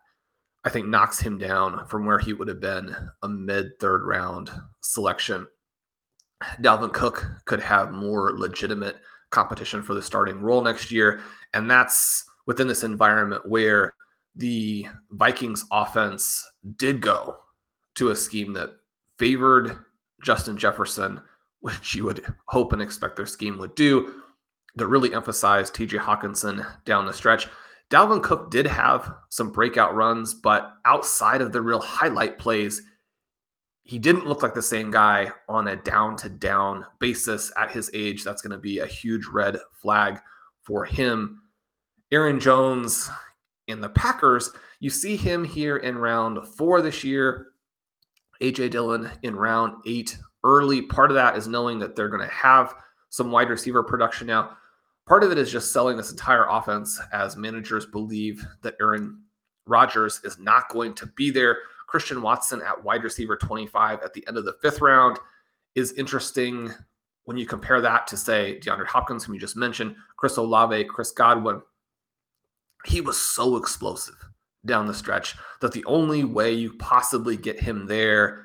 I 0.64 0.70
think 0.70 0.86
knocks 0.86 1.20
him 1.20 1.36
down 1.36 1.86
from 1.86 2.06
where 2.06 2.18
he 2.18 2.32
would 2.32 2.48
have 2.48 2.60
been 2.60 2.94
a 3.22 3.28
mid 3.28 3.78
third 3.80 4.04
round 4.04 4.50
selection. 4.80 5.46
Dalvin 6.60 6.92
Cook 6.92 7.26
could 7.44 7.60
have 7.60 7.92
more 7.92 8.32
legitimate 8.38 8.96
competition 9.30 9.82
for 9.82 9.94
the 9.94 10.02
starting 10.02 10.40
role 10.40 10.62
next 10.62 10.90
year. 10.90 11.20
And 11.52 11.70
that's 11.70 12.24
within 12.46 12.68
this 12.68 12.84
environment 12.84 13.46
where 13.46 13.94
the 14.36 14.86
Vikings 15.10 15.64
offense 15.70 16.44
did 16.76 17.00
go 17.00 17.36
to 17.96 18.10
a 18.10 18.16
scheme 18.16 18.52
that 18.54 18.70
favored 19.18 19.78
Justin 20.22 20.56
Jefferson, 20.56 21.20
which 21.64 21.94
you 21.94 22.04
would 22.04 22.22
hope 22.48 22.74
and 22.74 22.82
expect 22.82 23.16
their 23.16 23.24
scheme 23.24 23.56
would 23.56 23.74
do, 23.74 24.20
to 24.76 24.86
really 24.86 25.14
emphasize 25.14 25.70
TJ 25.70 25.98
Hockenson 25.98 26.66
down 26.84 27.06
the 27.06 27.12
stretch. 27.12 27.48
Dalvin 27.90 28.22
Cook 28.22 28.50
did 28.50 28.66
have 28.66 29.14
some 29.30 29.50
breakout 29.50 29.94
runs, 29.94 30.34
but 30.34 30.74
outside 30.84 31.40
of 31.40 31.52
the 31.52 31.62
real 31.62 31.80
highlight 31.80 32.36
plays, 32.36 32.82
he 33.82 33.98
didn't 33.98 34.26
look 34.26 34.42
like 34.42 34.52
the 34.52 34.60
same 34.60 34.90
guy 34.90 35.30
on 35.48 35.68
a 35.68 35.76
down 35.76 36.16
to 36.16 36.28
down 36.28 36.84
basis 36.98 37.50
at 37.56 37.70
his 37.70 37.90
age. 37.94 38.24
That's 38.24 38.42
going 38.42 38.50
to 38.50 38.58
be 38.58 38.80
a 38.80 38.86
huge 38.86 39.24
red 39.26 39.56
flag 39.72 40.20
for 40.64 40.84
him. 40.84 41.44
Aaron 42.12 42.40
Jones 42.40 43.08
in 43.68 43.80
the 43.80 43.88
Packers, 43.88 44.50
you 44.80 44.90
see 44.90 45.16
him 45.16 45.44
here 45.44 45.78
in 45.78 45.96
round 45.96 46.46
four 46.58 46.82
this 46.82 47.04
year. 47.04 47.52
AJ 48.42 48.72
Dillon 48.72 49.10
in 49.22 49.34
round 49.34 49.76
eight 49.86 50.18
early. 50.44 50.82
Part 50.82 51.10
of 51.10 51.14
that 51.16 51.36
is 51.36 51.48
knowing 51.48 51.78
that 51.80 51.96
they're 51.96 52.08
going 52.08 52.26
to 52.26 52.34
have 52.34 52.74
some 53.08 53.30
wide 53.30 53.50
receiver 53.50 53.82
production 53.82 54.26
now. 54.26 54.56
Part 55.06 55.24
of 55.24 55.32
it 55.32 55.38
is 55.38 55.50
just 55.50 55.72
selling 55.72 55.96
this 55.96 56.10
entire 56.10 56.46
offense 56.48 57.00
as 57.12 57.36
managers 57.36 57.86
believe 57.86 58.44
that 58.62 58.76
Aaron 58.80 59.20
Rodgers 59.66 60.20
is 60.24 60.38
not 60.38 60.68
going 60.68 60.94
to 60.94 61.06
be 61.06 61.30
there. 61.30 61.58
Christian 61.86 62.22
Watson 62.22 62.62
at 62.62 62.82
wide 62.82 63.04
receiver 63.04 63.36
25 63.36 64.00
at 64.02 64.12
the 64.14 64.26
end 64.26 64.36
of 64.36 64.44
the 64.44 64.56
fifth 64.62 64.80
round 64.80 65.18
is 65.74 65.92
interesting 65.92 66.70
when 67.24 67.36
you 67.36 67.46
compare 67.46 67.80
that 67.80 68.06
to, 68.08 68.16
say, 68.16 68.58
DeAndre 68.62 68.86
Hopkins, 68.86 69.24
whom 69.24 69.34
you 69.34 69.40
just 69.40 69.56
mentioned, 69.56 69.96
Chris 70.16 70.36
Olave, 70.36 70.84
Chris 70.84 71.10
Godwin. 71.10 71.62
He 72.84 73.00
was 73.00 73.16
so 73.20 73.56
explosive 73.56 74.16
down 74.66 74.86
the 74.86 74.94
stretch 74.94 75.36
that 75.60 75.72
the 75.72 75.84
only 75.84 76.24
way 76.24 76.52
you 76.52 76.74
possibly 76.74 77.36
get 77.36 77.60
him 77.60 77.86
there, 77.86 78.43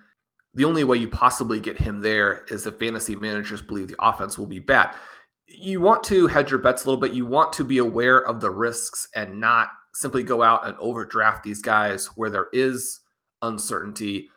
the 0.54 0.66
only 0.66 0.84
way 0.84 0.98
you 0.98 1.08
possibly 1.08 1.60
get 1.60 1.78
him 1.78 2.02
there 2.02 2.46
is 2.50 2.66
if 2.66 2.78
fantasy 2.78 3.16
managers 3.16 3.62
believe 3.62 3.88
the 3.88 3.96
offense 4.00 4.38
will 4.38 4.48
be 4.48 4.60
bad 4.60 4.96
you 5.52 5.82
want 5.82 6.04
to 6.04 6.28
hedge 6.28 6.52
your 6.52 6.60
bets 6.60 6.84
a 6.84 6.88
little 6.88 7.00
bit. 7.00 7.14
You 7.14 7.26
want 7.26 7.54
to 7.54 7.64
be 7.64 7.80
aware 7.80 8.20
of 8.20 8.40
the 8.40 8.52
risks 8.52 9.08
and 9.16 9.40
not 9.40 9.70
simply 9.94 10.24
go 10.24 10.44
out 10.44 10.68
and 10.68 10.78
overdraft 10.78 11.44
these 11.44 11.62
guys 11.62 12.08
where 12.16 12.30
there 12.30 12.48
is 12.54 13.02
uncertainty. 13.42 14.30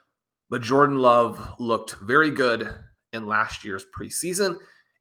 But 0.49 0.63
Jordan 0.63 0.99
Love 0.99 1.55
looked 1.59 1.97
very 2.03 2.31
good 2.31 2.73
in 3.13 3.27
last 3.27 3.65
year's 3.65 3.85
preseason. 3.97 4.57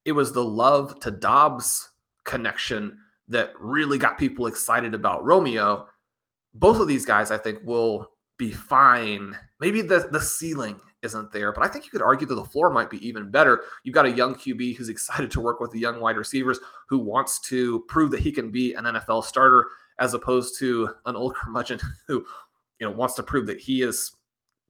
It 0.06 0.12
was 0.12 0.34
the 0.34 0.44
Love 0.44 1.00
to 1.02 1.12
Doubs 1.12 1.90
connection 2.26 2.98
that 3.28 3.54
really 3.60 3.98
got 3.98 4.18
people 4.18 4.48
excited 4.48 4.94
about 4.94 5.24
Romeo. 5.24 5.88
Both 6.54 6.80
of 6.80 6.88
these 6.88 7.06
guys, 7.06 7.32
I 7.32 7.38
think, 7.38 7.60
will 7.64 8.12
be 8.38 8.52
fine. 8.52 9.38
Maybe 9.60 9.82
the, 9.82 10.10
the 10.12 10.20
ceiling 10.20 10.80
isn't 11.04 11.32
there. 11.32 11.52
But 11.52 11.64
I 11.64 11.68
think 11.68 11.86
you 11.86 11.92
could 11.92 12.02
argue 12.02 12.28
that 12.28 12.36
the 12.36 12.46
floor 12.46 12.70
might 12.70 12.90
be 12.90 13.06
even 13.08 13.32
better. 13.32 13.64
You've 13.84 13.96
got 13.96 14.06
a 14.06 14.12
young 14.12 14.36
QB 14.36 14.76
who's 14.76 14.90
excited 14.90 15.32
to 15.32 15.42
work 15.42 15.60
with 15.60 15.72
the 15.72 15.80
young 15.80 16.00
wide 16.00 16.18
receivers 16.18 16.60
who 16.88 17.00
wants 17.00 17.40
to 17.50 17.82
prove 17.88 18.12
that 18.12 18.20
he 18.20 18.32
can 18.32 18.52
be 18.52 18.74
an 18.74 18.86
NFL 18.86 19.24
starter 19.24 19.68
as 20.00 20.14
opposed 20.14 20.58
to 20.60 20.90
an 21.06 21.16
old 21.16 21.36
curmudgeon 21.42 21.80
who, 22.08 22.26
you 22.80 22.88
know, 22.88 22.92
wants 22.92 23.16
to 23.16 23.24
prove 23.24 23.48
that 23.48 23.60
he 23.60 23.82
is 23.82 24.16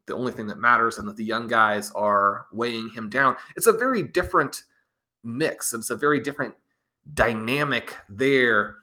the 0.07 0.15
only 0.15 0.32
thing 0.32 0.47
that 0.47 0.57
matters 0.57 0.97
and 0.97 1.07
that 1.07 1.15
the 1.15 1.23
young 1.23 1.47
guys 1.47 1.91
are 1.91 2.47
weighing 2.51 2.89
him 2.89 3.09
down. 3.09 3.36
It's 3.55 3.67
a 3.67 3.73
very 3.73 4.03
different 4.03 4.63
mix. 5.23 5.73
It's 5.73 5.89
a 5.89 5.95
very 5.95 6.19
different 6.19 6.55
dynamic 7.13 7.95
there 8.09 8.77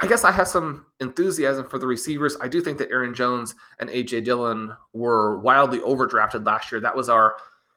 I 0.00 0.06
guess 0.06 0.24
I 0.24 0.30
have 0.30 0.48
some 0.48 0.86
enthusiasm 1.00 1.66
for 1.66 1.78
the 1.78 1.86
receivers. 1.86 2.36
I 2.40 2.48
do 2.48 2.60
think 2.60 2.76
that 2.78 2.90
Aaron 2.90 3.14
Jones 3.14 3.54
and 3.78 3.88
AJ 3.88 4.24
Dillon 4.24 4.76
were 4.92 5.38
wildly 5.38 5.78
overdrafted 5.78 6.44
last 6.44 6.70
year. 6.70 6.80
That 6.80 6.94
was 6.94 7.08
our 7.08 7.36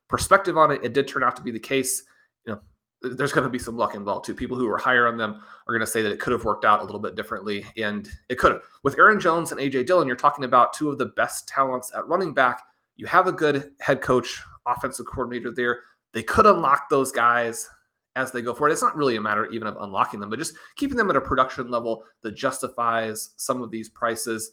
perspective 0.09 0.57
on 0.57 0.71
it. 0.71 0.83
It 0.83 0.93
did 0.93 1.07
turn 1.07 1.23
out 1.23 1.37
to 1.37 1.41
be 1.41 1.51
the 1.51 1.59
case. 1.59 2.03
You 2.45 2.53
know, 2.53 2.61
there's 3.01 3.31
going 3.31 3.45
to 3.45 3.49
be 3.49 3.59
some 3.59 3.77
luck 3.77 3.95
involved 3.95 4.25
too. 4.25 4.33
People 4.33 4.57
who 4.57 4.67
are 4.67 4.77
higher 4.77 5.07
on 5.07 5.17
them 5.17 5.41
are 5.67 5.73
going 5.73 5.85
to 5.85 5.87
say 5.87 6.01
that 6.01 6.11
it 6.11 6.19
could 6.19 6.33
have 6.33 6.43
worked 6.43 6.65
out 6.65 6.81
a 6.81 6.83
little 6.83 6.99
bit 6.99 7.15
differently, 7.15 7.65
and 7.77 8.09
it 8.27 8.37
could 8.37 8.51
have. 8.51 8.61
With 8.83 8.97
Aaron 8.97 9.19
Jones 9.19 9.53
and 9.53 9.61
AJ 9.61 9.85
Dillon, 9.85 10.07
you're 10.07 10.17
talking 10.17 10.43
about 10.43 10.73
two 10.73 10.89
of 10.89 10.97
the 10.97 11.05
best 11.05 11.47
talents 11.47 11.91
at 11.95 12.05
running 12.07 12.33
back. 12.33 12.63
You 12.97 13.05
have 13.05 13.27
a 13.27 13.31
good 13.31 13.71
head 13.79 14.01
coach, 14.01 14.41
offensive 14.65 15.05
coordinator 15.05 15.51
there. 15.51 15.83
They 16.11 16.23
could 16.23 16.45
unlock 16.45 16.89
those 16.89 17.13
guys 17.13 17.69
as 18.15 18.31
they 18.31 18.41
go 18.41 18.53
forward. 18.53 18.71
It's 18.71 18.81
not 18.81 18.95
really 18.95 19.15
a 19.15 19.21
matter 19.21 19.45
even 19.47 19.67
of 19.67 19.77
unlocking 19.79 20.19
them, 20.19 20.29
but 20.29 20.39
just 20.39 20.55
keeping 20.75 20.97
them 20.97 21.09
at 21.09 21.15
a 21.15 21.21
production 21.21 21.69
level 21.69 22.03
that 22.21 22.35
justifies 22.35 23.31
some 23.37 23.61
of 23.61 23.71
these 23.71 23.89
prices. 23.89 24.51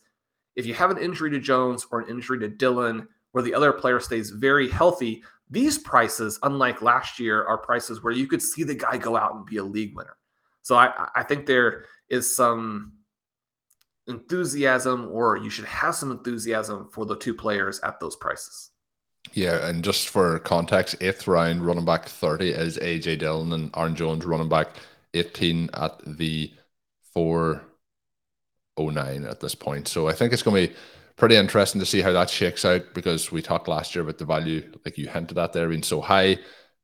If 0.55 0.67
you 0.67 0.75
have 0.75 0.91
an 0.91 0.99
injury 0.99 1.31
to 1.31 1.41
Jones 1.41 1.87
or 1.91 2.01
an 2.01 2.09
injury 2.09 2.39
to 2.41 2.49
Dillon, 2.49 3.09
where 3.33 3.43
the 3.43 3.55
other 3.55 3.73
player 3.73 4.01
stays 4.01 4.31
very 4.31 4.69
healthy, 4.69 5.23
these 5.51 5.79
prices, 5.79 6.39
unlike 6.43 6.83
last 6.83 7.21
year, 7.21 7.45
are 7.45 7.59
prices 7.59 8.03
where 8.03 8.13
you 8.13 8.27
could 8.27 8.43
see 8.43 8.65
the 8.65 8.75
guy 8.75 8.97
go 8.97 9.17
out 9.17 9.35
and 9.35 9.47
be 9.47 9.59
a 9.59 9.65
league 9.65 9.95
winner. 9.97 10.17
So 10.63 10.77
I, 10.77 11.09
I 11.15 11.23
think 11.23 11.47
there 11.47 11.85
is 12.09 12.35
some 12.35 12.95
enthusiasm, 14.09 15.09
or 15.13 15.37
you 15.37 15.51
should 15.51 15.67
have 15.67 15.95
some 15.95 16.11
enthusiasm 16.11 16.89
for 16.93 17.07
the 17.07 17.17
two 17.17 17.35
players 17.35 17.81
at 17.81 18.01
those 18.01 18.17
prices. 18.17 18.71
Yeah, 19.33 19.69
and 19.69 19.85
just 19.85 20.09
for 20.09 20.39
context, 20.41 20.97
eighth 21.01 21.29
round 21.29 21.65
running 21.65 21.85
back 21.85 22.09
30 22.09 22.51
is 22.51 22.79
AJ 22.79 23.19
Dillon 23.19 23.53
and 23.53 23.71
Aaron 23.77 23.95
Jones 23.95 24.25
running 24.25 24.49
back 24.49 24.69
18 25.15 25.71
at 25.75 26.01
the 26.07 26.53
409 27.13 29.25
at 29.25 29.41
this 29.41 29.55
point. 29.55 29.89
So 29.89 30.09
I 30.09 30.13
think 30.13 30.33
it's 30.33 30.43
going 30.43 30.69
to 30.69 30.73
be 30.73 30.79
pretty 31.17 31.37
interesting 31.37 31.81
to 31.81 31.87
see 31.87 32.01
how 32.01 32.13
that 32.13 32.31
shakes 32.31 32.65
out 32.65 32.83
because 32.95 33.33
we 33.33 33.43
talked 33.43 33.69
last 33.69 33.95
year 33.95 34.03
about 34.03 34.19
the 34.19 34.25
value, 34.25 34.71
like 34.85 34.99
you 34.99 35.09
hinted 35.09 35.39
at 35.39 35.53
there, 35.53 35.69
being 35.69 35.83
so 35.83 36.01
high, 36.01 36.39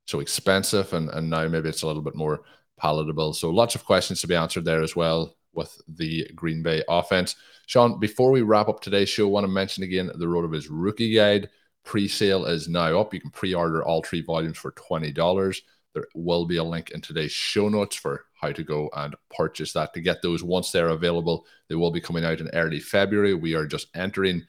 so 0.06 0.20
expensive, 0.20 0.92
and, 0.92 1.08
and 1.10 1.30
now 1.30 1.46
maybe 1.48 1.68
it's 1.68 1.82
a 1.82 1.86
little 1.86 2.02
bit 2.02 2.14
more 2.14 2.42
palatable. 2.78 3.32
So 3.34 3.50
lots 3.50 3.74
of 3.74 3.84
questions 3.84 4.20
to 4.20 4.26
be 4.26 4.34
answered 4.34 4.64
there 4.64 4.82
as 4.82 4.96
well 4.96 5.36
with 5.52 5.80
the 5.86 6.28
Green 6.34 6.62
Bay 6.62 6.82
offense. 6.88 7.36
Sean, 7.66 8.00
before 8.00 8.30
we 8.30 8.42
wrap 8.42 8.68
up 8.68 8.80
today's 8.80 9.08
show, 9.08 9.26
I 9.26 9.30
want 9.30 9.44
to 9.44 9.52
mention 9.52 9.84
again 9.84 10.10
the 10.14 10.26
RotoViz 10.26 10.66
rookie 10.70 11.14
guide. 11.14 11.50
Pre-sale 11.84 12.46
is 12.46 12.68
now 12.68 13.00
up. 13.00 13.12
You 13.12 13.20
can 13.20 13.30
pre-order 13.30 13.84
all 13.84 14.02
three 14.02 14.22
volumes 14.22 14.58
for 14.58 14.72
$20. 14.72 15.60
There 15.94 16.06
will 16.14 16.46
be 16.46 16.56
a 16.56 16.64
link 16.64 16.90
in 16.90 17.00
today's 17.00 17.32
show 17.32 17.68
notes 17.68 17.96
for 17.96 18.24
how 18.34 18.52
to 18.52 18.62
go 18.62 18.88
and 18.94 19.14
purchase 19.34 19.72
that 19.74 19.92
to 19.94 20.00
get 20.00 20.22
those 20.22 20.42
once 20.42 20.72
they're 20.72 20.88
available. 20.88 21.46
They 21.68 21.74
will 21.74 21.90
be 21.90 22.00
coming 22.00 22.24
out 22.24 22.40
in 22.40 22.48
early 22.54 22.80
February. 22.80 23.34
We 23.34 23.54
are 23.54 23.66
just 23.66 23.88
entering 23.94 24.42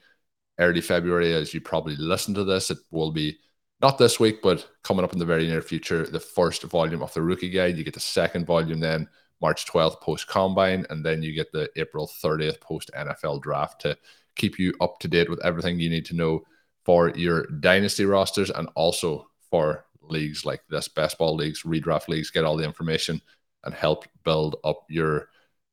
early 0.60 0.82
February 0.82 1.34
as 1.34 1.54
you 1.54 1.62
probably 1.62 1.96
listen 1.98 2.34
to 2.36 2.44
this. 2.44 2.72
It 2.72 2.78
will 2.92 3.12
be 3.12 3.38
not 3.82 3.98
this 3.98 4.20
week, 4.20 4.42
but 4.42 4.68
coming 4.84 5.04
up 5.04 5.12
in 5.12 5.20
the 5.20 5.26
very 5.26 5.46
near 5.46 5.62
future, 5.62 6.06
the 6.06 6.20
first 6.20 6.64
volume 6.64 7.04
of 7.04 7.14
the 7.14 7.22
rookie 7.22 7.50
guide. 7.50 7.78
You 7.78 7.84
get 7.84 7.94
the 7.94 8.00
second 8.00 8.46
volume 8.46 8.80
then 8.80 9.10
March 9.42 9.66
12th 9.66 10.00
post 10.00 10.28
combine, 10.28 10.86
and 10.90 11.06
then 11.06 11.22
you 11.22 11.34
get 11.34 11.52
the 11.52 11.70
April 11.76 12.08
30th 12.08 12.62
post 12.62 12.92
NFL 12.98 13.42
draft 13.42 13.82
to 13.82 13.98
keep 14.38 14.58
you 14.58 14.74
up 14.80 15.00
to 15.00 15.10
date 15.10 15.30
with 15.30 15.44
everything 15.44 15.80
you 15.80 15.90
need 15.90 16.06
to 16.06 16.16
know 16.16 16.44
for 16.86 17.10
your 17.10 17.48
dynasty 17.48 18.06
rosters 18.06 18.50
and 18.50 18.70
also 18.76 19.28
for 19.50 19.86
leagues 20.02 20.46
like 20.46 20.62
this, 20.70 20.88
best 20.88 21.18
ball 21.18 21.36
leagues, 21.36 21.64
redraft 21.64 22.08
leagues, 22.08 22.30
get 22.30 22.46
all 22.46 22.58
the 22.58 22.66
information 22.66 23.22
and 23.64 23.74
help 23.74 24.06
build 24.24 24.58
up 24.64 24.86
your 24.90 25.30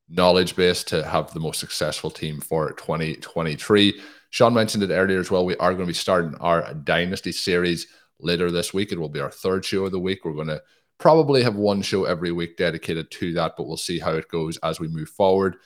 knowledge 0.09 0.57
base 0.57 0.85
to 0.85 1.05
have 1.05 1.33
the 1.33 1.41
most 1.41 1.61
successful 1.61 2.11
team 2.11 2.41
for 2.41 2.73
2023. 2.73 4.01
Sean 4.31 4.55
mentioned 4.55 4.83
it 4.83 4.91
earlier 4.91 5.19
as 5.19 5.31
well. 5.31 5.45
We 5.45 5.57
are 5.57 5.73
going 5.73 5.85
to 5.85 5.87
be 5.87 5.95
starting 5.95 6.35
our 6.37 6.75
Dynasty 6.75 7.33
series 7.33 7.89
later 8.21 8.51
this 8.51 8.73
week. 8.73 8.93
It 8.93 8.99
will 8.99 9.09
be 9.09 9.21
our 9.21 9.31
third 9.31 9.65
show 9.65 9.87
of 9.87 9.93
the 9.93 9.99
week. 9.99 10.25
We're 10.25 10.33
going 10.33 10.49
to 10.49 10.63
probably 10.99 11.43
have 11.43 11.57
one 11.57 11.83
show 11.83 12.05
every 12.05 12.31
week 12.31 12.57
dedicated 12.57 13.11
to 13.11 13.33
that, 13.35 13.55
but 13.57 13.67
we'll 13.67 13.77
see 13.77 13.99
how 13.99 14.13
it 14.13 14.29
goes 14.29 14.57
as 14.59 14.79
we 14.79 14.89
move 14.89 15.09
forward. 15.09 15.57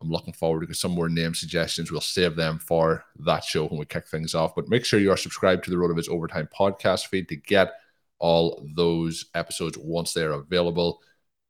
I'm 0.00 0.10
looking 0.10 0.32
forward 0.32 0.66
to 0.68 0.74
some 0.74 0.92
more 0.92 1.08
name 1.08 1.34
suggestions. 1.34 1.90
We'll 1.90 2.00
save 2.00 2.36
them 2.36 2.58
for 2.58 3.04
that 3.20 3.42
show 3.44 3.66
when 3.66 3.80
we 3.80 3.84
kick 3.84 4.06
things 4.06 4.34
off. 4.34 4.54
But 4.54 4.68
make 4.68 4.84
sure 4.84 5.00
you 5.00 5.10
are 5.10 5.16
subscribed 5.16 5.64
to 5.64 5.70
the 5.70 5.76
RotoViz 5.76 6.08
Overtime 6.08 6.48
podcast 6.56 7.08
feed 7.08 7.28
to 7.28 7.36
get 7.36 7.72
all 8.20 8.64
those 8.74 9.26
episodes 9.34 9.76
once 9.76 10.12
they're 10.12 10.32
available 10.32 11.00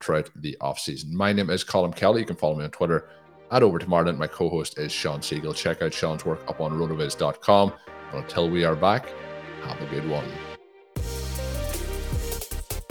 throughout 0.00 0.30
the 0.36 0.56
off 0.60 0.78
season. 0.78 1.14
My 1.14 1.32
name 1.32 1.50
is 1.50 1.64
Colin 1.64 1.92
Kelly. 1.92 2.20
You 2.20 2.26
can 2.26 2.36
follow 2.36 2.56
me 2.56 2.64
on 2.64 2.70
Twitter 2.70 3.08
at 3.50 3.62
Over 3.62 3.78
to 3.78 3.88
Martin. 3.88 4.16
My 4.16 4.26
co-host 4.26 4.78
is 4.78 4.92
Sean 4.92 5.20
Siegel. 5.20 5.54
Check 5.54 5.82
out 5.82 5.92
Sean's 5.92 6.24
work 6.24 6.40
up 6.48 6.60
on 6.60 6.72
rotoviz.com. 6.72 7.72
And 8.12 8.22
until 8.22 8.48
we 8.48 8.64
are 8.64 8.76
back, 8.76 9.08
have 9.62 9.80
a 9.80 9.86
good 9.86 10.08
one. 10.08 10.26